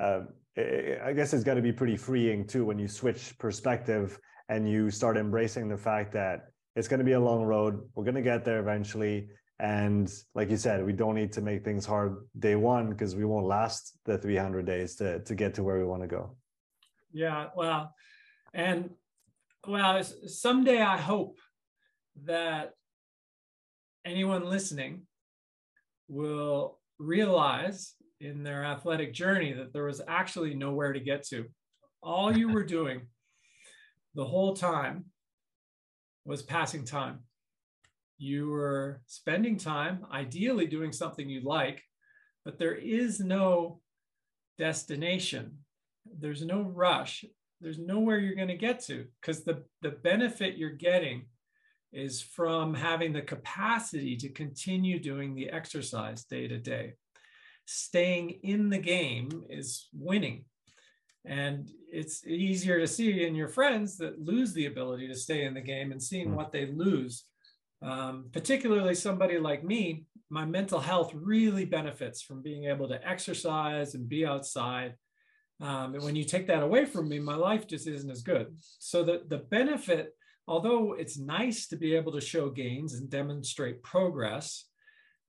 uh, 0.00 0.20
I 0.56 1.12
guess 1.14 1.34
it's 1.34 1.44
got 1.44 1.54
to 1.54 1.62
be 1.62 1.72
pretty 1.72 1.96
freeing 1.96 2.46
too 2.46 2.64
when 2.64 2.78
you 2.78 2.88
switch 2.88 3.38
perspective 3.38 4.18
and 4.48 4.68
you 4.68 4.90
start 4.90 5.16
embracing 5.16 5.68
the 5.68 5.76
fact 5.76 6.12
that 6.14 6.46
it's 6.74 6.88
going 6.88 6.98
to 6.98 7.04
be 7.04 7.12
a 7.12 7.20
long 7.20 7.42
road. 7.42 7.80
We're 7.94 8.04
going 8.04 8.14
to 8.14 8.22
get 8.22 8.44
there 8.44 8.60
eventually. 8.60 9.28
And 9.60 10.10
like 10.34 10.50
you 10.50 10.56
said, 10.56 10.84
we 10.84 10.92
don't 10.92 11.14
need 11.14 11.32
to 11.32 11.40
make 11.40 11.64
things 11.64 11.84
hard 11.84 12.16
day 12.38 12.54
one 12.54 12.88
because 12.90 13.14
we 13.14 13.24
won't 13.24 13.46
last 13.46 13.98
the 14.04 14.16
300 14.16 14.64
days 14.64 14.96
to, 14.96 15.18
to 15.20 15.34
get 15.34 15.54
to 15.54 15.62
where 15.62 15.78
we 15.78 15.84
want 15.84 16.02
to 16.02 16.08
go. 16.08 16.36
Yeah, 17.12 17.48
well, 17.56 17.94
and 18.54 18.90
well, 19.68 20.02
someday 20.26 20.80
I 20.80 20.96
hope 20.96 21.38
that 22.24 22.72
anyone 24.04 24.48
listening 24.48 25.02
will 26.08 26.78
realize 26.98 27.94
in 28.20 28.42
their 28.42 28.64
athletic 28.64 29.12
journey 29.12 29.52
that 29.52 29.74
there 29.74 29.84
was 29.84 30.00
actually 30.08 30.54
nowhere 30.54 30.94
to 30.94 31.00
get 31.00 31.22
to. 31.26 31.44
All 32.02 32.36
you 32.36 32.48
were 32.48 32.64
doing 32.78 33.02
the 34.14 34.24
whole 34.24 34.56
time 34.56 35.04
was 36.24 36.42
passing 36.42 36.86
time. 36.86 37.20
You 38.16 38.48
were 38.48 39.02
spending 39.06 39.58
time, 39.58 40.06
ideally 40.10 40.66
doing 40.66 40.92
something 40.92 41.28
you 41.28 41.42
like, 41.44 41.82
but 42.42 42.58
there 42.58 42.74
is 42.74 43.20
no 43.20 43.80
destination. 44.56 45.58
There's 46.18 46.42
no 46.42 46.62
rush 46.62 47.24
there's 47.60 47.78
nowhere 47.78 48.18
you're 48.18 48.34
going 48.34 48.48
to 48.48 48.56
get 48.56 48.80
to 48.84 49.06
because 49.20 49.44
the, 49.44 49.64
the 49.82 49.90
benefit 49.90 50.56
you're 50.56 50.70
getting 50.70 51.26
is 51.92 52.20
from 52.20 52.74
having 52.74 53.12
the 53.12 53.22
capacity 53.22 54.16
to 54.16 54.28
continue 54.28 55.00
doing 55.00 55.34
the 55.34 55.50
exercise 55.50 56.24
day 56.24 56.46
to 56.46 56.58
day. 56.58 56.94
Staying 57.66 58.30
in 58.42 58.68
the 58.68 58.78
game 58.78 59.44
is 59.48 59.88
winning. 59.92 60.44
And 61.24 61.68
it's 61.90 62.26
easier 62.26 62.78
to 62.78 62.86
see 62.86 63.26
in 63.26 63.34
your 63.34 63.48
friends 63.48 63.96
that 63.98 64.20
lose 64.20 64.52
the 64.52 64.66
ability 64.66 65.08
to 65.08 65.14
stay 65.14 65.44
in 65.44 65.54
the 65.54 65.60
game 65.60 65.92
and 65.92 66.02
seeing 66.02 66.30
mm. 66.30 66.34
what 66.34 66.52
they 66.52 66.66
lose. 66.66 67.24
Um, 67.82 68.26
particularly 68.32 68.94
somebody 68.94 69.38
like 69.38 69.64
me, 69.64 70.04
my 70.30 70.44
mental 70.44 70.80
health 70.80 71.12
really 71.14 71.64
benefits 71.64 72.22
from 72.22 72.42
being 72.42 72.64
able 72.64 72.88
to 72.88 73.08
exercise 73.08 73.94
and 73.94 74.08
be 74.08 74.26
outside 74.26 74.94
um, 75.60 75.94
and 75.94 76.04
when 76.04 76.16
you 76.16 76.24
take 76.24 76.46
that 76.46 76.62
away 76.62 76.84
from 76.84 77.08
me, 77.08 77.18
my 77.18 77.34
life 77.34 77.66
just 77.66 77.86
isn't 77.86 78.10
as 78.10 78.22
good. 78.22 78.56
So 78.78 79.02
the, 79.02 79.22
the 79.28 79.38
benefit 79.38 80.14
although 80.48 80.94
it's 80.94 81.18
nice 81.18 81.68
to 81.68 81.76
be 81.76 81.94
able 81.94 82.10
to 82.12 82.20
show 82.20 82.48
gains 82.48 82.94
and 82.94 83.10
demonstrate 83.10 83.82
progress, 83.82 84.64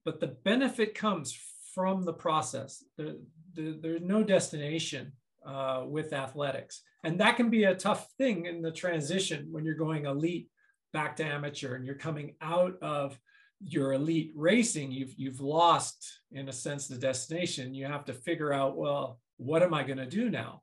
but 0.05 0.19
the 0.19 0.35
benefit 0.45 0.95
comes 0.95 1.37
from 1.75 2.05
the 2.05 2.13
process. 2.13 2.83
There, 2.97 3.15
there, 3.53 3.73
there's 3.79 4.01
no 4.01 4.23
destination 4.23 5.11
uh, 5.45 5.83
with 5.85 6.13
athletics. 6.13 6.81
And 7.03 7.19
that 7.19 7.35
can 7.35 7.49
be 7.49 7.65
a 7.65 7.75
tough 7.75 8.07
thing 8.17 8.45
in 8.45 8.61
the 8.61 8.71
transition 8.71 9.49
when 9.51 9.65
you're 9.65 9.75
going 9.75 10.05
elite 10.05 10.47
back 10.93 11.17
to 11.17 11.25
amateur 11.25 11.75
and 11.75 11.85
you're 11.85 11.95
coming 11.95 12.35
out 12.41 12.73
of 12.81 13.19
your 13.61 13.91
elite 13.91 14.31
racing 14.35 14.89
you've 14.89 15.13
you've 15.17 15.41
lost 15.41 16.21
in 16.31 16.47
a 16.47 16.51
sense 16.51 16.87
the 16.87 16.97
destination 16.97 17.73
you 17.73 17.85
have 17.85 18.05
to 18.05 18.13
figure 18.13 18.53
out 18.53 18.77
well 18.77 19.19
what 19.39 19.63
am 19.63 19.73
i 19.73 19.83
going 19.83 19.97
to 19.97 20.05
do 20.05 20.29
now 20.29 20.61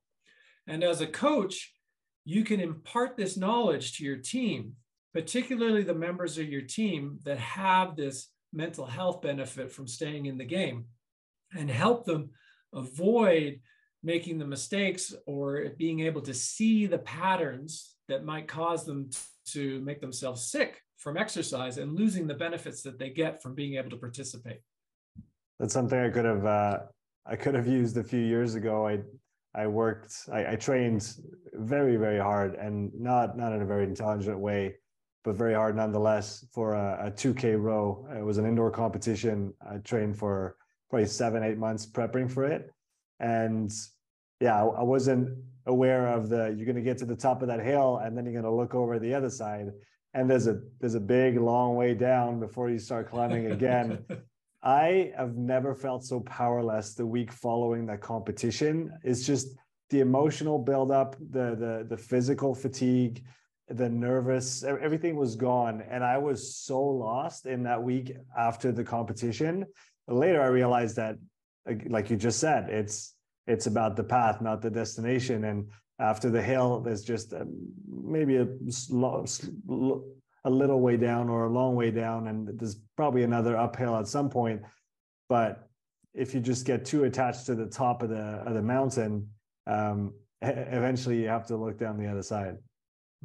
and 0.69 0.85
as 0.85 1.01
a 1.01 1.07
coach 1.07 1.73
you 2.25 2.45
can 2.45 2.61
impart 2.61 3.17
this 3.17 3.37
knowledge 3.37 3.97
to 3.97 4.05
your 4.05 4.17
team 4.17 4.75
particularly 5.13 5.83
the 5.83 5.95
members 5.95 6.37
of 6.37 6.47
your 6.49 6.61
team 6.61 7.19
that 7.25 7.39
have 7.39 7.97
this 7.97 8.29
mental 8.53 8.87
health 8.87 9.23
benefit 9.23 9.73
from 9.73 9.87
staying 9.87 10.27
in 10.27 10.37
the 10.39 10.45
game 10.45 10.85
and 11.57 11.71
help 11.71 12.05
them 12.05 12.31
avoid 12.75 13.61
making 14.03 14.39
the 14.39 14.47
mistakes 14.47 15.15
or 15.27 15.71
being 15.79 16.01
able 16.01 16.21
to 16.21 16.35
see 16.35 16.87
the 16.87 16.99
patterns 16.99 17.97
that 18.09 18.25
might 18.25 18.47
cause 18.47 18.85
them 18.85 19.11
to 19.47 19.81
make 19.81 20.01
themselves 20.01 20.51
sick 20.51 20.81
from 20.99 21.17
exercise 21.17 21.79
and 21.79 21.97
losing 21.97 22.27
the 22.27 22.35
benefits 22.35 22.83
that 22.83 22.99
they 22.99 23.11
get 23.11 23.43
from 23.43 23.55
being 23.55 23.77
able 23.77 23.91
to 23.91 23.97
participate. 23.97 24.61
That's 25.59 25.73
something 25.73 25.99
I 25.99 26.11
could 26.11 26.25
have 26.25 26.45
uh, 26.45 26.79
I 27.29 27.37
could 27.37 27.55
have 27.55 27.67
used 27.67 27.97
a 27.97 28.05
few 28.05 28.21
years 28.21 28.55
ago. 28.55 28.87
I 28.87 29.01
I 29.55 29.67
worked 29.67 30.15
I, 30.33 30.53
I 30.53 30.57
trained 30.57 31.15
very 31.55 31.97
very 31.97 32.19
hard 32.19 32.55
and 32.55 32.93
not 32.95 33.37
not 33.37 33.53
in 33.53 33.63
a 33.63 33.67
very 33.67 33.85
intelligent 33.85 34.39
way, 34.39 34.77
but 35.25 35.35
very 35.35 35.55
hard 35.55 35.77
nonetheless 35.77 36.47
for 36.53 36.75
a, 36.75 37.07
a 37.07 37.11
2K 37.11 37.61
row. 37.61 38.07
It 38.17 38.25
was 38.25 38.39
an 38.39 38.47
indoor 38.47 38.71
competition. 38.71 39.53
I 39.69 39.79
trained 39.79 40.17
for 40.19 40.57
probably 40.91 41.07
seven 41.07 41.43
eight 41.43 41.59
months 41.59 41.87
prepping 41.87 42.31
for 42.31 42.45
it, 42.45 42.71
and 43.19 43.73
yeah, 44.41 44.63
I, 44.63 44.67
I 44.67 44.83
wasn't 44.83 45.31
aware 45.67 46.07
of 46.09 46.29
the 46.29 46.55
you're 46.57 46.67
going 46.67 46.77
to 46.77 46.83
get 46.83 46.99
to 46.99 47.07
the 47.07 47.17
top 47.17 47.43
of 47.43 47.49
that 47.49 47.61
hill 47.61 48.01
and 48.03 48.17
then 48.17 48.25
you're 48.25 48.41
going 48.41 48.45
to 48.45 48.51
look 48.51 48.75
over 48.75 48.99
the 48.99 49.13
other 49.13 49.31
side 49.31 49.67
and 50.15 50.31
there's 50.31 50.47
a 50.47 50.61
there's 50.81 50.95
a 50.95 51.01
big 51.01 51.37
long 51.39 51.75
way 51.75 51.93
down 51.93 52.39
before 52.39 52.71
you 52.71 52.79
start 52.79 53.11
climbing 53.11 53.51
again 53.51 54.05
i 54.67 55.13
have 55.17 55.37
never 55.37 55.75
felt 55.75 56.05
so 56.05 56.21
powerless 56.21 56.95
the 56.95 57.07
week 57.07 57.33
following 57.33 57.87
that 57.87 58.01
competition 58.01 58.93
it's 59.03 59.25
just 59.25 59.49
the 59.91 60.01
emotional 60.01 60.59
buildup 60.59 61.17
the 61.31 61.55
the 61.55 61.87
the 61.89 61.97
physical 61.97 62.55
fatigue 62.55 63.23
the 63.69 63.89
nervous 63.89 64.63
everything 64.65 65.17
was 65.17 65.37
gone 65.37 65.83
and 65.91 66.05
i 66.05 66.19
was 66.19 66.57
so 66.57 66.81
lost 66.81 67.47
in 67.47 67.63
that 67.63 67.83
week 67.83 68.13
after 68.37 68.71
the 68.73 68.85
competition 68.85 69.65
later 70.09 70.43
i 70.43 70.47
realized 70.47 70.97
that 70.97 71.17
like 71.89 72.11
you 72.11 72.17
just 72.17 72.39
said 72.39 72.69
it's 72.69 73.17
it's 73.47 73.67
about 73.67 73.97
the 73.97 74.05
path, 74.05 74.41
not 74.41 74.61
the 74.61 74.71
destination. 74.71 75.45
And 75.45 75.69
after 75.99 76.31
the 76.31 76.43
hill, 76.43 76.81
there's 76.81 77.03
just 77.03 77.33
um, 77.33 77.55
maybe 77.89 78.37
a, 78.37 78.47
a 80.47 80.51
little 80.51 80.81
way 80.81 80.97
down 80.97 81.29
or 81.29 81.47
a 81.47 81.51
long 81.51 81.75
way 81.75 81.91
down, 81.91 82.29
and 82.29 82.59
there's 82.59 82.77
probably 82.97 83.25
another 83.25 83.57
uphill 83.57 83.97
at 83.97 84.07
some 84.07 84.31
point. 84.31 84.63
But 85.29 85.69
if 86.15 86.33
you 86.33 86.41
just 86.41 86.65
get 86.65 86.85
too 86.85 87.05
attached 87.05 87.47
to 87.47 87.57
the 87.57 87.67
top 87.67 88.03
of 88.03 88.11
the 88.11 88.43
of 88.47 88.55
the 88.55 88.63
mountain, 88.63 89.29
um, 89.67 90.15
eventually 90.43 91.21
you 91.21 91.29
have 91.29 91.47
to 91.49 91.57
look 91.57 91.79
down 91.79 91.99
the 91.99 92.07
other 92.07 92.23
side. 92.23 92.57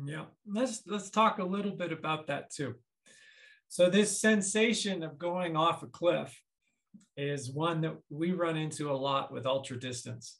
Yeah, 0.03 0.26
let's 0.47 0.82
let's 0.88 1.11
talk 1.11 1.38
a 1.38 1.43
little 1.43 1.72
bit 1.72 1.91
about 1.91 2.28
that 2.28 2.51
too. 2.51 2.76
So 3.67 3.89
this 3.89 4.19
sensation 4.19 5.03
of 5.03 5.19
going 5.19 5.55
off 5.55 5.84
a 5.84 5.88
cliff 5.88 6.36
is 7.15 7.51
one 7.51 7.82
that 7.82 7.95
we 8.09 8.32
run 8.32 8.57
into 8.57 8.91
a 8.91 8.97
lot 8.97 9.32
with 9.32 9.45
ultra 9.45 9.80
distance. 9.80 10.39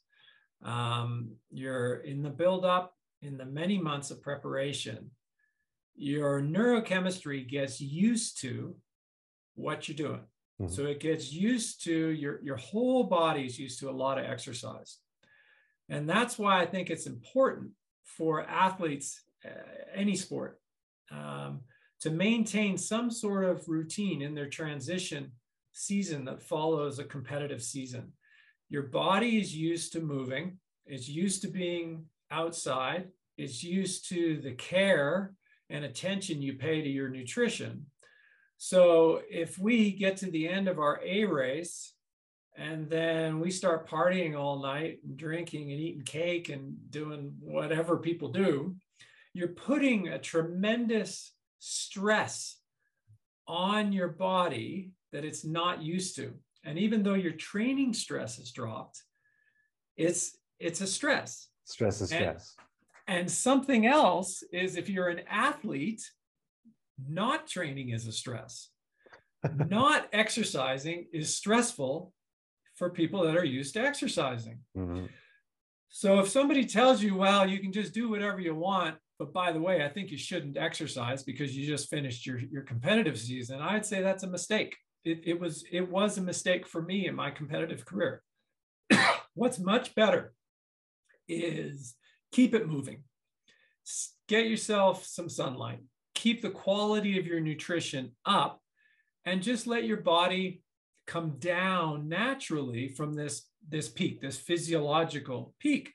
Um, 0.64 1.36
you're 1.50 1.96
in 2.00 2.22
the 2.22 2.30
build 2.30 2.64
up 2.64 2.94
in 3.22 3.38
the 3.38 3.46
many 3.46 3.78
months 3.78 4.10
of 4.10 4.20
preparation, 4.20 5.10
your 5.94 6.40
neurochemistry 6.40 7.48
gets 7.48 7.80
used 7.80 8.40
to 8.40 8.74
what 9.54 9.88
you're 9.88 9.96
doing. 9.96 10.22
Mm-hmm. 10.60 10.72
So 10.72 10.86
it 10.86 11.00
gets 11.00 11.32
used 11.32 11.84
to 11.84 12.08
your, 12.10 12.40
your 12.42 12.56
whole 12.56 13.04
body 13.04 13.44
is 13.44 13.58
used 13.58 13.80
to 13.80 13.90
a 13.90 13.92
lot 13.92 14.18
of 14.18 14.24
exercise. 14.24 14.98
And 15.88 16.08
that's 16.08 16.38
why 16.38 16.60
I 16.60 16.66
think 16.66 16.90
it's 16.90 17.06
important 17.06 17.72
for 18.04 18.42
athletes, 18.42 19.20
uh, 19.44 19.50
any 19.94 20.16
sport, 20.16 20.60
um, 21.10 21.60
to 22.00 22.10
maintain 22.10 22.76
some 22.78 23.10
sort 23.10 23.44
of 23.44 23.68
routine 23.68 24.22
in 24.22 24.34
their 24.34 24.48
transition 24.48 25.32
season 25.72 26.24
that 26.24 26.42
follows 26.42 26.98
a 26.98 27.04
competitive 27.04 27.62
season. 27.62 28.12
Your 28.68 28.84
body 28.84 29.38
is 29.38 29.54
used 29.54 29.92
to 29.92 30.00
moving, 30.00 30.58
it's 30.86 31.08
used 31.08 31.42
to 31.42 31.48
being 31.48 32.06
outside, 32.30 33.08
it's 33.36 33.62
used 33.62 34.08
to 34.08 34.40
the 34.40 34.52
care 34.52 35.34
and 35.72 35.84
attention 35.86 36.42
you 36.42 36.52
pay 36.52 36.82
to 36.82 36.88
your 36.88 37.08
nutrition. 37.08 37.86
So 38.58 39.22
if 39.28 39.58
we 39.58 39.90
get 39.92 40.18
to 40.18 40.30
the 40.30 40.46
end 40.46 40.68
of 40.68 40.78
our 40.78 41.00
A 41.04 41.24
race 41.24 41.94
and 42.56 42.88
then 42.88 43.40
we 43.40 43.50
start 43.50 43.88
partying 43.88 44.38
all 44.38 44.62
night 44.62 44.98
and 45.02 45.16
drinking 45.16 45.72
and 45.72 45.80
eating 45.80 46.04
cake 46.04 46.50
and 46.50 46.76
doing 46.90 47.34
whatever 47.40 47.96
people 47.96 48.28
do, 48.28 48.76
you're 49.32 49.48
putting 49.48 50.08
a 50.08 50.18
tremendous 50.18 51.32
stress 51.58 52.58
on 53.48 53.92
your 53.92 54.08
body 54.08 54.92
that 55.12 55.24
it's 55.24 55.44
not 55.44 55.82
used 55.82 56.16
to. 56.16 56.34
And 56.64 56.78
even 56.78 57.02
though 57.02 57.14
your 57.14 57.32
training 57.32 57.94
stress 57.94 58.36
has 58.36 58.52
dropped, 58.52 59.02
it's 59.96 60.36
it's 60.60 60.82
a 60.82 60.86
stress. 60.86 61.48
Stress 61.64 62.00
is 62.00 62.10
stress. 62.10 62.54
And, 63.06 63.30
something 63.30 63.86
else 63.86 64.42
is 64.52 64.76
if 64.76 64.88
you're 64.88 65.08
an 65.08 65.22
athlete, 65.28 66.02
not 67.08 67.46
training 67.46 67.90
is 67.90 68.06
a 68.06 68.12
stress. 68.12 68.68
not 69.68 70.08
exercising 70.12 71.06
is 71.12 71.36
stressful 71.36 72.12
for 72.76 72.90
people 72.90 73.22
that 73.24 73.36
are 73.36 73.44
used 73.44 73.74
to 73.74 73.80
exercising. 73.80 74.60
Mm-hmm. 74.76 75.06
So 75.88 76.20
if 76.20 76.28
somebody 76.28 76.64
tells 76.64 77.02
you, 77.02 77.16
well, 77.16 77.46
you 77.46 77.58
can 77.58 77.72
just 77.72 77.92
do 77.92 78.08
whatever 78.08 78.40
you 78.40 78.54
want, 78.54 78.96
but 79.18 79.32
by 79.32 79.52
the 79.52 79.60
way, 79.60 79.84
I 79.84 79.88
think 79.88 80.10
you 80.10 80.18
shouldn't 80.18 80.56
exercise 80.56 81.22
because 81.22 81.56
you 81.56 81.66
just 81.66 81.90
finished 81.90 82.26
your, 82.26 82.38
your 82.38 82.62
competitive 82.62 83.18
season, 83.18 83.60
I'd 83.60 83.84
say 83.84 84.00
that's 84.00 84.22
a 84.22 84.28
mistake 84.28 84.74
it, 85.04 85.22
it 85.24 85.40
was 85.40 85.64
it 85.70 85.88
was 85.88 86.18
a 86.18 86.22
mistake 86.22 86.66
for 86.66 86.82
me 86.82 87.06
in 87.06 87.14
my 87.14 87.30
competitive 87.30 87.84
career. 87.84 88.22
What's 89.34 89.58
much 89.58 89.94
better 89.94 90.32
is 91.28 91.94
keep 92.32 92.54
it 92.54 92.68
moving. 92.68 93.04
Get 94.28 94.46
yourself 94.46 95.04
some 95.04 95.28
sunlight. 95.28 95.80
Keep 96.14 96.42
the 96.42 96.50
quality 96.50 97.18
of 97.18 97.26
your 97.26 97.40
nutrition 97.40 98.12
up 98.24 98.60
and 99.24 99.42
just 99.42 99.66
let 99.66 99.84
your 99.84 99.98
body 99.98 100.62
come 101.06 101.36
down 101.38 102.08
naturally 102.08 102.88
from 102.88 103.14
this 103.14 103.46
this 103.68 103.88
peak, 103.88 104.20
this 104.20 104.38
physiological 104.38 105.54
peak. 105.58 105.92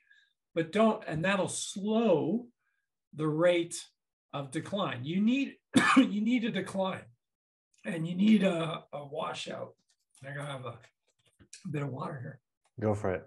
But 0.54 0.72
don't 0.72 1.02
and 1.06 1.24
that'll 1.24 1.48
slow 1.48 2.46
the 3.14 3.28
rate 3.28 3.84
of 4.32 4.50
decline. 4.50 5.04
You 5.04 5.20
need 5.20 5.56
you 5.96 6.20
need 6.20 6.44
a 6.44 6.50
decline 6.50 7.04
and 7.84 8.06
you 8.06 8.14
need 8.14 8.42
a, 8.42 8.84
a 8.92 9.04
washout. 9.04 9.74
I 10.26 10.34
gotta 10.34 10.52
have 10.52 10.64
a, 10.64 10.78
a 11.64 11.68
bit 11.70 11.82
of 11.82 11.90
water 11.90 12.18
here. 12.20 12.40
Go 12.80 12.94
for 12.94 13.14
it. 13.14 13.24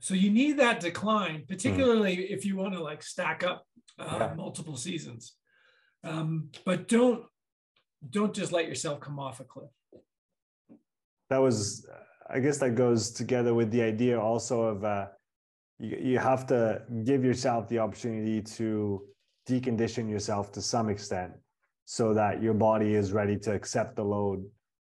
So 0.00 0.14
you 0.14 0.30
need 0.30 0.58
that 0.58 0.80
decline, 0.80 1.44
particularly 1.48 2.16
mm. 2.16 2.30
if 2.30 2.44
you 2.44 2.56
want 2.56 2.74
to 2.74 2.82
like 2.82 3.02
stack 3.02 3.44
up 3.44 3.66
uh, 3.98 4.16
yeah. 4.18 4.34
multiple 4.36 4.76
seasons. 4.76 5.34
Um, 6.04 6.48
but 6.64 6.88
don't 6.88 7.24
don't 8.08 8.34
just 8.34 8.52
let 8.52 8.66
yourself 8.66 9.00
come 9.00 9.18
off 9.18 9.40
a 9.40 9.44
cliff. 9.44 9.70
That 11.28 11.38
was, 11.38 11.86
I 12.28 12.40
guess, 12.40 12.58
that 12.58 12.74
goes 12.74 13.10
together 13.10 13.52
with 13.54 13.70
the 13.70 13.82
idea 13.82 14.18
also 14.18 14.62
of 14.62 14.84
uh, 14.84 15.06
you, 15.78 15.98
you 16.00 16.18
have 16.18 16.46
to 16.46 16.82
give 17.04 17.24
yourself 17.24 17.68
the 17.68 17.78
opportunity 17.78 18.40
to 18.42 19.02
decondition 19.48 20.08
yourself 20.08 20.52
to 20.52 20.62
some 20.62 20.88
extent 20.88 21.32
so 21.84 22.14
that 22.14 22.42
your 22.42 22.54
body 22.54 22.94
is 22.94 23.12
ready 23.12 23.36
to 23.36 23.52
accept 23.52 23.96
the 23.96 24.04
load 24.04 24.44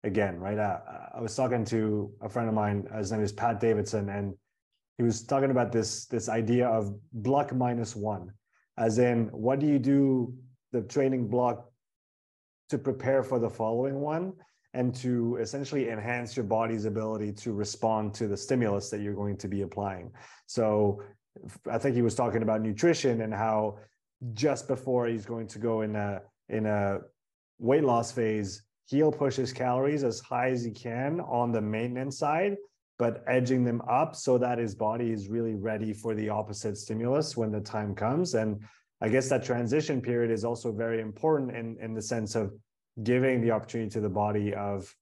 again, 0.05 0.39
right? 0.39 0.59
Uh, 0.59 0.79
I 1.15 1.21
was 1.21 1.35
talking 1.35 1.65
to 1.67 2.11
a 2.23 2.29
friend 2.29 2.49
of 2.49 2.55
mine, 2.55 2.89
his 2.97 3.13
name 3.13 3.23
is 3.23 3.33
Pat 3.33 3.61
Davidson, 3.61 4.09
and 4.09 4.35
he 4.99 5.03
was 5.03 5.23
talking 5.23 5.51
about 5.51 5.73
this, 5.73 6.07
this 6.07 6.29
idea 6.29 6.67
of 6.69 6.95
block 7.13 7.55
minus 7.55 7.95
one, 7.95 8.33
as 8.79 8.99
in 8.99 9.27
what 9.27 9.59
do 9.59 9.67
you 9.67 9.79
do 9.79 10.35
the 10.73 10.83
training 10.83 11.29
block 11.29 11.71
to 12.71 12.79
prepare 12.79 13.23
for 13.23 13.39
the 13.39 13.49
following 13.49 14.01
one 14.01 14.33
and 14.75 14.95
to 14.95 15.37
essentially 15.37 15.89
enhance 15.89 16.37
your 16.37 16.45
body's 16.45 16.85
ability 16.85 17.33
to 17.33 17.53
respond 17.53 18.13
to 18.13 18.27
the 18.27 18.37
stimulus 18.37 18.91
that 18.91 19.01
you're 19.01 19.15
going 19.15 19.37
to 19.37 19.49
be 19.49 19.63
applying. 19.63 20.11
So 20.47 21.03
I 21.71 21.79
think 21.79 21.95
he 21.95 22.03
was 22.03 22.15
talking 22.15 22.43
about 22.43 22.61
nutrition 22.61 23.23
and 23.23 23.33
how 23.33 23.79
just 24.33 24.69
before 24.69 25.07
he's 25.07 25.27
going 25.27 25.47
to 25.49 25.59
go 25.59 25.83
in 25.83 25.97
a 25.97 26.21
in 26.49 26.67
a 26.67 27.01
weight 27.59 27.85
loss 27.85 28.13
phase, 28.13 28.63
he'll 28.87 29.13
push 29.13 29.37
his 29.37 29.53
calories 29.53 30.05
as 30.05 30.21
high 30.21 30.51
as 30.51 30.65
he 30.65 30.71
can 30.71 31.21
on 31.21 31.53
the 31.53 31.61
maintenance 31.61 32.19
side, 32.19 32.57
but 32.99 33.23
edging 33.27 33.65
them 33.65 33.83
up 33.89 34.17
so 34.17 34.39
that 34.39 34.59
his 34.59 34.75
body 34.75 35.11
is 35.13 35.29
really 35.29 35.55
ready 35.55 35.93
for 35.93 36.15
the 36.15 36.29
opposite 36.29 36.77
stimulus 36.77 37.37
when 37.37 37.51
the 37.51 37.61
time 37.61 37.95
comes. 37.95 38.35
And 38.35 38.63
I 39.01 39.09
guess 39.09 39.29
that 39.29 39.45
transition 39.45 40.01
period 40.01 40.31
is 40.31 40.45
also 40.45 40.73
very 40.73 41.01
important 41.01 41.55
in 41.55 41.77
in 41.81 41.95
the 41.95 42.03
sense 42.03 42.35
of 42.35 42.55
giving 43.03 43.41
the 43.41 43.51
opportunity 43.51 43.91
to 43.91 44.01
the 44.01 44.09
body 44.09 44.55
of 44.55 44.95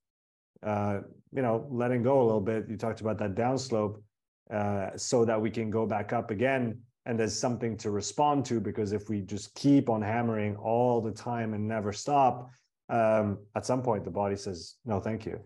uh, 0.62 1.00
you 1.32 1.42
know 1.42 1.66
letting 1.70 2.02
go 2.02 2.22
a 2.22 2.24
little 2.24 2.40
bit. 2.40 2.68
You 2.68 2.76
talked 2.76 3.00
about 3.00 3.18
that 3.18 3.34
downslope 3.34 4.02
uh, 4.50 4.90
so 4.96 5.24
that 5.24 5.40
we 5.40 5.50
can 5.50 5.70
go 5.70 5.86
back 5.86 6.12
up 6.12 6.30
again 6.30 6.78
and 7.06 7.18
there's 7.18 7.38
something 7.38 7.76
to 7.76 7.90
respond 7.90 8.44
to 8.46 8.60
because 8.60 8.92
if 8.92 9.08
we 9.08 9.20
just 9.20 9.54
keep 9.54 9.88
on 9.88 10.02
hammering 10.02 10.56
all 10.56 11.00
the 11.00 11.10
time 11.10 11.54
and 11.54 11.66
never 11.66 11.92
stop 11.92 12.50
um, 12.88 13.38
at 13.54 13.64
some 13.64 13.82
point 13.82 14.04
the 14.04 14.10
body 14.10 14.36
says 14.36 14.76
no 14.84 15.00
thank 15.00 15.26
you 15.26 15.40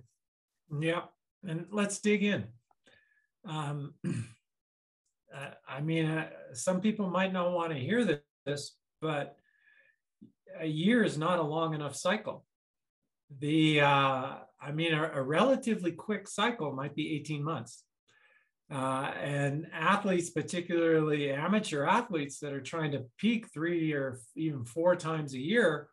yeah 0.81 1.03
and 1.47 1.67
let's 1.71 2.01
dig 2.01 2.23
in. 2.23 2.45
Um, 3.47 3.95
uh, 5.35 5.51
i 5.69 5.81
mean 5.81 6.07
uh, 6.07 6.29
some 6.55 6.81
people 6.81 7.09
might 7.09 7.33
not 7.33 7.53
want 7.53 7.71
to 7.71 7.79
hear 7.79 8.05
this 8.47 8.77
but 9.01 9.37
a 10.59 10.67
year 10.67 11.05
is 11.05 11.19
not 11.19 11.39
a 11.39 11.43
long 11.43 11.75
enough 11.75 11.95
cycle. 11.95 12.45
The 13.41 13.81
uh, 13.81 14.35
i 14.61 14.73
mean 14.73 14.93
a, 14.95 15.11
a 15.15 15.23
relatively 15.23 15.93
quick 15.93 16.27
cycle 16.29 16.73
might 16.73 16.95
be 16.95 17.15
18 17.17 17.43
months. 17.43 17.85
Uh, 18.71 19.13
and 19.23 19.67
athletes, 19.73 20.29
particularly 20.29 21.31
amateur 21.31 21.87
athletes 21.87 22.39
that 22.39 22.53
are 22.53 22.61
trying 22.61 22.93
to 22.93 23.07
peak 23.17 23.47
three 23.51 23.93
or 23.93 24.21
even 24.37 24.63
four 24.63 24.95
times 24.95 25.33
a 25.33 25.39
year, 25.39 25.89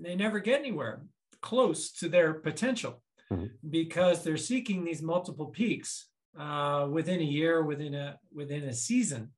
they 0.00 0.14
never 0.14 0.38
get 0.38 0.60
anywhere 0.60 1.02
close 1.40 1.90
to 1.90 2.08
their 2.08 2.34
potential 2.34 3.02
mm-hmm. 3.32 3.70
because 3.70 4.22
they're 4.22 4.36
seeking 4.36 4.84
these 4.84 5.02
multiple 5.02 5.46
peaks 5.46 6.08
uh, 6.38 6.86
within 6.90 7.20
a 7.20 7.24
year, 7.24 7.62
within 7.62 7.94
a 7.94 8.18
within 8.32 8.64
a 8.64 8.74
season. 8.74 9.30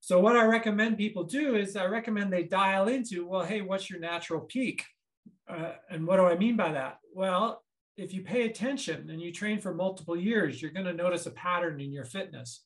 So 0.00 0.18
what 0.18 0.36
I 0.36 0.44
recommend 0.44 0.96
people 0.96 1.24
do 1.24 1.56
is 1.56 1.76
I 1.76 1.84
recommend 1.84 2.32
they 2.32 2.44
dial 2.44 2.88
into, 2.88 3.26
well, 3.26 3.44
hey, 3.44 3.60
what's 3.60 3.90
your 3.90 4.00
natural 4.00 4.40
peak? 4.40 4.84
Uh, 5.46 5.72
and 5.90 6.06
what 6.06 6.16
do 6.16 6.24
I 6.24 6.36
mean 6.38 6.56
by 6.56 6.72
that? 6.72 6.98
Well, 7.14 7.62
if 7.96 8.14
you 8.14 8.22
pay 8.22 8.46
attention 8.46 9.10
and 9.10 9.20
you 9.20 9.30
train 9.30 9.60
for 9.60 9.74
multiple 9.74 10.16
years, 10.16 10.62
you're 10.62 10.70
going 10.70 10.86
to 10.86 10.94
notice 10.94 11.26
a 11.26 11.32
pattern 11.32 11.80
in 11.80 11.92
your 11.92 12.06
fitness. 12.06 12.64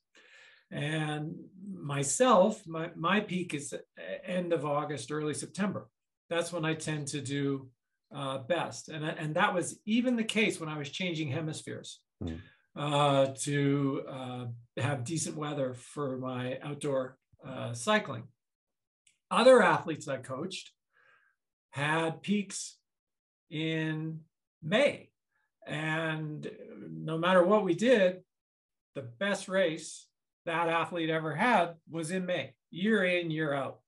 And 0.71 1.35
myself, 1.73 2.65
my, 2.67 2.91
my 2.95 3.21
peak 3.21 3.53
is 3.53 3.75
end 4.25 4.53
of 4.53 4.65
August, 4.65 5.11
early 5.11 5.35
September. 5.35 5.89
That's 6.31 6.53
when 6.53 6.65
I 6.65 6.75
tend 6.75 7.09
to 7.09 7.21
do 7.21 7.69
uh, 8.15 8.39
best. 8.39 8.89
And, 8.89 9.05
and 9.05 9.35
that 9.35 9.55
was 9.55 9.79
even 9.87 10.17
the 10.17 10.25
case 10.25 10.61
when 10.61 10.69
I 10.69 10.79
was 10.79 10.91
changing 10.91 11.29
hemispheres 11.29 12.01
mm. 12.23 12.39
uh, 12.77 13.27
to 13.41 14.03
uh, 14.09 14.45
have 14.79 15.05
decent 15.05 15.37
weather 15.37 15.75
for 15.75 16.17
my 16.19 16.59
outdoor 16.63 17.17
uh, 17.47 17.73
cycling. 17.73 18.25
Other 19.31 19.63
athletes 19.63 20.07
I 20.09 20.19
coached 20.19 20.71
had 21.71 22.23
peaks 22.23 22.77
in 23.51 24.21
May 24.63 25.11
and 25.67 26.51
no 26.91 27.19
matter 27.19 27.43
what 27.43 27.65
we 27.65 27.75
did, 27.75 28.21
the 28.95 29.03
best 29.03 29.49
race 29.49 30.07
that 30.47 30.69
athlete 30.69 31.11
ever 31.11 31.35
had 31.35 31.75
was 31.91 32.11
in 32.11 32.27
May, 32.27 32.55
year 32.71 33.05
in, 33.05 33.31
year 33.31 33.53
out. 33.53 33.81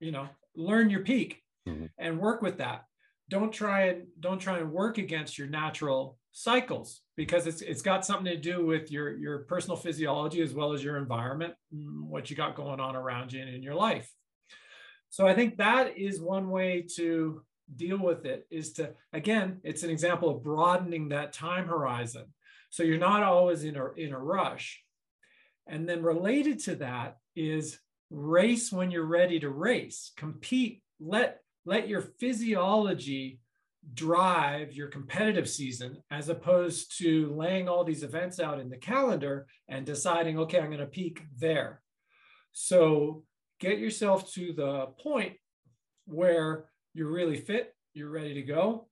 You 0.00 0.12
know, 0.12 0.28
learn 0.56 0.90
your 0.90 1.00
peak 1.00 1.42
mm-hmm. 1.68 1.86
and 1.98 2.18
work 2.18 2.42
with 2.42 2.58
that. 2.58 2.84
Don't 3.30 3.52
try 3.52 3.86
and 3.86 4.06
don't 4.20 4.38
try 4.38 4.58
and 4.58 4.70
work 4.70 4.98
against 4.98 5.38
your 5.38 5.48
natural 5.48 6.18
cycles 6.32 7.00
because 7.16 7.46
it's 7.46 7.62
it's 7.62 7.80
got 7.80 8.04
something 8.04 8.26
to 8.26 8.36
do 8.36 8.66
with 8.66 8.90
your 8.90 9.16
your 9.16 9.38
personal 9.40 9.76
physiology 9.76 10.42
as 10.42 10.52
well 10.52 10.72
as 10.72 10.84
your 10.84 10.96
environment, 10.96 11.54
what 11.70 12.28
you 12.28 12.36
got 12.36 12.56
going 12.56 12.80
on 12.80 12.96
around 12.96 13.32
you 13.32 13.40
and 13.40 13.54
in 13.54 13.62
your 13.62 13.74
life. 13.74 14.10
So 15.10 15.26
I 15.26 15.34
think 15.34 15.58
that 15.58 15.96
is 15.96 16.20
one 16.20 16.50
way 16.50 16.86
to 16.96 17.42
deal 17.76 17.98
with 17.98 18.26
it 18.26 18.46
is 18.50 18.74
to 18.74 18.90
again 19.12 19.58
it's 19.64 19.84
an 19.84 19.90
example 19.90 20.28
of 20.28 20.42
broadening 20.42 21.08
that 21.10 21.32
time 21.32 21.66
horizon. 21.66 22.26
So 22.70 22.82
you're 22.82 22.98
not 22.98 23.22
always 23.22 23.64
in 23.64 23.76
a 23.76 23.92
in 23.92 24.12
a 24.12 24.18
rush. 24.18 24.82
And 25.66 25.88
then 25.88 26.02
related 26.02 26.58
to 26.64 26.74
that 26.76 27.16
is 27.34 27.78
race 28.10 28.70
when 28.70 28.90
you're 28.90 29.06
ready 29.06 29.40
to 29.40 29.48
race. 29.48 30.12
Compete 30.16 30.82
let 31.00 31.43
let 31.64 31.88
your 31.88 32.02
physiology 32.20 33.40
drive 33.92 34.72
your 34.72 34.88
competitive 34.88 35.48
season 35.48 36.02
as 36.10 36.30
opposed 36.30 36.96
to 36.98 37.34
laying 37.34 37.68
all 37.68 37.84
these 37.84 38.02
events 38.02 38.40
out 38.40 38.58
in 38.58 38.70
the 38.70 38.76
calendar 38.78 39.46
and 39.68 39.84
deciding 39.84 40.38
okay 40.38 40.58
i'm 40.58 40.68
going 40.68 40.78
to 40.78 40.86
peak 40.86 41.22
there 41.38 41.82
so 42.52 43.24
get 43.60 43.78
yourself 43.78 44.32
to 44.32 44.52
the 44.52 44.86
point 45.02 45.34
where 46.06 46.66
you're 46.94 47.10
really 47.10 47.36
fit, 47.36 47.74
you're 47.92 48.10
ready 48.10 48.34
to 48.34 48.42
go, 48.42 48.88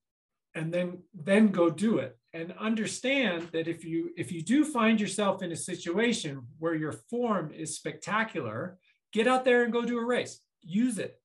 and 0.54 0.72
then 0.72 0.98
then 1.14 1.48
go 1.48 1.70
do 1.70 1.98
it. 1.98 2.18
And 2.34 2.52
understand 2.58 3.48
that 3.52 3.68
if 3.68 3.84
you 3.84 4.10
if 4.16 4.32
you 4.32 4.42
do 4.42 4.64
find 4.64 5.00
yourself 5.00 5.42
in 5.42 5.52
a 5.52 5.56
situation 5.56 6.42
where 6.58 6.74
your 6.74 6.92
form 6.92 7.52
is 7.52 7.76
spectacular, 7.76 8.78
get 9.12 9.28
out 9.28 9.44
there 9.44 9.62
and 9.62 9.72
go 9.72 9.82
do 9.82 9.98
a 9.98 10.04
race. 10.04 10.40
Use 10.62 10.98
it 10.98 11.16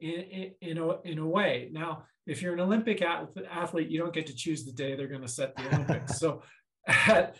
in, 0.00 0.52
in, 0.60 0.78
a, 0.78 1.00
in 1.02 1.18
a 1.18 1.26
way. 1.26 1.68
Now, 1.72 2.04
if 2.26 2.42
you're 2.42 2.52
an 2.52 2.60
Olympic 2.60 3.02
athlete, 3.02 3.90
you 3.90 3.98
don't 3.98 4.12
get 4.12 4.26
to 4.26 4.34
choose 4.34 4.64
the 4.64 4.72
day 4.72 4.94
they're 4.94 5.08
going 5.08 5.22
to 5.22 5.28
set 5.28 5.54
the 5.56 5.66
Olympics. 5.68 6.18
so 6.18 6.42
that 6.86 7.36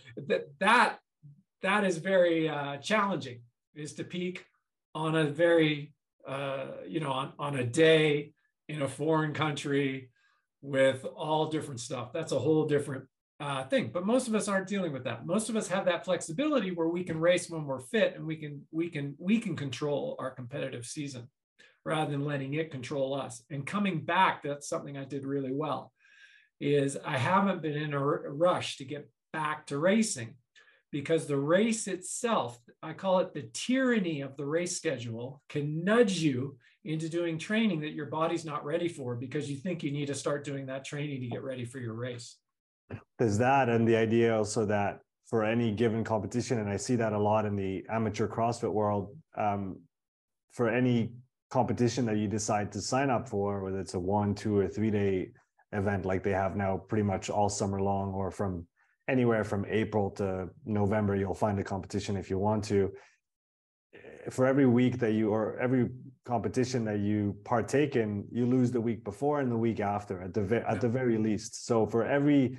that 0.58 0.98
that 1.62 1.84
is 1.84 1.98
very 1.98 2.48
uh, 2.48 2.76
challenging. 2.78 3.40
Is 3.74 3.94
to 3.94 4.04
peak 4.04 4.44
on 4.94 5.14
a 5.16 5.24
very 5.24 5.92
uh, 6.26 6.66
you 6.86 7.00
know 7.00 7.12
on, 7.12 7.32
on 7.38 7.56
a 7.56 7.64
day 7.64 8.32
in 8.68 8.82
a 8.82 8.88
foreign 8.88 9.32
country 9.32 10.10
with 10.62 11.04
all 11.04 11.46
different 11.46 11.80
stuff. 11.80 12.12
That's 12.12 12.32
a 12.32 12.38
whole 12.38 12.66
different 12.66 13.04
uh, 13.38 13.64
thing. 13.64 13.90
But 13.92 14.04
most 14.04 14.28
of 14.28 14.34
us 14.34 14.48
aren't 14.48 14.66
dealing 14.66 14.92
with 14.92 15.04
that. 15.04 15.24
Most 15.24 15.48
of 15.48 15.56
us 15.56 15.66
have 15.68 15.86
that 15.86 16.04
flexibility 16.04 16.70
where 16.72 16.88
we 16.88 17.02
can 17.04 17.18
race 17.18 17.48
when 17.48 17.64
we're 17.64 17.80
fit 17.80 18.14
and 18.16 18.26
we 18.26 18.36
can 18.36 18.62
we 18.70 18.90
can 18.90 19.14
we 19.18 19.38
can 19.38 19.56
control 19.56 20.16
our 20.18 20.30
competitive 20.30 20.84
season 20.84 21.28
rather 21.84 22.10
than 22.10 22.24
letting 22.24 22.54
it 22.54 22.70
control 22.70 23.14
us. 23.14 23.42
And 23.50 23.66
coming 23.66 24.04
back, 24.04 24.42
that's 24.42 24.68
something 24.68 24.96
I 24.96 25.04
did 25.04 25.24
really 25.24 25.52
well. 25.52 25.92
Is 26.60 26.98
I 27.04 27.16
haven't 27.16 27.62
been 27.62 27.76
in 27.76 27.94
a 27.94 28.00
rush 28.00 28.76
to 28.76 28.84
get 28.84 29.08
back 29.32 29.66
to 29.68 29.78
racing 29.78 30.34
because 30.92 31.26
the 31.26 31.36
race 31.36 31.86
itself, 31.86 32.58
I 32.82 32.92
call 32.92 33.20
it 33.20 33.32
the 33.32 33.48
tyranny 33.54 34.20
of 34.20 34.36
the 34.36 34.44
race 34.44 34.76
schedule, 34.76 35.40
can 35.48 35.84
nudge 35.84 36.18
you 36.18 36.58
into 36.84 37.08
doing 37.08 37.38
training 37.38 37.80
that 37.80 37.92
your 37.92 38.06
body's 38.06 38.44
not 38.44 38.64
ready 38.64 38.88
for 38.88 39.14
because 39.14 39.50
you 39.50 39.56
think 39.56 39.82
you 39.82 39.90
need 39.90 40.06
to 40.06 40.14
start 40.14 40.44
doing 40.44 40.66
that 40.66 40.84
training 40.84 41.20
to 41.20 41.28
get 41.28 41.42
ready 41.42 41.64
for 41.64 41.78
your 41.78 41.94
race. 41.94 42.36
There's 43.18 43.38
that, 43.38 43.68
and 43.68 43.86
the 43.86 43.96
idea 43.96 44.36
also 44.36 44.66
that 44.66 45.00
for 45.26 45.44
any 45.44 45.70
given 45.70 46.02
competition, 46.02 46.58
and 46.58 46.68
I 46.68 46.76
see 46.76 46.96
that 46.96 47.12
a 47.12 47.18
lot 47.18 47.46
in 47.46 47.54
the 47.54 47.84
amateur 47.88 48.26
CrossFit 48.26 48.72
world, 48.72 49.16
um, 49.36 49.78
for 50.52 50.68
any 50.68 51.12
competition 51.50 52.06
that 52.06 52.16
you 52.16 52.28
decide 52.28 52.72
to 52.72 52.80
sign 52.80 53.10
up 53.10 53.28
for, 53.28 53.62
whether 53.62 53.80
it's 53.80 53.94
a 53.94 54.00
one, 54.00 54.34
two, 54.34 54.56
or 54.56 54.68
three 54.68 54.90
day 54.90 55.30
event 55.72 56.04
like 56.04 56.22
they 56.22 56.32
have 56.32 56.56
now 56.56 56.76
pretty 56.88 57.02
much 57.02 57.30
all 57.30 57.48
summer 57.48 57.80
long, 57.80 58.12
or 58.12 58.30
from 58.30 58.66
anywhere 59.08 59.44
from 59.44 59.66
April 59.68 60.10
to 60.10 60.48
November, 60.64 61.16
you'll 61.16 61.34
find 61.34 61.58
a 61.58 61.64
competition 61.64 62.16
if 62.16 62.30
you 62.30 62.38
want 62.38 62.64
to. 62.64 62.90
For 64.30 64.46
every 64.46 64.66
week 64.66 64.98
that 64.98 65.12
you, 65.12 65.30
or 65.30 65.58
every 65.58 65.88
competition 66.24 66.84
that 66.84 67.00
you 67.00 67.36
partake 67.44 67.96
in, 67.96 68.26
you 68.30 68.46
lose 68.46 68.70
the 68.70 68.80
week 68.80 69.02
before 69.04 69.40
and 69.40 69.50
the 69.50 69.56
week 69.56 69.80
after 69.80 70.22
at 70.22 70.34
the 70.34 70.64
at 70.68 70.80
the 70.80 70.88
very 70.88 71.18
least. 71.18 71.66
So 71.66 71.86
for 71.86 72.04
every 72.04 72.58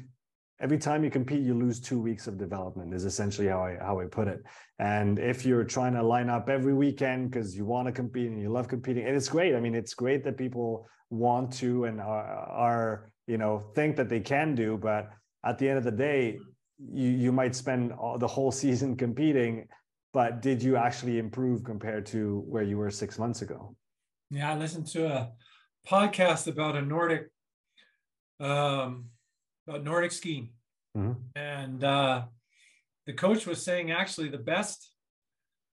every 0.61 0.77
time 0.77 1.03
you 1.03 1.09
compete, 1.09 1.41
you 1.41 1.53
lose 1.53 1.79
two 1.79 1.99
weeks 1.99 2.27
of 2.27 2.37
development. 2.37 2.93
Is 2.93 3.05
essentially 3.05 3.47
how 3.47 3.63
I 3.63 3.77
how 3.79 3.99
I 3.99 4.05
put 4.05 4.27
it. 4.27 4.41
And 4.79 5.19
if 5.19 5.45
you're 5.45 5.63
trying 5.63 5.93
to 5.93 6.03
line 6.03 6.29
up 6.29 6.49
every 6.49 6.73
weekend 6.73 7.31
because 7.31 7.55
you 7.55 7.65
want 7.65 7.87
to 7.87 7.91
compete 7.91 8.27
and 8.29 8.41
you 8.41 8.49
love 8.49 8.67
competing, 8.67 9.05
and 9.05 9.15
it's 9.15 9.29
great. 9.29 9.55
I 9.55 9.59
mean, 9.59 9.75
it's 9.75 9.93
great 9.93 10.23
that 10.23 10.37
people 10.37 10.87
want 11.09 11.51
to 11.51 11.85
and 11.85 11.99
are, 11.99 12.25
are 12.25 13.11
you 13.27 13.37
know 13.37 13.59
think 13.75 13.95
that 13.97 14.09
they 14.09 14.21
can 14.21 14.55
do, 14.55 14.77
but 14.77 15.09
at 15.43 15.57
the 15.57 15.67
end 15.67 15.77
of 15.77 15.83
the 15.83 15.91
day, 15.91 16.39
you 16.77 17.09
you 17.09 17.31
might 17.31 17.55
spend 17.55 17.91
all, 17.93 18.17
the 18.17 18.27
whole 18.27 18.51
season 18.63 18.95
competing 18.95 19.67
but 20.13 20.41
did 20.41 20.61
you 20.61 20.75
actually 20.75 21.19
improve 21.19 21.63
compared 21.63 22.05
to 22.07 22.43
where 22.47 22.63
you 22.63 22.77
were 22.77 22.91
six 22.91 23.17
months 23.17 23.41
ago? 23.41 23.75
Yeah, 24.29 24.51
I 24.51 24.57
listened 24.57 24.87
to 24.87 25.07
a 25.07 25.31
podcast 25.87 26.47
about 26.47 26.75
a 26.75 26.81
Nordic, 26.81 27.29
um, 28.39 29.05
about 29.67 29.83
Nordic 29.83 30.11
skiing, 30.11 30.49
mm-hmm. 30.97 31.13
and 31.35 31.83
uh, 31.83 32.23
the 33.05 33.13
coach 33.13 33.45
was 33.45 33.63
saying 33.63 33.91
actually 33.91 34.29
the 34.29 34.37
best, 34.37 34.89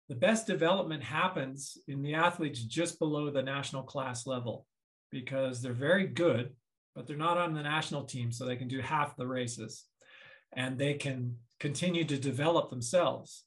the 0.09 0.15
best 0.15 0.47
development 0.47 1.03
happens 1.03 1.77
in 1.88 2.01
the 2.01 2.15
athletes 2.15 2.63
just 2.63 2.99
below 2.99 3.29
the 3.29 3.43
national 3.43 3.84
class 3.84 4.27
level 4.27 4.65
because 5.11 5.61
they're 5.61 5.73
very 5.73 6.07
good, 6.07 6.51
but 6.95 7.07
they're 7.07 7.17
not 7.17 7.38
on 7.38 7.53
the 7.53 7.63
national 7.63 8.05
team, 8.05 8.32
so 8.32 8.45
they 8.45 8.55
can 8.55 8.67
do 8.67 8.79
half 8.79 9.15
the 9.15 9.27
races 9.27 9.86
and 10.53 10.77
they 10.77 10.93
can 10.93 11.38
continue 11.59 12.03
to 12.03 12.17
develop 12.17 12.69
themselves. 12.69 13.45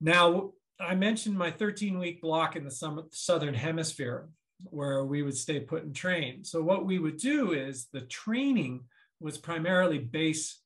Now, 0.00 0.52
I 0.80 0.94
mentioned 0.94 1.36
my 1.36 1.50
13 1.50 1.98
week 1.98 2.20
block 2.20 2.56
in 2.56 2.64
the 2.64 2.70
summer, 2.70 3.04
southern 3.10 3.54
hemisphere 3.54 4.28
where 4.64 5.04
we 5.04 5.22
would 5.22 5.36
stay 5.36 5.60
put 5.60 5.84
and 5.84 5.94
train. 5.94 6.44
So, 6.44 6.62
what 6.62 6.84
we 6.84 6.98
would 6.98 7.16
do 7.16 7.52
is 7.52 7.88
the 7.92 8.02
training 8.02 8.84
was 9.20 9.38
primarily 9.38 9.98
base 9.98 10.60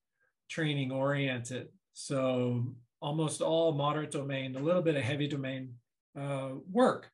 training 0.49 0.93
oriented. 0.93 1.69
So, 1.95 2.75
almost 3.01 3.43
all 3.43 3.73
moderate 3.73 4.13
domain, 4.13 4.57
a 4.57 4.61
little 4.61 4.83
bit 4.83 4.97
of 4.97 5.03
heavy 5.03 5.27
domain 5.27 5.75
uh, 6.19 6.51
work. 6.71 7.11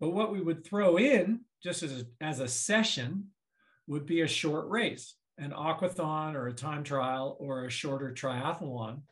But 0.00 0.10
what 0.10 0.32
we 0.32 0.40
would 0.40 0.66
throw 0.66 0.96
in 0.96 1.40
just 1.62 1.82
as 1.82 2.02
a, 2.02 2.04
as 2.20 2.40
a 2.40 2.48
session 2.48 3.28
would 3.86 4.06
be 4.06 4.22
a 4.22 4.28
short 4.28 4.68
race, 4.68 5.14
an 5.38 5.52
aquathon 5.52 6.34
or 6.34 6.48
a 6.48 6.52
time 6.52 6.84
trial 6.84 7.36
or 7.38 7.64
a 7.64 7.70
shorter 7.70 8.12
triathlon. 8.12 9.02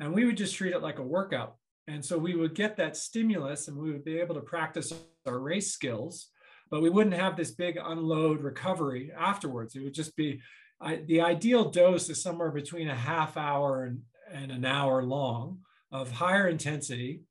And 0.00 0.12
we 0.12 0.24
would 0.24 0.36
just 0.36 0.56
treat 0.56 0.74
it 0.74 0.82
like 0.82 0.98
a 0.98 1.02
workout. 1.02 1.56
And 1.88 2.04
so 2.04 2.18
we 2.18 2.34
would 2.34 2.54
get 2.54 2.76
that 2.76 2.96
stimulus 2.96 3.68
and 3.68 3.76
we 3.76 3.92
would 3.92 4.04
be 4.04 4.18
able 4.18 4.34
to 4.34 4.40
practice 4.40 4.92
our 5.26 5.38
race 5.38 5.72
skills, 5.72 6.28
but 6.70 6.82
we 6.82 6.90
wouldn't 6.90 7.16
have 7.16 7.36
this 7.36 7.50
big 7.52 7.78
unload 7.82 8.42
recovery 8.42 9.12
afterwards. 9.16 9.74
It 9.74 9.82
would 9.82 9.94
just 9.94 10.16
be 10.16 10.40
I, 10.82 10.96
the 10.96 11.20
ideal 11.20 11.70
dose 11.70 12.08
is 12.10 12.22
somewhere 12.22 12.50
between 12.50 12.88
a 12.88 12.94
half 12.94 13.36
hour 13.36 13.84
and, 13.84 14.00
and 14.32 14.50
an 14.50 14.64
hour 14.64 15.02
long 15.02 15.58
of 15.90 16.10
higher 16.10 16.48
intensity. 16.48 17.22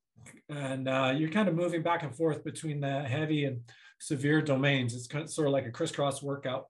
And 0.49 0.88
uh, 0.88 1.14
you're 1.16 1.30
kind 1.30 1.49
of 1.49 1.56
moving 1.56 1.82
back 1.82 2.04
and 2.04 2.16
forth 2.16 2.43
between 2.43 2.80
the 2.80 3.02
heavy 3.02 3.45
and 3.45 3.62
severe 3.99 4.41
domains. 4.41 4.95
It's 4.95 5.08
kind 5.08 5.24
of 5.24 5.30
sort 5.30 5.47
of 5.47 5.54
like 5.54 5.66
a 5.66 5.72
crisscross 5.72 6.22
workout. 6.22 6.68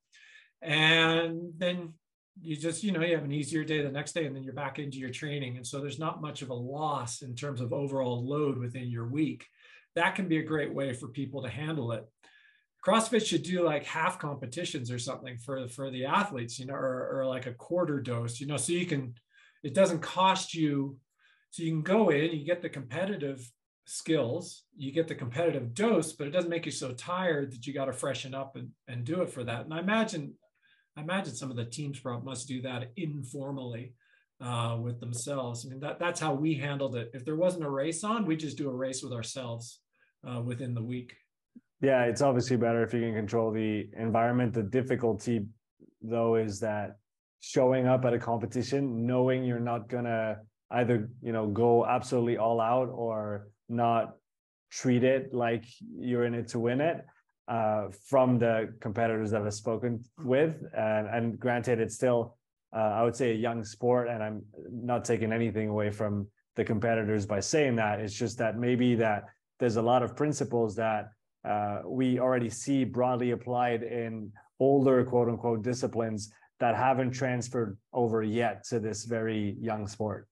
And 0.61 1.51
then 1.57 1.93
you 2.41 2.55
just, 2.55 2.83
you 2.83 2.91
know, 2.91 3.01
you 3.01 3.15
have 3.15 3.25
an 3.25 3.31
easier 3.31 3.63
day 3.63 3.81
the 3.81 3.91
next 3.91 4.13
day 4.13 4.25
and 4.25 4.35
then 4.35 4.43
you're 4.43 4.53
back 4.53 4.79
into 4.79 4.97
your 4.97 5.09
training. 5.09 5.57
And 5.57 5.67
so 5.67 5.79
there's 5.79 5.99
not 5.99 6.21
much 6.21 6.41
of 6.41 6.49
a 6.49 6.55
loss 6.55 7.21
in 7.21 7.35
terms 7.35 7.61
of 7.61 7.73
overall 7.73 8.27
load 8.27 8.57
within 8.57 8.89
your 8.89 9.07
week. 9.07 9.45
That 9.95 10.15
can 10.15 10.27
be 10.27 10.37
a 10.37 10.43
great 10.43 10.73
way 10.73 10.93
for 10.93 11.09
people 11.09 11.43
to 11.43 11.49
handle 11.49 11.91
it. 11.91 12.05
CrossFit 12.85 13.25
should 13.25 13.43
do 13.43 13.63
like 13.63 13.85
half 13.85 14.17
competitions 14.17 14.91
or 14.91 14.99
something 14.99 15.37
for 15.37 15.67
for 15.67 15.91
the 15.91 16.05
athletes, 16.05 16.59
you 16.59 16.65
know, 16.65 16.73
or, 16.73 17.19
or 17.19 17.25
like 17.27 17.45
a 17.45 17.53
quarter 17.53 17.99
dose, 17.99 18.39
you 18.39 18.47
know, 18.47 18.57
so 18.57 18.73
you 18.73 18.85
can 18.85 19.13
it 19.63 19.73
doesn't 19.73 20.01
cost 20.01 20.53
you 20.53 20.97
so 21.51 21.63
you 21.63 21.71
can 21.71 21.81
go 21.81 22.09
in, 22.09 22.31
you 22.31 22.45
get 22.45 22.61
the 22.61 22.69
competitive 22.69 23.51
skills, 23.85 24.63
you 24.77 24.91
get 24.91 25.07
the 25.07 25.15
competitive 25.15 25.73
dose, 25.73 26.13
but 26.13 26.25
it 26.25 26.31
doesn't 26.31 26.49
make 26.49 26.65
you 26.65 26.71
so 26.71 26.93
tired 26.93 27.51
that 27.51 27.67
you 27.67 27.73
got 27.73 27.85
to 27.85 27.93
freshen 27.93 28.33
up 28.33 28.55
and, 28.55 28.69
and 28.87 29.03
do 29.03 29.21
it 29.21 29.29
for 29.29 29.43
that. 29.43 29.65
And 29.65 29.73
I 29.73 29.79
imagine 29.79 30.33
I 30.97 31.01
imagine 31.01 31.35
some 31.35 31.51
of 31.51 31.57
the 31.57 31.65
teams 31.65 32.01
must 32.03 32.47
do 32.47 32.61
that 32.63 32.91
informally 32.97 33.93
uh, 34.41 34.77
with 34.81 34.99
themselves. 34.99 35.65
I 35.65 35.69
mean, 35.69 35.79
that, 35.81 35.99
that's 35.99 36.19
how 36.19 36.33
we 36.33 36.55
handled 36.55 36.95
it. 36.95 37.11
If 37.13 37.23
there 37.23 37.37
wasn't 37.37 37.65
a 37.65 37.69
race 37.69 38.03
on, 38.03 38.25
we 38.25 38.35
just 38.35 38.57
do 38.57 38.69
a 38.69 38.75
race 38.75 39.01
with 39.01 39.13
ourselves 39.13 39.79
uh, 40.27 40.41
within 40.41 40.73
the 40.73 40.83
week. 40.83 41.15
Yeah, 41.81 42.03
it's 42.03 42.21
obviously 42.21 42.57
better 42.57 42.83
if 42.83 42.93
you 42.93 43.01
can 43.01 43.15
control 43.15 43.51
the 43.51 43.89
environment. 43.97 44.53
The 44.53 44.63
difficulty, 44.63 45.47
though, 46.01 46.35
is 46.35 46.59
that 46.59 46.97
showing 47.39 47.87
up 47.87 48.05
at 48.05 48.13
a 48.13 48.19
competition, 48.19 49.07
knowing 49.07 49.43
you're 49.43 49.59
not 49.59 49.89
gonna 49.89 50.37
either 50.69 51.09
you 51.21 51.33
know 51.33 51.47
go 51.47 51.85
absolutely 51.85 52.37
all 52.37 52.61
out 52.61 52.89
or 52.89 53.47
not 53.67 54.15
treat 54.71 55.03
it 55.03 55.33
like 55.33 55.65
you're 55.97 56.23
in 56.23 56.33
it 56.33 56.47
to 56.49 56.59
win 56.59 56.79
it 56.81 57.05
uh, 57.47 57.87
from 58.07 58.39
the 58.39 58.73
competitors 58.79 59.31
that 59.31 59.41
I've 59.41 59.53
spoken 59.53 60.03
with. 60.19 60.55
And, 60.73 61.07
and 61.07 61.39
granted, 61.39 61.79
it's 61.79 61.95
still, 61.95 62.37
uh, 62.73 62.79
I 62.79 63.03
would 63.03 63.15
say, 63.15 63.31
a 63.31 63.35
young 63.35 63.63
sport, 63.63 64.07
and 64.07 64.23
I'm 64.23 64.43
not 64.71 65.03
taking 65.03 65.33
anything 65.33 65.67
away 65.67 65.89
from 65.89 66.27
the 66.55 66.63
competitors 66.63 67.25
by 67.25 67.41
saying 67.41 67.75
that. 67.77 67.99
It's 67.99 68.13
just 68.13 68.37
that 68.37 68.57
maybe 68.57 68.95
that 68.95 69.23
there's 69.59 69.75
a 69.75 69.81
lot 69.81 70.03
of 70.03 70.15
principles 70.15 70.75
that 70.75 71.09
uh, 71.43 71.81
we 71.85 72.19
already 72.19 72.49
see 72.49 72.83
broadly 72.83 73.31
applied 73.31 73.83
in 73.83 74.31
older 74.59 75.03
quote 75.03 75.27
unquote 75.27 75.63
disciplines 75.63 76.31
that 76.59 76.75
haven't 76.75 77.11
transferred 77.11 77.77
over 77.91 78.21
yet 78.21 78.63
to 78.65 78.79
this 78.79 79.05
very 79.05 79.57
young 79.59 79.87
sport. 79.87 80.27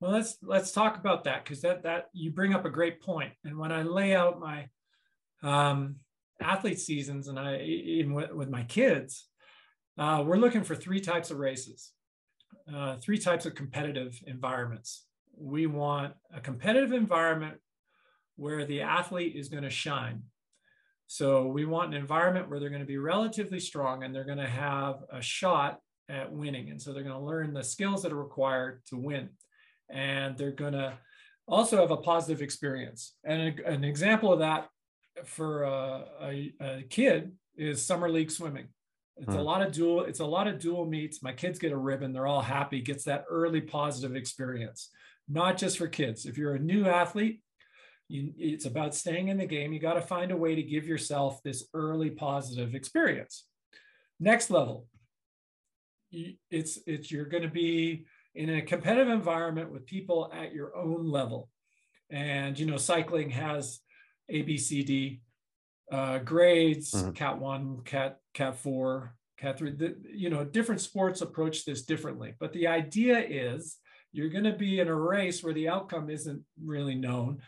Well, 0.00 0.12
let's 0.12 0.38
let's 0.42 0.72
talk 0.72 0.98
about 0.98 1.24
that 1.24 1.44
because 1.44 1.60
that 1.62 1.82
that 1.84 2.08
you 2.12 2.32
bring 2.32 2.54
up 2.54 2.64
a 2.64 2.70
great 2.70 3.00
point. 3.00 3.32
And 3.44 3.56
when 3.58 3.70
I 3.70 3.82
lay 3.82 4.14
out 4.14 4.40
my 4.40 4.68
um, 5.42 5.96
athlete 6.40 6.80
seasons, 6.80 7.28
and 7.28 7.38
I 7.38 7.58
even 7.58 8.14
with, 8.14 8.32
with 8.32 8.48
my 8.48 8.64
kids, 8.64 9.28
uh, 9.98 10.24
we're 10.26 10.38
looking 10.38 10.64
for 10.64 10.74
three 10.74 11.00
types 11.00 11.30
of 11.30 11.38
races, 11.38 11.92
uh, 12.74 12.96
three 12.96 13.18
types 13.18 13.46
of 13.46 13.54
competitive 13.54 14.18
environments. 14.26 15.04
We 15.36 15.66
want 15.66 16.14
a 16.34 16.40
competitive 16.40 16.92
environment 16.92 17.58
where 18.36 18.64
the 18.64 18.80
athlete 18.80 19.36
is 19.36 19.48
going 19.48 19.62
to 19.62 19.70
shine. 19.70 20.22
So 21.12 21.48
we 21.48 21.64
want 21.64 21.92
an 21.92 22.00
environment 22.00 22.48
where 22.48 22.60
they're 22.60 22.68
going 22.68 22.82
to 22.82 22.86
be 22.86 22.96
relatively 22.96 23.58
strong 23.58 24.04
and 24.04 24.14
they're 24.14 24.22
going 24.22 24.38
to 24.38 24.48
have 24.48 25.00
a 25.12 25.20
shot 25.20 25.80
at 26.08 26.30
winning. 26.30 26.70
And 26.70 26.80
so 26.80 26.92
they're 26.92 27.02
going 27.02 27.18
to 27.18 27.20
learn 27.20 27.52
the 27.52 27.64
skills 27.64 28.04
that 28.04 28.12
are 28.12 28.22
required 28.22 28.82
to 28.90 28.96
win. 28.96 29.30
And 29.88 30.38
they're 30.38 30.52
going 30.52 30.74
to 30.74 30.96
also 31.48 31.78
have 31.78 31.90
a 31.90 31.96
positive 31.96 32.42
experience. 32.42 33.16
And 33.24 33.58
a, 33.58 33.66
an 33.66 33.82
example 33.82 34.32
of 34.32 34.38
that 34.38 34.68
for 35.24 35.64
a, 35.64 36.04
a, 36.22 36.54
a, 36.60 36.82
kid 36.88 37.32
is 37.56 37.84
summer 37.84 38.08
league 38.08 38.30
swimming. 38.30 38.68
It's 39.16 39.34
hmm. 39.34 39.40
a 39.40 39.42
lot 39.42 39.62
of 39.62 39.72
dual. 39.72 40.04
It's 40.04 40.20
a 40.20 40.24
lot 40.24 40.46
of 40.46 40.60
dual 40.60 40.86
meets. 40.86 41.24
My 41.24 41.32
kids 41.32 41.58
get 41.58 41.72
a 41.72 41.76
ribbon. 41.76 42.12
They're 42.12 42.28
all 42.28 42.40
happy. 42.40 42.82
Gets 42.82 43.02
that 43.06 43.24
early 43.28 43.60
positive 43.60 44.14
experience. 44.14 44.90
Not 45.28 45.58
just 45.58 45.76
for 45.76 45.88
kids. 45.88 46.24
If 46.24 46.38
you're 46.38 46.54
a 46.54 46.60
new 46.60 46.86
athlete, 46.86 47.40
you, 48.10 48.32
it's 48.36 48.66
about 48.66 48.94
staying 48.94 49.28
in 49.28 49.38
the 49.38 49.46
game. 49.46 49.72
You 49.72 49.78
got 49.78 49.94
to 49.94 50.00
find 50.00 50.32
a 50.32 50.36
way 50.36 50.56
to 50.56 50.62
give 50.62 50.86
yourself 50.86 51.40
this 51.42 51.68
early 51.74 52.10
positive 52.10 52.74
experience. 52.74 53.46
Next 54.18 54.50
level, 54.50 54.86
it's 56.50 56.78
it's 56.86 57.10
you're 57.10 57.26
going 57.26 57.44
to 57.44 57.48
be 57.48 58.06
in 58.34 58.50
a 58.50 58.62
competitive 58.62 59.08
environment 59.08 59.70
with 59.70 59.86
people 59.86 60.30
at 60.34 60.52
your 60.52 60.76
own 60.76 61.06
level, 61.06 61.48
and 62.10 62.58
you 62.58 62.66
know 62.66 62.76
cycling 62.76 63.30
has 63.30 63.78
A, 64.28 64.42
B, 64.42 64.58
C, 64.58 64.82
D 64.82 65.20
uh, 65.92 66.18
grades, 66.18 66.92
mm-hmm. 66.92 67.12
Cat 67.12 67.38
one, 67.38 67.82
Cat 67.84 68.18
Cat 68.34 68.56
four, 68.56 69.14
Cat 69.38 69.56
three. 69.56 69.70
The, 69.70 69.96
you 70.12 70.30
know 70.30 70.44
different 70.44 70.80
sports 70.80 71.20
approach 71.20 71.64
this 71.64 71.82
differently, 71.82 72.34
but 72.40 72.52
the 72.52 72.66
idea 72.66 73.20
is 73.20 73.76
you're 74.12 74.30
going 74.30 74.44
to 74.44 74.52
be 74.52 74.80
in 74.80 74.88
a 74.88 74.94
race 74.94 75.44
where 75.44 75.54
the 75.54 75.68
outcome 75.68 76.10
isn't 76.10 76.42
really 76.60 76.96
known 76.96 77.38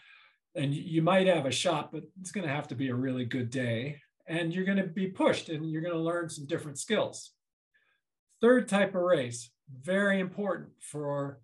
and 0.54 0.74
you 0.74 1.02
might 1.02 1.26
have 1.26 1.46
a 1.46 1.50
shot, 1.50 1.92
but 1.92 2.02
it's 2.20 2.30
going 2.30 2.46
to 2.46 2.52
have 2.52 2.68
to 2.68 2.74
be 2.74 2.88
a 2.88 2.94
really 2.94 3.24
good 3.24 3.50
day. 3.50 3.98
And 4.26 4.54
you're 4.54 4.64
going 4.64 4.78
to 4.78 4.86
be 4.86 5.08
pushed 5.08 5.48
and 5.48 5.70
you're 5.70 5.82
going 5.82 5.94
to 5.94 6.00
learn 6.00 6.28
some 6.28 6.46
different 6.46 6.78
skills. 6.78 7.32
Third 8.40 8.68
type 8.68 8.94
of 8.94 9.02
race, 9.02 9.50
very 9.82 10.20
important 10.20 10.70
for 10.80 11.40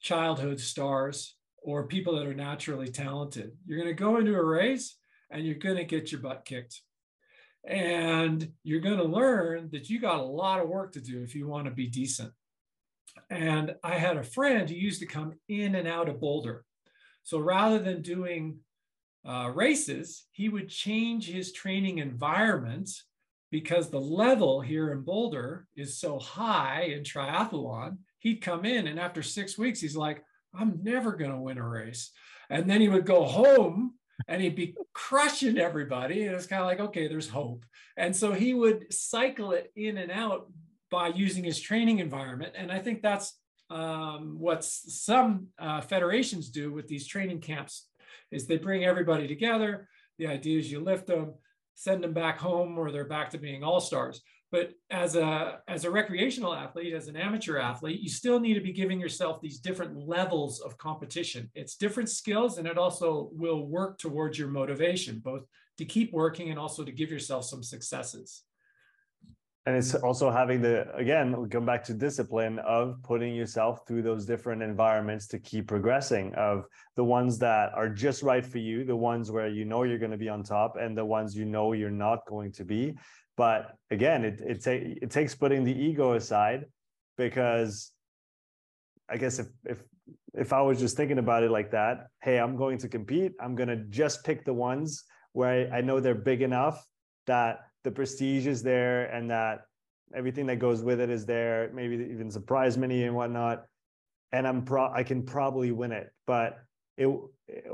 childhood 0.00 0.60
stars 0.60 1.36
or 1.62 1.86
people 1.86 2.16
that 2.16 2.26
are 2.26 2.34
naturally 2.34 2.88
talented. 2.88 3.52
You're 3.66 3.78
going 3.78 3.94
to 3.94 4.02
go 4.02 4.18
into 4.18 4.34
a 4.34 4.44
race 4.44 4.96
and 5.30 5.44
you're 5.44 5.56
going 5.56 5.76
to 5.76 5.84
get 5.84 6.12
your 6.12 6.20
butt 6.20 6.44
kicked. 6.44 6.80
And 7.66 8.52
you're 8.62 8.80
going 8.80 8.98
to 8.98 9.04
learn 9.04 9.68
that 9.72 9.90
you 9.90 10.00
got 10.00 10.20
a 10.20 10.24
lot 10.24 10.60
of 10.60 10.68
work 10.68 10.92
to 10.92 11.00
do 11.00 11.22
if 11.22 11.34
you 11.34 11.46
want 11.46 11.66
to 11.66 11.70
be 11.70 11.88
decent. 11.88 12.32
And 13.28 13.74
I 13.84 13.96
had 13.96 14.16
a 14.16 14.22
friend 14.22 14.68
who 14.68 14.76
used 14.76 15.00
to 15.00 15.06
come 15.06 15.34
in 15.48 15.74
and 15.74 15.86
out 15.86 16.08
of 16.08 16.20
Boulder 16.20 16.64
so 17.22 17.38
rather 17.38 17.78
than 17.78 18.02
doing 18.02 18.58
uh, 19.26 19.50
races, 19.54 20.26
he 20.32 20.48
would 20.48 20.68
change 20.68 21.26
his 21.26 21.52
training 21.52 21.98
environment 21.98 22.90
because 23.50 23.90
the 23.90 24.00
level 24.00 24.60
here 24.60 24.92
in 24.92 25.02
Boulder 25.02 25.66
is 25.76 25.98
so 25.98 26.18
high 26.18 26.92
in 26.94 27.02
triathlon. 27.02 27.98
He'd 28.18 28.42
come 28.42 28.64
in, 28.64 28.86
and 28.86 28.98
after 28.98 29.22
six 29.22 29.58
weeks, 29.58 29.80
he's 29.80 29.96
like, 29.96 30.24
I'm 30.54 30.80
never 30.82 31.12
going 31.12 31.32
to 31.32 31.40
win 31.40 31.58
a 31.58 31.68
race. 31.68 32.10
And 32.48 32.68
then 32.68 32.80
he 32.80 32.88
would 32.88 33.06
go 33.06 33.24
home 33.24 33.94
and 34.28 34.42
he'd 34.42 34.56
be 34.56 34.74
crushing 34.92 35.58
everybody. 35.58 36.26
And 36.26 36.34
it's 36.34 36.46
kind 36.46 36.60
of 36.60 36.66
like, 36.66 36.80
okay, 36.80 37.08
there's 37.08 37.28
hope. 37.28 37.64
And 37.96 38.14
so 38.14 38.32
he 38.32 38.54
would 38.54 38.92
cycle 38.92 39.52
it 39.52 39.72
in 39.76 39.98
and 39.98 40.10
out 40.10 40.50
by 40.90 41.08
using 41.08 41.44
his 41.44 41.60
training 41.60 42.00
environment. 42.00 42.54
And 42.56 42.72
I 42.72 42.80
think 42.80 43.00
that's 43.00 43.38
um, 43.70 44.36
what 44.38 44.64
some 44.64 45.48
uh, 45.58 45.80
federations 45.80 46.50
do 46.50 46.72
with 46.72 46.88
these 46.88 47.06
training 47.06 47.40
camps 47.40 47.86
is 48.30 48.46
they 48.46 48.58
bring 48.58 48.84
everybody 48.84 49.28
together. 49.28 49.88
The 50.18 50.26
idea 50.26 50.58
is 50.58 50.70
you 50.70 50.80
lift 50.80 51.06
them, 51.06 51.34
send 51.74 52.02
them 52.02 52.12
back 52.12 52.38
home, 52.38 52.78
or 52.78 52.90
they're 52.90 53.04
back 53.04 53.30
to 53.30 53.38
being 53.38 53.62
all 53.64 53.80
stars. 53.80 54.22
but 54.52 54.72
as 54.90 55.14
a 55.16 55.60
as 55.68 55.84
a 55.84 55.90
recreational 55.90 56.54
athlete 56.54 56.94
as 56.94 57.08
an 57.08 57.16
amateur 57.16 57.56
athlete 57.58 58.00
you 58.00 58.08
still 58.08 58.40
need 58.40 58.54
to 58.54 58.60
be 58.60 58.72
giving 58.72 59.00
yourself 59.00 59.40
these 59.40 59.58
different 59.60 59.96
levels 59.96 60.60
of 60.60 60.76
competition 60.76 61.50
it's 61.54 61.76
different 61.76 62.08
skills 62.08 62.58
and 62.58 62.66
it 62.66 62.78
also 62.78 63.30
will 63.32 63.66
work 63.66 63.98
towards 63.98 64.38
your 64.38 64.48
motivation 64.48 65.18
both 65.20 65.44
to 65.78 65.84
keep 65.84 66.12
working 66.12 66.50
and 66.50 66.58
also 66.58 66.84
to 66.84 66.92
give 66.92 67.10
yourself 67.10 67.44
some 67.44 67.62
successes 67.62 68.42
and 69.70 69.78
it's 69.78 69.94
also 69.94 70.30
having 70.30 70.60
the 70.60 70.92
again 70.94 71.48
come 71.48 71.64
back 71.64 71.84
to 71.84 71.94
discipline 71.94 72.58
of 72.60 73.00
putting 73.02 73.34
yourself 73.34 73.86
through 73.86 74.02
those 74.02 74.26
different 74.26 74.62
environments 74.62 75.26
to 75.28 75.38
keep 75.38 75.68
progressing 75.68 76.34
of 76.34 76.64
the 76.96 77.04
ones 77.04 77.38
that 77.38 77.72
are 77.74 77.88
just 77.88 78.22
right 78.22 78.44
for 78.44 78.58
you 78.58 78.84
the 78.84 78.96
ones 78.96 79.30
where 79.30 79.48
you 79.48 79.64
know 79.64 79.84
you're 79.84 79.98
going 79.98 80.10
to 80.10 80.16
be 80.16 80.28
on 80.28 80.42
top 80.42 80.76
and 80.76 80.98
the 80.98 81.04
ones 81.04 81.36
you 81.36 81.44
know 81.44 81.72
you're 81.72 81.90
not 81.90 82.18
going 82.26 82.50
to 82.50 82.64
be 82.64 82.96
but 83.40 83.74
again, 83.90 84.26
it 84.26 84.42
it, 84.42 84.62
ta- 84.62 84.84
it 85.02 85.10
takes 85.10 85.34
putting 85.34 85.64
the 85.64 85.72
ego 85.72 86.12
aside 86.12 86.66
because 87.16 87.90
I 89.08 89.16
guess 89.16 89.38
if 89.38 89.46
if 89.64 89.82
if 90.34 90.52
I 90.52 90.60
was 90.60 90.78
just 90.78 90.94
thinking 90.94 91.18
about 91.18 91.42
it 91.42 91.50
like 91.50 91.70
that, 91.70 92.08
hey, 92.22 92.38
I'm 92.38 92.54
going 92.54 92.76
to 92.78 92.88
compete. 92.88 93.32
I'm 93.40 93.54
going 93.54 93.70
to 93.70 93.76
just 93.76 94.24
pick 94.24 94.44
the 94.44 94.52
ones 94.52 95.04
where 95.32 95.72
I, 95.72 95.78
I 95.78 95.80
know 95.80 96.00
they're 96.00 96.14
big 96.14 96.42
enough 96.42 96.86
that 97.26 97.60
the 97.84 97.90
prestige 97.90 98.46
is 98.46 98.62
there 98.62 99.06
and 99.06 99.30
that 99.30 99.62
everything 100.14 100.46
that 100.46 100.56
goes 100.56 100.82
with 100.82 101.00
it 101.00 101.10
is 101.10 101.26
there. 101.26 101.70
Maybe 101.72 101.94
even 102.10 102.30
surprise 102.30 102.76
many 102.76 103.04
and 103.04 103.14
whatnot. 103.14 103.64
And 104.32 104.46
I'm 104.46 104.64
pro 104.64 104.92
I 104.92 105.02
can 105.02 105.22
probably 105.22 105.72
win 105.72 105.92
it. 105.92 106.12
But 106.26 106.58
it 106.96 107.08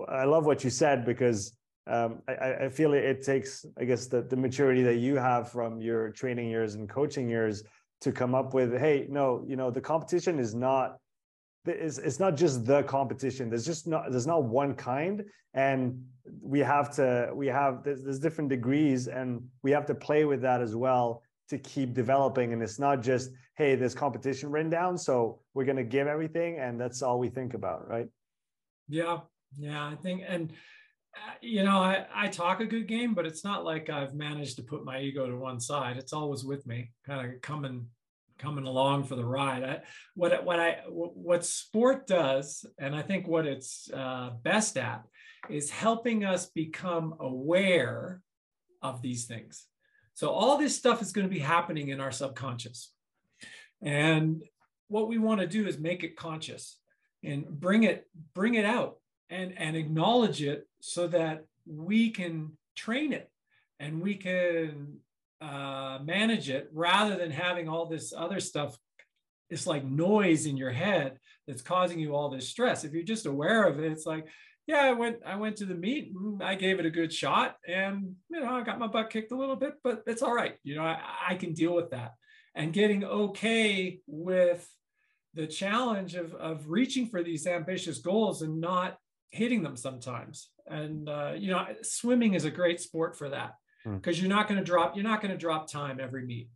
I 0.09 0.25
love 0.25 0.47
what 0.47 0.65
you 0.65 0.71
said 0.71 1.05
because 1.05 1.57
um, 1.87 2.23
I, 2.29 2.65
I, 2.65 2.69
feel 2.69 2.95
it, 2.95 3.05
it, 3.05 3.23
takes, 3.23 3.65
I 3.79 3.85
guess, 3.85 4.07
the, 4.07 4.23
the 4.23 4.37
maturity 4.37 4.83
that 4.83 4.97
you 4.97 5.17
have 5.17 5.53
from 5.53 5.81
your 5.81 6.11
training 6.11 6.49
years 6.49 6.75
and 6.75 6.89
coaching 6.89 7.29
years 7.29 7.63
to 8.01 8.11
come 8.11 8.35
up 8.35 8.55
with, 8.55 8.77
hey, 8.77 9.07
no, 9.09 9.45
you 9.47 9.55
know, 9.55 9.71
the 9.71 9.81
competition 9.81 10.41
is 10.41 10.55
not, 10.55 10.97
it's, 11.67 11.99
it's 11.99 12.21
not 12.21 12.37
just 12.37 12.65
the 12.65 12.83
competition. 12.85 13.49
There's 13.51 13.67
just 13.67 13.87
not, 13.87 14.11
there's 14.11 14.27
not 14.27 14.45
one 14.45 14.75
kind. 14.75 15.25
And 15.55 16.05
we 16.41 16.61
have 16.61 16.95
to, 16.97 17.31
we 17.35 17.47
have, 17.47 17.83
there's, 17.83 18.03
there's 18.05 18.19
different 18.19 18.51
degrees 18.51 19.09
and 19.09 19.43
we 19.63 19.71
have 19.71 19.87
to 19.87 19.95
play 19.95 20.25
with 20.25 20.43
that 20.43 20.61
as 20.61 20.77
well 20.77 21.23
to 21.49 21.59
keep 21.59 21.95
developing. 21.95 22.53
And 22.53 22.63
it's 22.63 22.79
not 22.79 23.03
just, 23.03 23.31
hey, 23.57 23.75
there's 23.75 23.95
competition 23.95 24.51
written 24.51 24.71
down. 24.71 24.99
So 24.99 25.41
we're 25.55 25.65
going 25.65 25.77
to 25.77 25.85
give 25.85 26.07
everything. 26.07 26.59
And 26.59 26.81
that's 26.81 27.03
all 27.03 27.19
we 27.19 27.29
think 27.29 27.55
about. 27.55 27.89
Right. 27.89 28.09
Yeah. 28.89 29.21
Yeah. 29.57 29.87
I 29.87 29.95
think, 29.95 30.23
and, 30.27 30.53
uh, 31.15 31.35
you 31.41 31.65
know, 31.65 31.79
I, 31.79 32.07
I 32.15 32.29
talk 32.29 32.61
a 32.61 32.67
good 32.67 32.87
game, 32.87 33.15
but 33.15 33.25
it's 33.25 33.45
not 33.45 33.65
like 33.65 33.89
I've 33.89 34.15
managed 34.15 34.57
to 34.57 34.63
put 34.63 34.85
my 34.85 35.01
ego 35.01 35.27
to 35.27 35.37
one 35.37 35.61
side. 35.61 35.97
It's 35.97 36.13
always 36.13 36.45
with 36.45 36.67
me, 36.67 36.91
kind 37.07 37.33
of 37.33 37.41
coming 37.41 37.87
coming 38.39 38.67
along 38.67 39.05
for 39.05 39.17
the 39.17 39.25
ride. 39.25 39.65
I, 39.65 39.81
what 40.15 40.45
what 40.45 40.61
I 40.61 40.79
what 40.89 41.45
sport 41.45 42.07
does, 42.07 42.65
and 42.79 42.95
I 42.95 43.03
think 43.03 43.27
what 43.27 43.47
it's 43.47 43.91
uh, 43.93 44.31
best 44.43 44.77
at, 44.77 45.05
is 45.49 45.71
helping 45.71 46.25
us 46.25 46.47
become 46.47 47.15
aware 47.21 48.23
of 48.83 49.03
these 49.03 49.25
things. 49.25 49.67
So 50.15 50.31
all 50.31 50.57
this 50.59 50.77
stuff 50.77 51.03
is 51.03 51.13
going 51.13 51.27
to 51.29 51.35
be 51.35 51.41
happening 51.41 51.89
in 51.89 52.01
our 52.01 52.13
subconscious, 52.13 52.93
and 53.83 54.43
what 54.89 55.09
we 55.09 55.19
want 55.19 55.41
to 55.41 55.47
do 55.47 55.67
is 55.67 55.79
make 55.79 56.05
it 56.05 56.17
conscious 56.17 56.79
and 57.25 57.49
bring 57.49 57.83
it 57.83 58.09
bring 58.35 58.55
it 58.55 58.65
out 58.65 58.99
and 59.31 59.55
and 59.59 59.77
acknowledge 59.77 60.43
it 60.43 60.67
so 60.81 61.09
that 61.09 61.45
we 61.67 62.11
can 62.11 62.53
train 62.77 63.13
it 63.13 63.31
and 63.81 64.01
we 64.01 64.15
can 64.15 64.99
uh, 65.41 65.99
manage 66.05 66.49
it 66.49 66.69
rather 66.73 67.17
than 67.17 67.31
having 67.31 67.69
all 67.69 67.87
this 67.87 68.13
other 68.17 68.41
stuff. 68.41 68.77
It's 69.51 69.67
like 69.67 69.85
noise 69.85 70.47
in 70.47 70.57
your 70.57 70.73
head 70.73 71.19
that's 71.47 71.63
causing 71.63 71.99
you 71.99 72.15
all 72.15 72.31
this 72.31 72.49
stress. 72.49 72.85
If 72.85 72.93
you're 72.93 73.03
just 73.03 73.27
aware 73.27 73.65
of 73.65 73.79
it 73.79 73.91
it's 73.91 74.07
like 74.07 74.27
yeah 74.67 74.79
i 74.79 74.93
went 74.93 75.19
i 75.25 75.37
went 75.37 75.57
to 75.57 75.65
the 75.65 75.75
meet 75.75 76.13
i 76.41 76.55
gave 76.55 76.81
it 76.81 76.87
a 76.87 76.91
good 76.91 77.13
shot 77.13 77.57
and 77.69 78.17
you 78.29 78.41
know 78.41 78.53
i 78.53 78.63
got 78.63 78.81
my 78.81 78.89
butt 78.89 79.11
kicked 79.11 79.31
a 79.31 79.37
little 79.37 79.55
bit 79.57 79.75
but 79.85 80.03
it's 80.07 80.23
all 80.23 80.35
right. 80.35 80.57
You 80.65 80.77
know 80.77 80.83
i, 80.83 80.99
I 81.29 81.35
can 81.37 81.53
deal 81.53 81.75
with 81.75 81.91
that. 81.91 82.15
And 82.55 82.73
getting 82.73 83.05
okay 83.05 84.01
with 84.07 84.67
the 85.35 85.47
challenge 85.47 86.15
of, 86.15 86.35
of 86.35 86.71
reaching 86.71 87.07
for 87.07 87.23
these 87.23 87.47
ambitious 87.47 87.99
goals 87.99 88.41
and 88.41 88.61
not 88.61 88.97
hitting 89.29 89.63
them 89.63 89.77
sometimes. 89.77 90.49
And 90.67 91.09
uh, 91.09 91.35
you 91.37 91.51
know, 91.51 91.67
swimming 91.83 92.33
is 92.33 92.47
a 92.47 92.51
great 92.51 92.81
sport 92.81 93.17
for 93.17 93.29
that 93.29 93.55
because 93.95 94.17
hmm. 94.17 94.25
you're 94.25 94.35
not 94.35 94.49
going 94.49 94.59
to 94.59 94.65
drop 94.65 94.97
you're 94.97 95.05
not 95.05 95.21
going 95.21 95.33
to 95.33 95.39
drop 95.39 95.71
time 95.71 95.99
every 96.01 96.25
meet. 96.25 96.49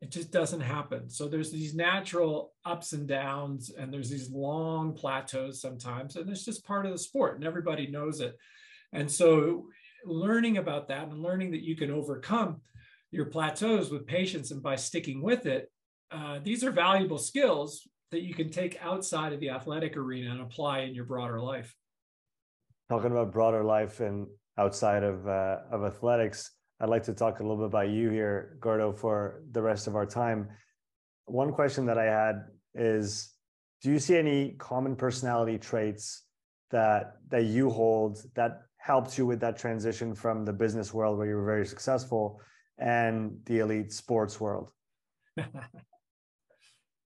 It 0.00 0.10
just 0.10 0.30
doesn't 0.30 0.60
happen. 0.60 1.10
So 1.10 1.26
there's 1.26 1.50
these 1.50 1.74
natural 1.74 2.52
ups 2.64 2.92
and 2.92 3.08
downs, 3.08 3.70
and 3.76 3.92
there's 3.92 4.10
these 4.10 4.30
long 4.30 4.94
plateaus 4.94 5.60
sometimes, 5.60 6.14
and 6.16 6.30
it's 6.30 6.44
just 6.44 6.64
part 6.64 6.86
of 6.86 6.92
the 6.92 6.98
sport, 6.98 7.34
and 7.36 7.44
everybody 7.44 7.88
knows 7.88 8.20
it. 8.20 8.36
And 8.92 9.10
so 9.10 9.66
learning 10.04 10.58
about 10.58 10.88
that 10.88 11.08
and 11.08 11.20
learning 11.20 11.50
that 11.50 11.64
you 11.64 11.76
can 11.76 11.90
overcome 11.90 12.60
your 13.10 13.26
plateaus 13.26 13.90
with 13.90 14.06
patience 14.06 14.52
and 14.52 14.62
by 14.62 14.76
sticking 14.76 15.20
with 15.20 15.46
it, 15.46 15.70
uh, 16.12 16.38
these 16.42 16.62
are 16.62 16.70
valuable 16.70 17.18
skills 17.18 17.88
that 18.12 18.22
you 18.22 18.34
can 18.34 18.50
take 18.50 18.78
outside 18.80 19.32
of 19.32 19.40
the 19.40 19.50
athletic 19.50 19.96
arena 19.96 20.30
and 20.30 20.40
apply 20.40 20.80
in 20.80 20.94
your 20.94 21.04
broader 21.04 21.40
life 21.40 21.74
talking 22.88 23.10
about 23.10 23.32
broader 23.32 23.62
life 23.62 24.00
and 24.00 24.26
outside 24.56 25.02
of 25.02 25.26
uh, 25.26 25.58
of 25.70 25.84
athletics, 25.84 26.50
I'd 26.80 26.88
like 26.88 27.02
to 27.04 27.12
talk 27.12 27.40
a 27.40 27.42
little 27.42 27.56
bit 27.56 27.66
about 27.66 27.88
you 27.88 28.10
here, 28.10 28.56
Gordo, 28.60 28.92
for 28.92 29.42
the 29.50 29.60
rest 29.60 29.88
of 29.88 29.96
our 29.96 30.06
time. 30.06 30.48
One 31.24 31.52
question 31.52 31.86
that 31.86 31.98
I 31.98 32.04
had 32.04 32.44
is, 32.74 33.34
do 33.82 33.90
you 33.90 33.98
see 33.98 34.16
any 34.16 34.52
common 34.58 34.94
personality 34.94 35.58
traits 35.58 36.24
that 36.70 37.16
that 37.28 37.44
you 37.44 37.70
hold 37.70 38.22
that 38.34 38.62
helped 38.76 39.18
you 39.18 39.26
with 39.26 39.40
that 39.40 39.58
transition 39.58 40.14
from 40.14 40.44
the 40.44 40.52
business 40.52 40.94
world 40.94 41.18
where 41.18 41.26
you 41.26 41.34
were 41.34 41.44
very 41.44 41.66
successful 41.66 42.40
and 42.78 43.40
the 43.46 43.58
elite 43.58 43.92
sports 43.92 44.40
world? 44.40 44.70
oh 45.38 45.44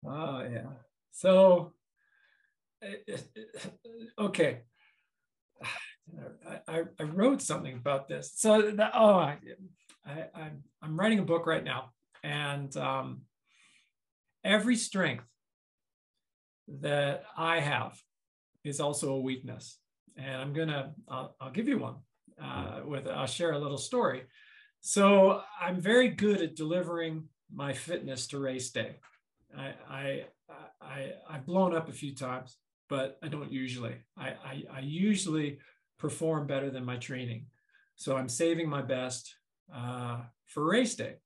yeah. 0.03 0.71
So 1.11 1.73
eh, 2.81 2.95
eh, 3.07 3.17
eh, 3.35 3.69
okay 4.17 4.61
I, 6.67 6.83
I 6.99 7.03
wrote 7.03 7.41
something 7.41 7.73
about 7.73 8.07
this. 8.07 8.33
So 8.35 8.71
that, 8.71 8.91
oh, 8.95 9.15
I, 9.15 9.37
I, 10.05 10.49
I'm 10.81 10.99
writing 10.99 11.19
a 11.19 11.23
book 11.23 11.45
right 11.45 11.63
now, 11.63 11.91
and 12.23 12.75
um, 12.77 13.21
every 14.43 14.75
strength 14.75 15.25
that 16.79 17.23
I 17.37 17.59
have 17.59 17.99
is 18.63 18.79
also 18.79 19.13
a 19.13 19.19
weakness, 19.19 19.77
and 20.15 20.35
I'm 20.35 20.53
gonna 20.53 20.93
I'll, 21.07 21.35
I'll 21.39 21.51
give 21.51 21.67
you 21.67 21.79
one. 21.79 21.95
Uh, 22.41 22.81
with 22.85 23.07
I'll 23.07 23.27
share 23.27 23.51
a 23.51 23.59
little 23.59 23.77
story. 23.77 24.23
So 24.79 25.41
I'm 25.61 25.79
very 25.79 26.09
good 26.09 26.41
at 26.41 26.55
delivering 26.55 27.25
my 27.53 27.73
fitness 27.73 28.27
to 28.27 28.39
race 28.39 28.71
day. 28.71 28.95
I, 29.55 29.73
I, 29.87 30.25
I 30.81 31.11
I've 31.29 31.45
blown 31.45 31.75
up 31.75 31.87
a 31.87 31.93
few 31.93 32.15
times, 32.15 32.57
but 32.89 33.19
I 33.21 33.27
don't 33.27 33.51
usually. 33.51 33.95
I, 34.17 34.29
I, 34.29 34.63
I 34.73 34.79
usually 34.79 35.59
perform 36.01 36.47
better 36.47 36.71
than 36.71 36.83
my 36.83 36.97
training. 36.97 37.45
So 37.95 38.17
I'm 38.17 38.27
saving 38.27 38.67
my 38.67 38.81
best 38.81 39.35
uh, 39.73 40.21
for 40.47 40.67
race 40.67 40.95
day. 40.95 41.17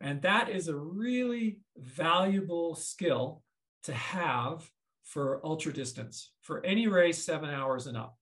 And 0.00 0.22
that 0.22 0.48
is 0.48 0.68
a 0.68 0.76
really 0.76 1.58
valuable 1.76 2.76
skill 2.76 3.42
to 3.82 3.92
have 3.92 4.70
for 5.04 5.44
ultra 5.44 5.72
distance, 5.72 6.30
for 6.42 6.64
any 6.64 6.86
race 6.86 7.22
seven 7.22 7.50
hours 7.50 7.88
and 7.88 7.96
up. 7.96 8.16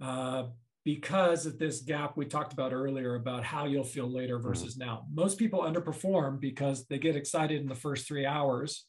Uh, 0.00 0.44
because 0.84 1.46
of 1.46 1.58
this 1.58 1.80
gap 1.80 2.16
we 2.16 2.26
talked 2.26 2.52
about 2.52 2.72
earlier 2.72 3.14
about 3.16 3.44
how 3.44 3.66
you'll 3.66 3.84
feel 3.84 4.10
later 4.10 4.38
mm-hmm. 4.38 4.48
versus 4.48 4.76
now. 4.76 5.04
Most 5.12 5.38
people 5.38 5.60
underperform 5.62 6.40
because 6.40 6.86
they 6.86 6.98
get 6.98 7.16
excited 7.16 7.60
in 7.60 7.68
the 7.68 7.74
first 7.74 8.06
three 8.06 8.26
hours 8.26 8.86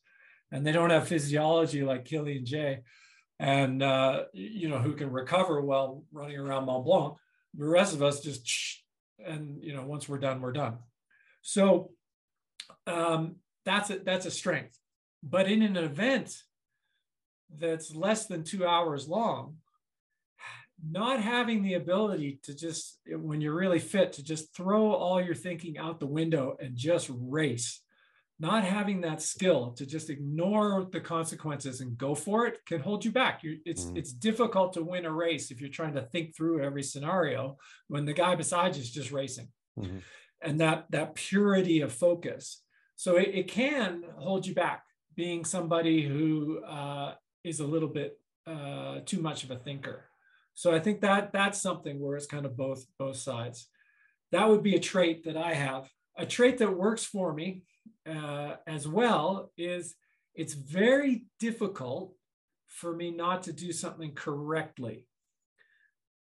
and 0.51 0.66
they 0.66 0.72
don't 0.72 0.91
have 0.91 1.08
physiology 1.08 1.84
like 1.84 2.06
Kilian 2.06 2.45
J 2.45 2.82
and 3.39 3.81
uh, 3.81 4.23
you 4.34 4.69
know 4.69 4.79
who 4.79 4.93
can 4.93 5.11
recover 5.11 5.61
while 5.61 6.03
running 6.11 6.38
around 6.38 6.65
Mont 6.65 6.86
Blanc. 6.86 7.15
The 7.55 7.65
rest 7.65 7.93
of 7.93 8.01
us 8.01 8.19
just 8.21 8.84
and 9.25 9.63
you 9.63 9.73
know 9.73 9.86
once 9.86 10.07
we're 10.07 10.19
done, 10.19 10.41
we're 10.41 10.51
done. 10.53 10.77
So 11.41 11.91
um, 12.88 13.36
that's 13.65 13.89
a, 13.89 13.99
that's 13.99 14.25
a 14.25 14.31
strength. 14.31 14.77
But 15.21 15.49
in 15.49 15.61
an 15.61 15.77
event 15.77 16.36
that's 17.55 17.95
less 17.95 18.25
than 18.25 18.43
two 18.43 18.65
hours 18.65 19.07
long, 19.07 19.57
not 20.86 21.21
having 21.21 21.63
the 21.63 21.75
ability 21.75 22.39
to 22.43 22.55
just 22.55 22.99
when 23.07 23.41
you're 23.41 23.53
really 23.53 23.79
fit 23.79 24.13
to 24.13 24.23
just 24.23 24.55
throw 24.55 24.91
all 24.91 25.21
your 25.21 25.36
thinking 25.36 25.77
out 25.77 25.99
the 25.99 26.07
window 26.07 26.57
and 26.59 26.75
just 26.75 27.09
race 27.13 27.81
not 28.43 28.65
having 28.65 28.99
that 29.01 29.21
skill 29.21 29.71
to 29.71 29.85
just 29.85 30.09
ignore 30.09 30.85
the 30.91 30.99
consequences 30.99 31.79
and 31.79 31.97
go 31.97 32.13
for 32.13 32.45
it 32.45 32.59
can 32.65 32.81
hold 32.81 33.05
you 33.05 33.11
back. 33.11 33.41
You, 33.41 33.59
it's 33.65 33.85
mm-hmm. 33.85 33.95
it's 33.95 34.11
difficult 34.11 34.73
to 34.73 34.83
win 34.83 35.05
a 35.05 35.11
race 35.11 35.49
if 35.49 35.61
you're 35.61 35.69
trying 35.69 35.95
to 35.95 36.01
think 36.01 36.35
through 36.35 36.61
every 36.61 36.83
scenario 36.83 37.55
when 37.87 38.03
the 38.03 38.11
guy 38.11 38.35
beside 38.35 38.75
you 38.75 38.81
is 38.81 38.91
just 38.91 39.13
racing, 39.13 39.47
mm-hmm. 39.79 39.99
and 40.41 40.59
that 40.59 40.87
that 40.89 41.15
purity 41.15 41.79
of 41.79 41.93
focus. 41.93 42.61
So 42.97 43.15
it, 43.15 43.29
it 43.33 43.47
can 43.47 44.03
hold 44.17 44.45
you 44.45 44.53
back 44.53 44.83
being 45.15 45.45
somebody 45.45 46.05
who 46.05 46.61
uh, 46.65 47.13
is 47.45 47.61
a 47.61 47.71
little 47.73 47.89
bit 47.89 48.19
uh, 48.45 48.99
too 49.05 49.21
much 49.21 49.45
of 49.45 49.51
a 49.51 49.55
thinker. 49.55 50.03
So 50.53 50.75
I 50.75 50.79
think 50.81 50.99
that 51.01 51.31
that's 51.31 51.61
something 51.61 51.97
where 51.97 52.17
it's 52.17 52.27
kind 52.35 52.45
of 52.45 52.57
both 52.57 52.85
both 52.99 53.15
sides. 53.15 53.69
That 54.33 54.49
would 54.49 54.63
be 54.63 54.75
a 54.75 54.81
trait 54.91 55.23
that 55.23 55.37
I 55.37 55.53
have. 55.53 55.87
A 56.17 56.25
trait 56.25 56.57
that 56.57 56.77
works 56.77 57.05
for 57.05 57.33
me 57.33 57.63
uh, 58.09 58.55
as 58.67 58.88
well 58.88 59.51
is 59.57 59.95
it's 60.36 60.53
very 60.53 61.25
difficult 61.39 62.13
for 62.67 62.95
me 62.95 63.11
not 63.11 63.43
to 63.43 63.53
do 63.53 63.71
something 63.71 64.13
correctly. 64.13 65.05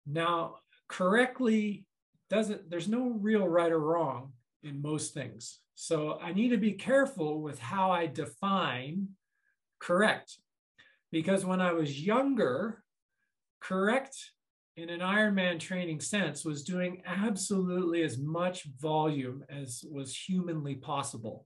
Now, 0.06 0.56
correctly 0.88 1.86
doesn't, 2.30 2.70
there's 2.70 2.88
no 2.88 3.12
real 3.22 3.48
right 3.48 3.72
or 3.72 3.80
wrong 3.80 4.34
in 4.64 4.82
most 4.82 5.14
things. 5.14 5.60
So 5.76 6.20
I 6.22 6.34
need 6.34 6.50
to 6.50 6.58
be 6.58 6.74
careful 6.74 7.42
with 7.42 7.60
how 7.60 7.92
I 7.92 8.08
define 8.08 9.10
correct. 9.80 10.38
Because 11.12 11.46
when 11.46 11.62
I 11.62 11.74
was 11.74 12.02
younger, 12.02 12.84
correct 13.60 14.16
in 14.78 14.90
an 14.90 15.02
Ironman 15.02 15.60
training 15.60 16.00
sense 16.00 16.46
was 16.46 16.64
doing 16.64 17.02
absolutely 17.06 18.04
as 18.04 18.18
much 18.18 18.64
volume 18.80 19.44
as 19.50 19.84
was 19.92 20.16
humanly 20.16 20.76
possible. 20.76 21.46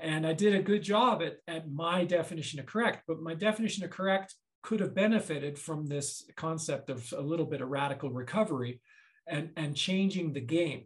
And 0.00 0.26
I 0.26 0.32
did 0.32 0.54
a 0.54 0.62
good 0.62 0.82
job 0.82 1.22
at, 1.22 1.36
at 1.46 1.70
my 1.70 2.04
definition 2.04 2.58
of 2.58 2.66
correct, 2.66 3.02
but 3.06 3.20
my 3.20 3.34
definition 3.34 3.84
of 3.84 3.90
correct 3.90 4.34
could 4.62 4.80
have 4.80 4.94
benefited 4.94 5.58
from 5.58 5.86
this 5.86 6.24
concept 6.36 6.88
of 6.88 7.12
a 7.16 7.20
little 7.20 7.46
bit 7.46 7.60
of 7.60 7.68
radical 7.68 8.10
recovery 8.10 8.80
and, 9.26 9.50
and 9.56 9.76
changing 9.76 10.32
the 10.32 10.40
game. 10.40 10.84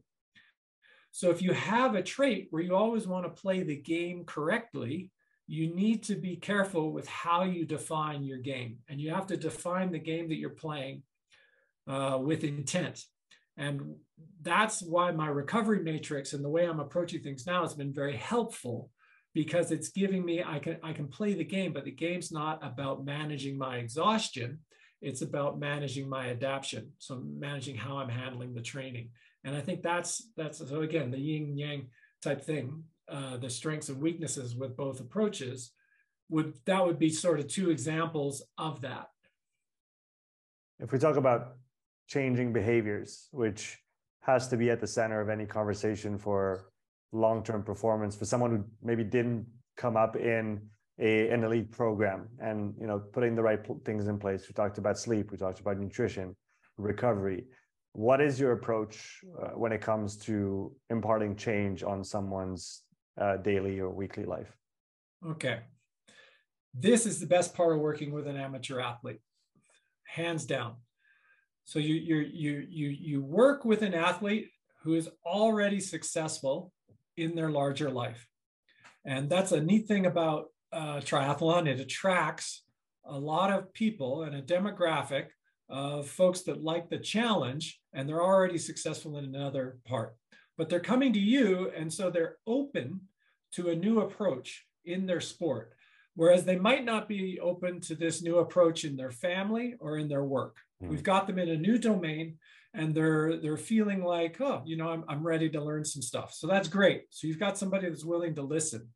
So 1.13 1.31
if 1.31 1.41
you 1.41 1.53
have 1.53 1.95
a 1.95 2.03
trait 2.03 2.49
where 2.51 2.63
you 2.63 2.75
always 2.75 3.07
want 3.07 3.25
to 3.25 3.41
play 3.41 3.63
the 3.63 3.77
game 3.77 4.25
correctly, 4.27 5.11
you 5.47 5.75
need 5.75 6.03
to 6.05 6.17
be 6.17 6.37
careful 6.37 6.93
with 6.93 7.07
how 7.07 7.45
you 7.45 7.65
define 7.65 8.25
your 8.25 8.39
game. 8.39 8.79
And 8.89 9.01
you 9.01 9.11
have 9.15 9.27
to 9.29 9.37
define 9.37 9.93
the 9.93 9.99
game 9.99 10.29
that 10.29 10.37
you're 10.37 10.51
playing 10.51 11.03
uh, 11.87 12.19
with 12.21 12.45
intent. 12.45 13.03
And 13.57 13.97
that's 14.43 14.83
why 14.83 15.11
my 15.13 15.29
recovery 15.29 15.83
matrix 15.83 16.33
and 16.33 16.45
the 16.45 16.49
way 16.49 16.65
I'm 16.65 16.81
approaching 16.81 17.23
things 17.23 17.47
now 17.47 17.63
has 17.63 17.75
been 17.75 17.93
very 17.93 18.17
helpful 18.17 18.91
because 19.35 19.71
it's 19.71 19.91
giving 19.91 20.25
me 20.25 20.43
I 20.43 20.59
can 20.59 20.79
I 20.83 20.93
can 20.93 21.09
play 21.09 21.35
the 21.35 21.45
game, 21.45 21.73
but 21.73 21.85
the 21.85 21.91
game's 21.91 22.33
not 22.33 22.59
about 22.63 23.05
managing 23.05 23.59
my 23.59 23.77
exhaustion. 23.77 24.61
It's 25.03 25.23
about 25.23 25.59
managing 25.59 26.09
my 26.09 26.31
adaptation. 26.31 26.93
So 26.99 27.23
managing 27.23 27.77
how 27.77 27.99
I'm 27.99 28.09
handling 28.09 28.55
the 28.55 28.63
training. 28.63 29.11
And 29.45 29.55
I 29.55 29.61
think 29.61 29.83
that's 29.83 30.31
that's 30.37 30.59
so 30.59 30.81
again 30.81 31.11
the 31.11 31.19
yin 31.19 31.57
yang 31.57 31.89
type 32.23 32.43
thing, 32.43 32.85
uh, 33.09 33.37
the 33.37 33.51
strengths 33.51 33.89
and 33.89 34.01
weaknesses 34.01 34.57
with 34.57 34.77
both 34.77 35.01
approaches 35.01 35.73
would 36.29 36.55
that 36.65 36.85
would 36.85 36.99
be 36.99 37.11
sort 37.11 37.41
of 37.41 37.47
two 37.47 37.71
examples 37.71 38.43
of 38.59 38.81
that. 38.83 39.09
If 40.79 40.93
we 40.93 40.99
talk 40.99 41.17
about 41.17 41.57
changing 42.07 42.53
behaviors, 42.53 43.29
which 43.33 43.79
has 44.21 44.49
to 44.49 44.57
be 44.57 44.71
at 44.71 44.81
the 44.81 44.87
center 44.87 45.21
of 45.21 45.29
any 45.29 45.47
conversation 45.47 46.19
for 46.19 46.71
long-term 47.13 47.63
performance 47.63 48.17
for 48.17 48.25
someone 48.25 48.51
who 48.51 48.65
maybe 48.83 49.05
didn't 49.05 49.47
come 49.77 49.97
up 49.97 50.17
in 50.17 50.61
a, 50.99 51.29
an 51.29 51.45
elite 51.45 51.71
program 51.71 52.29
and 52.41 52.75
you 52.81 52.87
know 52.87 52.99
putting 52.99 53.35
the 53.35 53.43
right 53.43 53.61
things 53.85 54.09
in 54.09 54.19
place. 54.19 54.49
We 54.49 54.55
talked 54.55 54.79
about 54.79 54.99
sleep 54.99 55.31
we 55.31 55.37
talked 55.37 55.61
about 55.61 55.79
nutrition 55.79 56.35
recovery. 56.77 57.45
What 57.93 58.21
is 58.21 58.39
your 58.39 58.53
approach 58.53 59.21
uh, 59.41 59.51
when 59.51 59.73
it 59.73 59.81
comes 59.81 60.17
to 60.19 60.73
imparting 60.91 61.37
change 61.37 61.83
on 61.83 62.05
someone's 62.05 62.83
uh, 63.19 63.39
daily 63.39 63.79
or 63.81 63.91
weekly 63.91 64.25
life? 64.25 64.55
Okay. 65.27 65.61
This 66.75 67.07
is 67.07 67.21
the 67.21 67.27
best 67.27 67.55
part 67.55 67.75
of 67.75 67.81
working 67.81 68.13
with 68.13 68.27
an 68.27 68.37
amateur 68.37 68.81
athlete. 68.81 69.21
Hands 70.05 70.45
down 70.45 70.77
so 71.67 71.81
you 71.81 71.95
you 71.95 72.17
you 72.33 72.67
you 72.69 72.89
you 72.89 73.23
work 73.23 73.65
with 73.65 73.83
an 73.83 73.93
athlete 73.93 74.51
who 74.83 74.95
is 74.95 75.11
already 75.25 75.81
successful 75.81 76.73
in 77.17 77.35
their 77.35 77.51
larger 77.51 77.91
life. 77.91 78.29
And 79.05 79.29
that's 79.29 79.53
a 79.53 79.61
neat 79.61 79.87
thing 79.87 80.07
about 80.07 80.47
uh, 80.73 81.01
triathlon. 81.01 81.67
It 81.67 81.81
attracts 81.81 82.63
a 83.05 83.19
lot 83.19 83.53
of 83.53 83.73
people 83.73 84.23
and 84.23 84.37
a 84.37 84.43
demographic 84.43 85.27
of 85.69 86.07
folks 86.07 86.43
that 86.43 86.63
like 86.63 86.89
the 86.89 86.99
challenge 86.99 87.81
and 87.93 88.09
they're 88.09 88.23
already 88.23 88.59
successful 88.59 89.19
in 89.19 89.25
another 89.25 89.79
part. 89.85 90.15
But 90.57 90.69
they're 90.69 90.81
coming 90.81 91.13
to 91.13 91.21
you, 91.21 91.71
and 91.77 91.93
so 91.93 92.11
they're 92.11 92.37
open 92.47 93.01
to 93.53 93.71
a 93.71 93.77
new 93.77 94.01
approach 94.01 94.65
in 94.85 95.05
their 95.07 95.21
sport, 95.21 95.73
whereas 96.17 96.45
they 96.45 96.57
might 96.57 96.85
not 96.85 97.09
be 97.09 97.39
open 97.41 97.81
to 97.83 97.95
this 97.95 98.23
new 98.23 98.39
approach 98.39 98.85
in 98.85 98.97
their 98.97 99.13
family 99.13 99.75
or 99.79 99.99
in 99.99 100.09
their 100.09 100.25
work. 100.25 100.57
Mm. 100.83 100.89
We've 100.89 101.03
got 101.03 101.27
them 101.27 101.39
in 101.39 101.51
a 101.51 101.57
new 101.57 101.79
domain 101.79 102.39
and 102.75 102.95
they're 102.95 103.37
they're 103.37 103.57
feeling 103.57 104.03
like 104.03 104.41
oh 104.41 104.63
you 104.67 104.77
know 104.77 104.89
I'm, 104.89 105.05
I'm 105.09 105.27
ready 105.27 105.49
to 105.51 105.63
learn 105.63 105.85
some 105.85 106.03
stuff. 106.03 106.35
So 106.35 106.47
that's 106.47 106.69
great. 106.69 107.05
So 107.11 107.27
you've 107.27 107.39
got 107.39 107.57
somebody 107.57 107.89
that's 107.89 108.05
willing 108.05 108.35
to 108.35 108.43
listen. 108.43 108.89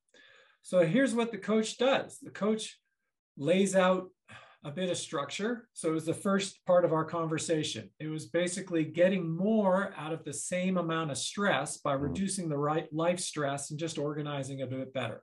So 0.63 0.85
here's 0.85 1.15
what 1.15 1.31
the 1.31 1.39
coach 1.39 1.79
does. 1.79 2.19
The 2.21 2.31
coach 2.31 2.79
lays 3.39 3.77
out 3.77 4.09
a 4.63 4.71
bit 4.71 4.91
of 4.91 4.99
structure. 4.99 5.69
So 5.73 5.89
it 5.89 5.95
was 5.95 6.05
the 6.05 6.13
first 6.13 6.59
part 6.67 6.85
of 6.85 6.93
our 6.93 7.05
conversation. 7.05 7.89
It 7.99 8.09
was 8.09 8.27
basically 8.27 8.85
getting 8.85 9.35
more 9.35 9.95
out 9.97 10.13
of 10.13 10.23
the 10.23 10.35
same 10.35 10.77
amount 10.77 11.11
of 11.11 11.17
stress 11.17 11.79
by 11.79 11.95
mm-hmm. 11.95 12.05
reducing 12.05 12.49
the 12.51 12.59
right 12.59 12.93
life 12.93 13.21
stress 13.21 13.71
and 13.71 13.81
just 13.81 13.97
organizing 13.97 14.61
a 14.61 14.67
bit 14.67 14.93
better 14.93 15.23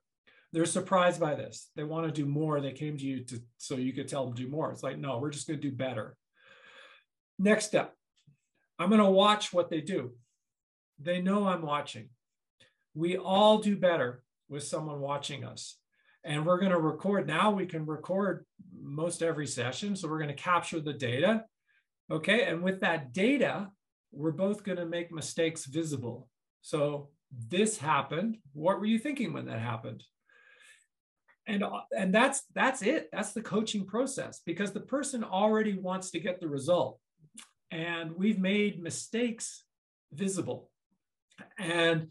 they're 0.53 0.65
surprised 0.65 1.19
by 1.19 1.35
this 1.35 1.69
they 1.75 1.83
want 1.83 2.05
to 2.05 2.11
do 2.11 2.25
more 2.25 2.61
they 2.61 2.71
came 2.71 2.97
to 2.97 3.05
you 3.05 3.23
to 3.23 3.39
so 3.57 3.75
you 3.75 3.93
could 3.93 4.07
tell 4.07 4.25
them 4.25 4.33
do 4.33 4.47
more 4.47 4.71
it's 4.71 4.83
like 4.83 4.97
no 4.97 5.19
we're 5.19 5.29
just 5.29 5.47
going 5.47 5.59
to 5.59 5.69
do 5.69 5.75
better 5.75 6.15
next 7.37 7.65
step 7.65 7.93
I'm 8.79 8.89
going 8.89 9.01
to 9.01 9.09
watch 9.09 9.51
what 9.51 9.69
they 9.69 9.81
do. 9.81 10.11
They 10.99 11.21
know 11.21 11.47
I'm 11.47 11.61
watching. 11.61 12.09
We 12.93 13.17
all 13.17 13.59
do 13.59 13.75
better 13.75 14.23
with 14.49 14.63
someone 14.63 14.99
watching 14.99 15.43
us. 15.43 15.77
And 16.23 16.45
we're 16.45 16.59
going 16.59 16.71
to 16.71 16.79
record. 16.79 17.27
Now 17.27 17.51
we 17.51 17.65
can 17.65 17.85
record 17.85 18.45
most 18.79 19.23
every 19.23 19.47
session. 19.47 19.95
So 19.95 20.07
we're 20.07 20.19
going 20.19 20.35
to 20.35 20.43
capture 20.43 20.79
the 20.79 20.93
data. 20.93 21.43
Okay. 22.11 22.43
And 22.43 22.61
with 22.61 22.81
that 22.81 23.13
data, 23.13 23.69
we're 24.11 24.31
both 24.31 24.63
going 24.63 24.77
to 24.77 24.85
make 24.85 25.11
mistakes 25.11 25.65
visible. 25.65 26.27
So 26.61 27.09
this 27.31 27.77
happened. 27.77 28.37
What 28.53 28.79
were 28.79 28.85
you 28.85 28.99
thinking 28.99 29.33
when 29.33 29.45
that 29.45 29.59
happened? 29.59 30.03
And, 31.47 31.63
uh, 31.63 31.81
and 31.97 32.13
that's 32.13 32.43
that's 32.53 32.81
it. 32.81 33.09
That's 33.11 33.31
the 33.31 33.41
coaching 33.41 33.85
process 33.85 34.41
because 34.45 34.73
the 34.73 34.81
person 34.81 35.23
already 35.23 35.77
wants 35.77 36.11
to 36.11 36.19
get 36.19 36.41
the 36.41 36.47
result. 36.47 36.99
And 37.71 38.11
we've 38.15 38.39
made 38.39 38.83
mistakes 38.83 39.63
visible. 40.11 40.69
And 41.57 42.09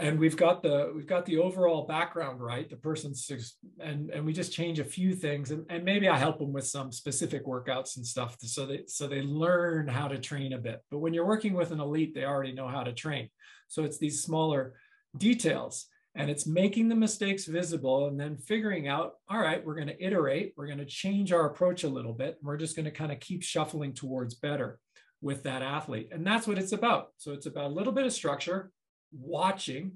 and 0.00 0.18
we've 0.18 0.36
got 0.36 0.62
the 0.62 0.92
we've 0.94 1.06
got 1.06 1.24
the 1.26 1.38
overall 1.38 1.86
background 1.86 2.40
right. 2.40 2.68
The 2.68 2.76
person's 2.76 3.30
and 3.78 4.10
and 4.10 4.24
we 4.24 4.32
just 4.32 4.52
change 4.52 4.78
a 4.80 4.84
few 4.84 5.14
things. 5.14 5.50
And, 5.50 5.64
and 5.68 5.84
maybe 5.84 6.08
i 6.08 6.16
help 6.16 6.38
them 6.38 6.52
with 6.52 6.66
some 6.66 6.90
specific 6.92 7.46
workouts 7.46 7.96
and 7.96 8.06
stuff 8.06 8.36
so 8.40 8.66
they 8.66 8.84
so 8.86 9.06
they 9.06 9.22
learn 9.22 9.88
how 9.88 10.08
to 10.08 10.18
train 10.18 10.52
a 10.54 10.58
bit. 10.58 10.82
But 10.90 10.98
when 10.98 11.14
you're 11.14 11.26
working 11.26 11.52
with 11.52 11.70
an 11.70 11.80
elite 11.80 12.14
they 12.14 12.24
already 12.24 12.52
know 12.52 12.68
how 12.68 12.82
to 12.82 12.92
train. 12.92 13.28
So 13.68 13.84
it's 13.84 13.98
these 13.98 14.22
smaller 14.22 14.74
details 15.16 15.86
and 16.16 16.30
it's 16.30 16.46
making 16.46 16.88
the 16.88 16.94
mistakes 16.94 17.44
visible 17.44 18.08
and 18.08 18.18
then 18.18 18.36
figuring 18.36 18.88
out 18.88 19.14
all 19.28 19.38
right 19.38 19.64
we're 19.64 19.74
going 19.74 19.86
to 19.86 20.04
iterate 20.04 20.52
we're 20.56 20.66
going 20.66 20.78
to 20.78 20.84
change 20.84 21.32
our 21.32 21.46
approach 21.46 21.84
a 21.84 21.88
little 21.88 22.12
bit 22.12 22.38
we're 22.42 22.56
just 22.56 22.74
going 22.74 22.84
to 22.84 22.90
kind 22.90 23.12
of 23.12 23.20
keep 23.20 23.42
shuffling 23.42 23.92
towards 23.92 24.34
better 24.34 24.78
with 25.20 25.42
that 25.44 25.62
athlete. 25.62 26.08
And 26.12 26.26
that's 26.26 26.46
what 26.46 26.58
it's 26.58 26.72
about. 26.72 27.08
So 27.16 27.32
it's 27.32 27.46
about 27.46 27.70
a 27.70 27.74
little 27.74 27.92
bit 27.92 28.06
of 28.06 28.12
structure 28.12 28.70
watching 29.12 29.92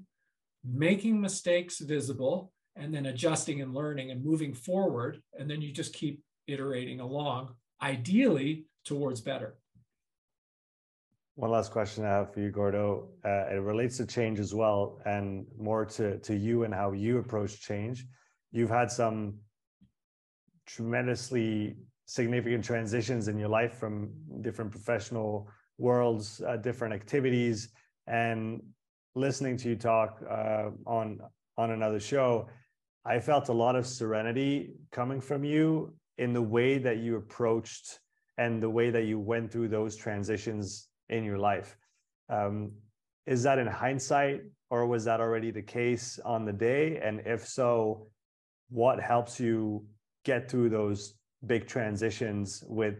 making 0.63 1.19
mistakes 1.19 1.79
visible 1.79 2.51
and 2.75 2.93
then 2.93 3.07
adjusting 3.07 3.61
and 3.61 3.73
learning 3.73 4.11
and 4.11 4.23
moving 4.23 4.53
forward 4.53 5.21
and 5.37 5.49
then 5.49 5.61
you 5.61 5.71
just 5.71 5.93
keep 5.93 6.21
iterating 6.47 6.99
along 6.99 7.53
ideally 7.81 8.65
towards 8.85 9.21
better 9.21 9.55
one 11.35 11.51
last 11.51 11.71
question 11.71 12.05
I 12.05 12.09
have 12.09 12.33
for 12.33 12.39
you, 12.41 12.51
Gordo. 12.51 13.09
Uh, 13.23 13.47
it 13.55 13.61
relates 13.61 13.97
to 13.97 14.05
change 14.05 14.39
as 14.39 14.53
well, 14.53 14.99
and 15.05 15.45
more 15.57 15.85
to 15.85 16.17
to 16.19 16.35
you 16.35 16.63
and 16.63 16.73
how 16.73 16.91
you 16.91 17.17
approach 17.17 17.61
change. 17.61 18.05
You've 18.51 18.69
had 18.69 18.91
some 18.91 19.39
tremendously 20.65 21.77
significant 22.05 22.63
transitions 22.63 23.27
in 23.27 23.37
your 23.37 23.49
life 23.49 23.75
from 23.75 24.11
different 24.41 24.71
professional 24.71 25.49
worlds, 25.77 26.41
uh, 26.45 26.57
different 26.57 26.93
activities, 26.93 27.69
and 28.07 28.61
listening 29.15 29.57
to 29.57 29.69
you 29.69 29.75
talk 29.75 30.21
uh, 30.29 30.69
on 30.85 31.19
on 31.57 31.71
another 31.71 31.99
show, 31.99 32.47
I 33.05 33.19
felt 33.19 33.49
a 33.49 33.53
lot 33.53 33.75
of 33.75 33.85
serenity 33.85 34.73
coming 34.91 35.21
from 35.21 35.43
you 35.43 35.93
in 36.17 36.33
the 36.33 36.41
way 36.41 36.77
that 36.77 36.97
you 36.97 37.15
approached 37.15 37.99
and 38.37 38.61
the 38.61 38.69
way 38.69 38.89
that 38.89 39.05
you 39.05 39.19
went 39.19 39.51
through 39.51 39.67
those 39.67 39.95
transitions 39.95 40.87
in 41.11 41.23
your 41.23 41.37
life. 41.37 41.77
Um, 42.29 42.71
is 43.27 43.43
that 43.43 43.59
in 43.59 43.67
hindsight 43.67 44.41
or 44.69 44.87
was 44.87 45.03
that 45.05 45.19
already 45.19 45.51
the 45.51 45.61
case 45.61 46.19
on 46.25 46.45
the 46.45 46.53
day? 46.53 46.99
And 47.03 47.21
if 47.25 47.47
so, 47.47 48.07
what 48.69 48.99
helps 48.99 49.39
you 49.39 49.85
get 50.23 50.49
through 50.49 50.69
those 50.69 51.15
big 51.45 51.67
transitions 51.67 52.63
with 52.67 52.95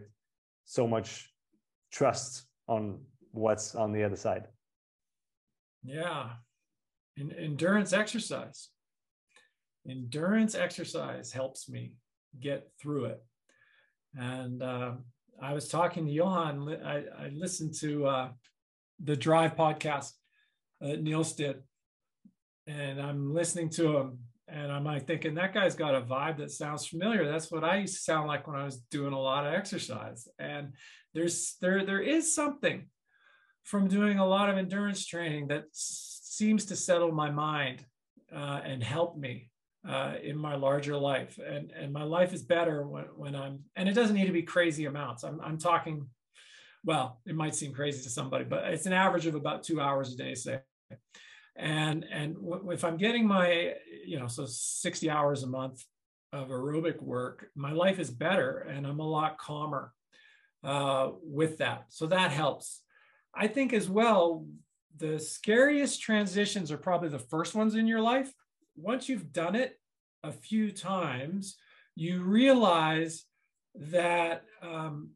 so 0.64 0.86
much 0.86 1.30
trust 1.90 2.44
on 2.68 3.00
what's 3.32 3.74
on 3.74 3.92
the 3.92 4.04
other 4.04 4.16
side? 4.16 4.44
Yeah. 5.82 6.30
In, 7.16 7.32
endurance 7.32 7.92
exercise. 7.92 8.68
Endurance 9.88 10.54
exercise 10.54 11.32
helps 11.32 11.68
me 11.68 11.94
get 12.38 12.70
through 12.80 13.06
it. 13.06 13.24
And 14.14 14.62
uh, 14.62 14.92
I 15.42 15.54
was 15.54 15.66
talking 15.66 16.06
to 16.06 16.12
Johan. 16.12 16.76
I, 16.84 17.02
I 17.18 17.28
listened 17.34 17.74
to 17.80 18.06
uh, 18.06 18.28
the 19.02 19.16
Drive 19.16 19.56
podcast 19.56 20.12
that 20.80 21.02
Nils 21.02 21.32
did, 21.32 21.56
and 22.68 23.02
I'm 23.02 23.34
listening 23.34 23.68
to 23.70 23.96
him, 23.96 24.18
and 24.46 24.70
I'm 24.70 24.84
like 24.84 25.08
thinking 25.08 25.34
that 25.34 25.52
guy's 25.52 25.74
got 25.74 25.96
a 25.96 26.00
vibe 26.00 26.38
that 26.38 26.52
sounds 26.52 26.86
familiar. 26.86 27.28
That's 27.28 27.50
what 27.50 27.64
I 27.64 27.78
used 27.78 27.96
to 27.96 28.02
sound 28.02 28.28
like 28.28 28.46
when 28.46 28.56
I 28.56 28.64
was 28.64 28.78
doing 28.90 29.12
a 29.12 29.20
lot 29.20 29.44
of 29.44 29.52
exercise. 29.52 30.28
And 30.38 30.74
there's 31.12 31.56
there 31.60 31.84
there 31.84 32.00
is 32.00 32.32
something 32.32 32.86
from 33.64 33.88
doing 33.88 34.18
a 34.18 34.26
lot 34.26 34.48
of 34.48 34.58
endurance 34.58 35.04
training 35.04 35.48
that 35.48 35.64
seems 35.72 36.66
to 36.66 36.76
settle 36.76 37.12
my 37.12 37.30
mind 37.30 37.84
uh, 38.34 38.60
and 38.64 38.82
help 38.82 39.16
me 39.18 39.50
uh, 39.88 40.14
in 40.22 40.36
my 40.36 40.54
larger 40.54 40.96
life. 40.96 41.38
And, 41.38 41.72
and 41.72 41.92
my 41.92 42.04
life 42.04 42.32
is 42.32 42.42
better 42.42 42.86
when, 42.86 43.04
when 43.16 43.34
I'm, 43.34 43.60
and 43.76 43.88
it 43.88 43.94
doesn't 43.94 44.16
need 44.16 44.26
to 44.26 44.32
be 44.32 44.42
crazy 44.42 44.84
amounts. 44.86 45.24
I'm, 45.24 45.40
I'm 45.40 45.58
talking, 45.58 46.06
well, 46.84 47.20
it 47.26 47.34
might 47.34 47.54
seem 47.54 47.72
crazy 47.72 48.02
to 48.02 48.10
somebody, 48.10 48.44
but 48.44 48.64
it's 48.64 48.86
an 48.86 48.92
average 48.92 49.26
of 49.26 49.34
about 49.34 49.62
two 49.62 49.80
hours 49.80 50.12
a 50.12 50.16
day, 50.16 50.34
say. 50.34 50.60
And, 51.56 52.06
and 52.10 52.36
if 52.70 52.84
I'm 52.84 52.96
getting 52.96 53.26
my, 53.26 53.74
you 54.06 54.18
know, 54.18 54.26
so 54.26 54.46
60 54.46 55.10
hours 55.10 55.42
a 55.42 55.48
month 55.48 55.84
of 56.32 56.48
aerobic 56.48 57.00
work, 57.02 57.48
my 57.54 57.72
life 57.72 57.98
is 57.98 58.10
better 58.10 58.58
and 58.58 58.86
I'm 58.86 59.00
a 59.00 59.08
lot 59.08 59.36
calmer 59.36 59.92
uh, 60.64 61.10
with 61.22 61.58
that. 61.58 61.86
So 61.88 62.06
that 62.06 62.30
helps. 62.30 62.82
I 63.34 63.48
think 63.48 63.72
as 63.72 63.88
well, 63.88 64.46
the 64.96 65.18
scariest 65.18 66.00
transitions 66.00 66.70
are 66.70 66.78
probably 66.78 67.08
the 67.08 67.18
first 67.18 67.54
ones 67.54 67.74
in 67.74 67.86
your 67.86 68.00
life 68.00 68.32
once 68.76 69.08
you've 69.08 69.32
done 69.32 69.54
it 69.54 69.78
a 70.22 70.32
few 70.32 70.72
times, 70.72 71.56
you 71.94 72.22
realize 72.22 73.24
that 73.74 74.44
um, 74.62 75.10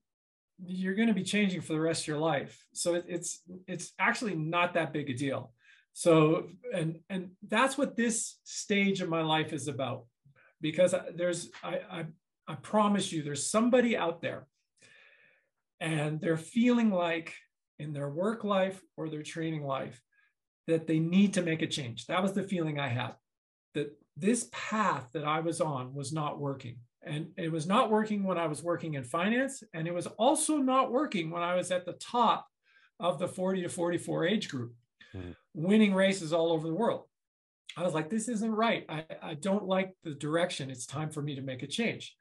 you're 0.65 0.95
going 0.95 1.09
to 1.09 1.15
be 1.15 1.23
changing 1.23 1.61
for 1.61 1.73
the 1.75 1.81
rest 1.81 2.03
of 2.03 2.09
your 2.09 2.19
life. 2.19 2.67
So 2.73 2.95
it, 2.95 3.05
it's 3.09 3.43
it's 3.67 3.93
actually 3.99 4.35
not 4.35 4.75
that 4.75 4.93
big 4.93 5.11
a 5.11 5.15
deal. 5.15 5.53
So 5.93 6.49
and 6.75 7.01
and 7.09 7.31
that's 7.47 7.79
what 7.79 7.97
this 7.97 8.39
stage 8.45 9.01
of 9.01 9.09
my 9.09 9.23
life 9.23 9.53
is 9.53 9.69
about, 9.69 10.05
because 10.61 10.95
there's 11.15 11.51
I 11.63 11.81
I, 11.91 12.05
I 12.49 12.55
promise 12.55 13.13
you 13.13 13.23
there's 13.23 13.51
somebody 13.51 13.97
out 13.97 14.21
there, 14.23 14.47
and 15.81 16.21
they're 16.21 16.37
feeling 16.37 16.91
like 16.91 17.35
in 17.79 17.93
their 17.93 18.09
work 18.09 18.45
life 18.45 18.81
or 18.97 19.09
their 19.09 19.23
training 19.23 19.65
life 19.65 20.01
that 20.67 20.87
they 20.87 20.99
need 20.99 21.35
to 21.35 21.43
make 21.43 21.63
a 21.63 21.67
change. 21.67 22.07
That 22.07 22.23
was 22.23 22.33
the 22.33 22.43
feeling 22.43 22.81
I 22.81 22.89
had 22.89 23.15
that 23.77 23.97
this 24.17 24.49
path 24.51 25.09
that 25.13 25.25
I 25.25 25.41
was 25.41 25.61
on 25.61 25.95
was 25.95 26.13
not 26.13 26.41
working. 26.41 26.79
And 27.03 27.29
it 27.37 27.53
was 27.53 27.67
not 27.67 27.91
working 27.91 28.25
when 28.25 28.39
I 28.39 28.47
was 28.47 28.63
working 28.63 28.95
in 28.95 29.05
finance. 29.05 29.63
And 29.75 29.87
it 29.87 29.95
was 29.95 30.07
also 30.19 30.57
not 30.57 30.91
working 30.91 31.31
when 31.31 31.43
I 31.43 31.55
was 31.55 31.71
at 31.71 31.85
the 31.85 31.93
top 31.93 32.47
of 32.99 33.19
the 33.19 33.29
40 33.29 33.63
to 33.63 33.69
44 33.69 34.27
age 34.27 34.49
group, 34.49 34.75
mm-hmm. 35.15 35.31
winning 35.55 35.95
races 35.95 36.33
all 36.33 36.51
over 36.51 36.67
the 36.67 36.75
world. 36.75 37.05
I 37.77 37.83
was 37.83 37.95
like, 37.95 38.09
this 38.09 38.29
isn't 38.29 38.51
right. 38.51 38.87
I, 38.89 39.05
I 39.23 39.35
don't 39.35 39.67
like 39.67 39.93
the 40.03 40.15
direction. 40.15 40.71
It's 40.71 40.87
time 40.87 41.11
for 41.11 41.21
me 41.21 41.35
to 41.37 41.43
make 41.43 41.63
a 41.63 41.67
change. 41.67 42.17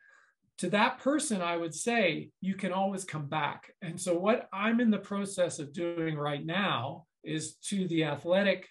To 0.60 0.70
that 0.72 1.00
person, 1.00 1.42
I 1.42 1.58
would 1.58 1.74
say, 1.74 2.30
you 2.42 2.56
can 2.56 2.74
always 2.74 3.06
come 3.06 3.28
back. 3.28 3.74
And 3.82 4.00
so, 4.00 4.18
what 4.18 4.48
I'm 4.54 4.80
in 4.80 4.90
the 4.90 4.98
process 4.98 5.60
of 5.60 5.74
doing 5.74 6.18
right 6.18 6.46
now 6.46 7.06
is 7.24 7.56
to 7.70 7.88
the 7.88 8.06
athletic 8.06 8.68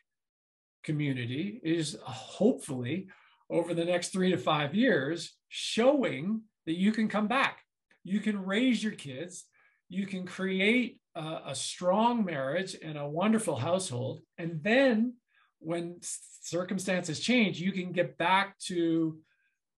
community 0.84 1.60
is 1.64 1.96
hopefully 2.02 3.08
over 3.50 3.74
the 3.74 3.84
next 3.84 4.08
three 4.08 4.30
to 4.30 4.38
five 4.38 4.74
years 4.74 5.34
showing 5.48 6.42
that 6.66 6.76
you 6.76 6.92
can 6.92 7.08
come 7.08 7.28
back. 7.28 7.60
You 8.04 8.20
can 8.20 8.44
raise 8.44 8.82
your 8.82 8.92
kids. 8.92 9.44
You 9.88 10.06
can 10.06 10.26
create 10.26 11.00
a, 11.14 11.40
a 11.48 11.54
strong 11.54 12.24
marriage 12.24 12.76
and 12.82 12.98
a 12.98 13.08
wonderful 13.08 13.56
household. 13.56 14.20
And 14.38 14.62
then 14.62 15.14
when 15.58 15.96
circumstances 16.00 17.20
change, 17.20 17.60
you 17.60 17.72
can 17.72 17.92
get 17.92 18.18
back 18.18 18.58
to, 18.66 19.18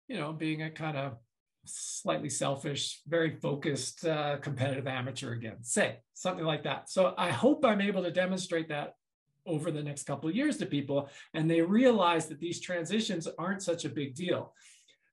you 0.08 0.16
know, 0.16 0.32
being 0.32 0.62
a 0.62 0.70
kind 0.70 0.96
of 0.96 1.16
slightly 1.64 2.28
selfish, 2.28 3.00
very 3.06 3.36
focused, 3.36 4.06
uh, 4.06 4.38
competitive 4.38 4.86
amateur 4.86 5.32
again, 5.32 5.58
say 5.62 5.98
something 6.14 6.44
like 6.44 6.64
that. 6.64 6.88
So 6.90 7.14
I 7.18 7.30
hope 7.30 7.64
I'm 7.64 7.80
able 7.80 8.02
to 8.04 8.12
demonstrate 8.12 8.68
that 8.68 8.94
over 9.46 9.70
the 9.70 9.82
next 9.82 10.04
couple 10.04 10.28
of 10.28 10.34
years 10.34 10.56
to 10.58 10.66
people 10.66 11.08
and 11.34 11.50
they 11.50 11.60
realize 11.60 12.26
that 12.26 12.40
these 12.40 12.60
transitions 12.60 13.28
aren't 13.38 13.62
such 13.62 13.84
a 13.84 13.88
big 13.88 14.14
deal. 14.14 14.52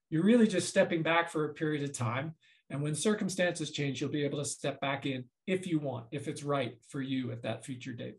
You're 0.10 0.24
really 0.24 0.48
just 0.48 0.70
stepping 0.70 1.04
back 1.04 1.30
for 1.30 1.46
a 1.46 1.54
period 1.54 1.84
of 1.84 1.94
time 1.94 2.36
and 2.70 2.82
when 2.82 2.96
circumstances 2.96 3.72
change 3.72 4.02
you'll 4.02 4.10
be 4.10 4.26
able 4.26 4.40
to 4.40 4.46
step 4.46 4.80
back 4.82 5.06
in 5.06 5.26
if 5.48 5.68
you 5.68 5.80
want 5.80 6.06
if 6.12 6.28
it's 6.28 6.44
right 6.44 6.78
for 6.88 7.02
you 7.02 7.32
at 7.32 7.42
that 7.44 7.66
future 7.66 7.94
date. 7.94 8.18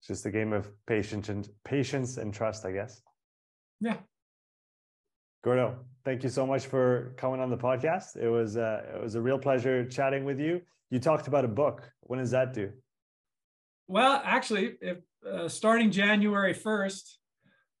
It's 0.00 0.08
just 0.08 0.26
a 0.26 0.30
game 0.30 0.52
of 0.52 0.70
patience 0.86 1.28
and 1.28 1.48
patience 1.64 2.16
and 2.16 2.32
trust 2.32 2.64
i 2.64 2.72
guess. 2.72 3.00
Yeah. 3.80 3.96
Gordo 5.44 5.78
thank 6.08 6.22
you 6.22 6.30
so 6.30 6.46
much 6.46 6.64
for 6.64 7.12
coming 7.18 7.38
on 7.38 7.50
the 7.50 7.56
podcast. 7.56 8.16
It 8.16 8.30
was 8.30 8.56
uh, 8.56 8.82
it 8.94 9.02
was 9.02 9.14
a 9.14 9.20
real 9.20 9.38
pleasure 9.38 9.84
chatting 9.84 10.24
with 10.24 10.40
you. 10.40 10.62
You 10.90 10.98
talked 11.00 11.28
about 11.28 11.44
a 11.44 11.48
book. 11.48 11.90
When 12.00 12.18
does 12.18 12.30
that 12.30 12.54
due 12.54 12.72
well, 13.88 14.22
actually, 14.24 14.76
if 14.80 14.98
uh, 15.28 15.48
starting 15.48 15.90
January 15.90 16.54
1st, 16.54 17.14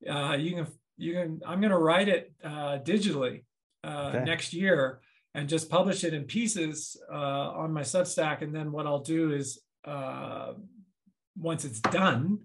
uh, 0.08 0.36
you 0.38 0.54
can, 0.54 0.66
you 0.96 1.12
can, 1.12 1.40
I'm 1.46 1.60
going 1.60 1.72
to 1.72 1.78
write 1.78 2.08
it 2.08 2.32
uh, 2.42 2.78
digitally 2.78 3.44
uh, 3.84 4.12
okay. 4.14 4.24
next 4.24 4.54
year 4.54 5.00
and 5.34 5.48
just 5.48 5.68
publish 5.68 6.04
it 6.04 6.14
in 6.14 6.24
pieces 6.24 6.96
uh, 7.12 7.50
on 7.50 7.72
my 7.72 7.82
Substack. 7.82 8.42
And 8.42 8.54
then 8.54 8.72
what 8.72 8.86
I'll 8.86 9.02
do 9.02 9.32
is 9.32 9.60
uh, 9.84 10.54
once 11.36 11.66
it's 11.66 11.80
done, 11.80 12.38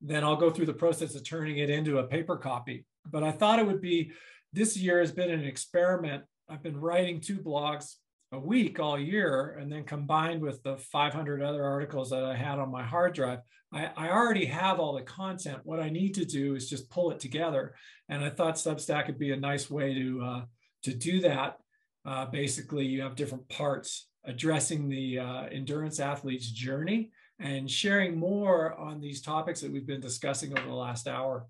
then 0.00 0.24
I'll 0.24 0.36
go 0.36 0.50
through 0.50 0.66
the 0.66 0.74
process 0.74 1.14
of 1.14 1.24
turning 1.24 1.58
it 1.58 1.70
into 1.70 1.98
a 1.98 2.06
paper 2.06 2.36
copy. 2.36 2.84
But 3.10 3.22
I 3.22 3.32
thought 3.32 3.58
it 3.58 3.66
would 3.66 3.80
be 3.80 4.12
this 4.52 4.76
year 4.76 5.00
has 5.00 5.12
been 5.12 5.30
an 5.30 5.44
experiment. 5.44 6.24
I've 6.48 6.62
been 6.62 6.80
writing 6.80 7.20
two 7.20 7.38
blogs 7.38 7.94
a 8.32 8.38
week 8.38 8.80
all 8.80 8.98
year, 8.98 9.56
and 9.60 9.70
then 9.70 9.84
combined 9.84 10.42
with 10.42 10.62
the 10.62 10.76
500 10.76 11.42
other 11.42 11.64
articles 11.64 12.10
that 12.10 12.24
I 12.24 12.36
had 12.36 12.58
on 12.58 12.70
my 12.70 12.82
hard 12.82 13.14
drive, 13.14 13.38
I, 13.72 13.90
I 13.96 14.10
already 14.10 14.46
have 14.46 14.80
all 14.80 14.94
the 14.94 15.02
content. 15.02 15.60
What 15.64 15.80
I 15.80 15.88
need 15.88 16.14
to 16.14 16.24
do 16.24 16.54
is 16.54 16.68
just 16.68 16.90
pull 16.90 17.10
it 17.10 17.20
together. 17.20 17.74
And 18.08 18.24
I 18.24 18.30
thought 18.30 18.54
Substack 18.54 19.06
would 19.06 19.18
be 19.18 19.32
a 19.32 19.36
nice 19.36 19.70
way 19.70 19.94
to 19.94 20.22
uh, 20.22 20.42
to 20.84 20.94
do 20.94 21.20
that. 21.20 21.58
Uh, 22.04 22.26
basically, 22.26 22.86
you 22.86 23.02
have 23.02 23.16
different 23.16 23.48
parts 23.48 24.08
addressing 24.24 24.88
the 24.88 25.18
uh, 25.18 25.42
endurance 25.44 26.00
athlete's 26.00 26.50
journey 26.50 27.10
and 27.38 27.70
sharing 27.70 28.18
more 28.18 28.74
on 28.78 29.00
these 29.00 29.20
topics 29.20 29.60
that 29.60 29.70
we've 29.70 29.86
been 29.86 30.00
discussing 30.00 30.56
over 30.56 30.66
the 30.66 30.74
last 30.74 31.06
hour. 31.06 31.46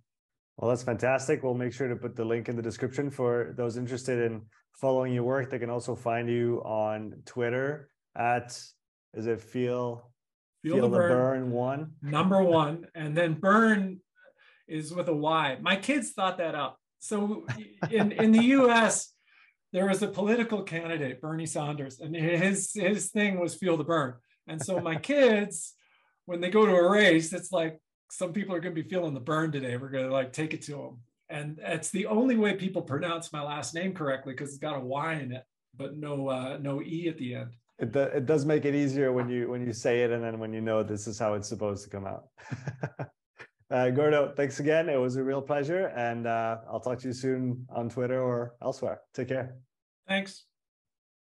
Well, 0.57 0.71
that's 0.71 0.83
fantastic. 0.83 1.43
We'll 1.43 1.55
make 1.55 1.73
sure 1.73 1.89
to 1.89 1.97
put 1.97 2.17
the 2.17 2.25
link 2.25 2.49
in 2.49 2.57
the 2.57 2.63
description 2.63 3.11
for 3.11 3.55
those 3.57 3.77
interested 3.77 4.31
in 4.31 4.43
following 4.75 5.13
your 5.13 5.25
work. 5.25 5.51
They 5.51 5.59
can 5.59 5.71
also 5.71 5.95
find 5.95 6.29
you 6.29 6.63
on 6.65 7.15
Twitter 7.25 7.91
at 8.17 8.59
is 9.15 9.27
it 9.27 9.41
feel 9.41 10.11
feel, 10.63 10.77
feel 10.77 10.89
the, 10.89 10.97
burn, 10.97 11.11
burn 11.11 11.51
one 11.51 11.91
number 12.03 12.43
one, 12.43 12.87
and 12.95 13.17
then 13.17 13.35
burn 13.35 14.01
is 14.67 14.93
with 14.93 15.09
a 15.09 15.15
Y. 15.15 15.59
My 15.61 15.77
kids 15.77 16.13
thought 16.13 16.39
that 16.39 16.55
up. 16.55 16.79
So 16.99 17.47
in 17.91 18.13
in 18.13 18.33
the 18.33 18.45
U.S. 18.45 19.13
there 19.73 19.87
was 19.87 20.03
a 20.03 20.09
political 20.09 20.63
candidate, 20.63 21.21
Bernie 21.21 21.47
Sanders, 21.47 22.01
and 22.01 22.17
his 22.17 22.73
his 22.75 23.11
thing 23.11 23.39
was 23.39 23.55
feel 23.55 23.77
the 23.77 23.85
burn. 23.85 24.15
And 24.47 24.63
so 24.63 24.81
my 24.81 24.97
kids 24.97 25.75
when 26.27 26.41
they 26.41 26.51
go 26.51 26.67
to 26.67 26.75
a 26.75 26.91
race, 26.91 27.33
it's 27.33 27.53
like 27.53 27.81
some 28.11 28.33
people 28.33 28.55
are 28.55 28.61
going 28.61 28.75
to 28.75 28.83
be 28.83 28.89
feeling 28.89 29.15
the 29.15 29.21
burn 29.21 29.51
today. 29.51 29.77
We're 29.77 29.89
going 29.89 30.07
to 30.07 30.13
like 30.13 30.33
take 30.33 30.53
it 30.53 30.63
to 30.63 30.73
them. 30.73 30.99
And 31.29 31.59
it's 31.63 31.91
the 31.91 32.07
only 32.07 32.37
way 32.37 32.55
people 32.55 32.83
pronounce 32.83 33.33
my 33.33 33.43
last 33.43 33.75
name 33.75 33.95
correctly 33.95 34.33
because 34.33 34.51
it's 34.51 34.59
got 34.59 34.77
a 34.77 34.81
Y 34.81 35.15
in 35.15 35.33
it, 35.33 35.45
but 35.77 35.97
no 35.97 36.29
uh, 36.29 36.59
no 36.61 36.83
E 36.83 37.09
at 37.09 37.19
the 37.19 37.35
end. 37.35 37.51
It, 37.79 37.93
do, 37.93 38.01
it 38.01 38.27
does 38.27 38.45
make 38.45 38.65
it 38.65 38.75
easier 38.75 39.13
when 39.13 39.29
you 39.29 39.49
when 39.49 39.65
you 39.67 39.73
say 39.73 40.03
it 40.03 40.11
and 40.11 40.23
then 40.23 40.39
when 40.39 40.53
you 40.53 40.61
know 40.61 40.83
this 40.83 41.07
is 41.07 41.19
how 41.19 41.35
it's 41.35 41.49
supposed 41.49 41.85
to 41.85 41.91
come 41.91 42.07
out. 42.07 42.25
Uh, 43.69 43.91
Gordo, 43.91 44.33
thanks 44.37 44.61
again. 44.61 44.89
It 44.89 44.95
was 44.95 45.17
a 45.17 45.25
real 45.25 45.43
pleasure. 45.43 45.89
And 45.89 46.29
uh, 46.29 46.59
I'll 46.71 46.79
talk 46.79 47.01
to 47.01 47.09
you 47.09 47.13
soon 47.13 47.67
on 47.69 47.89
Twitter 47.89 48.23
or 48.23 48.55
elsewhere. 48.63 49.01
Take 49.13 49.27
care. 49.27 49.57
Thanks. 50.07 50.45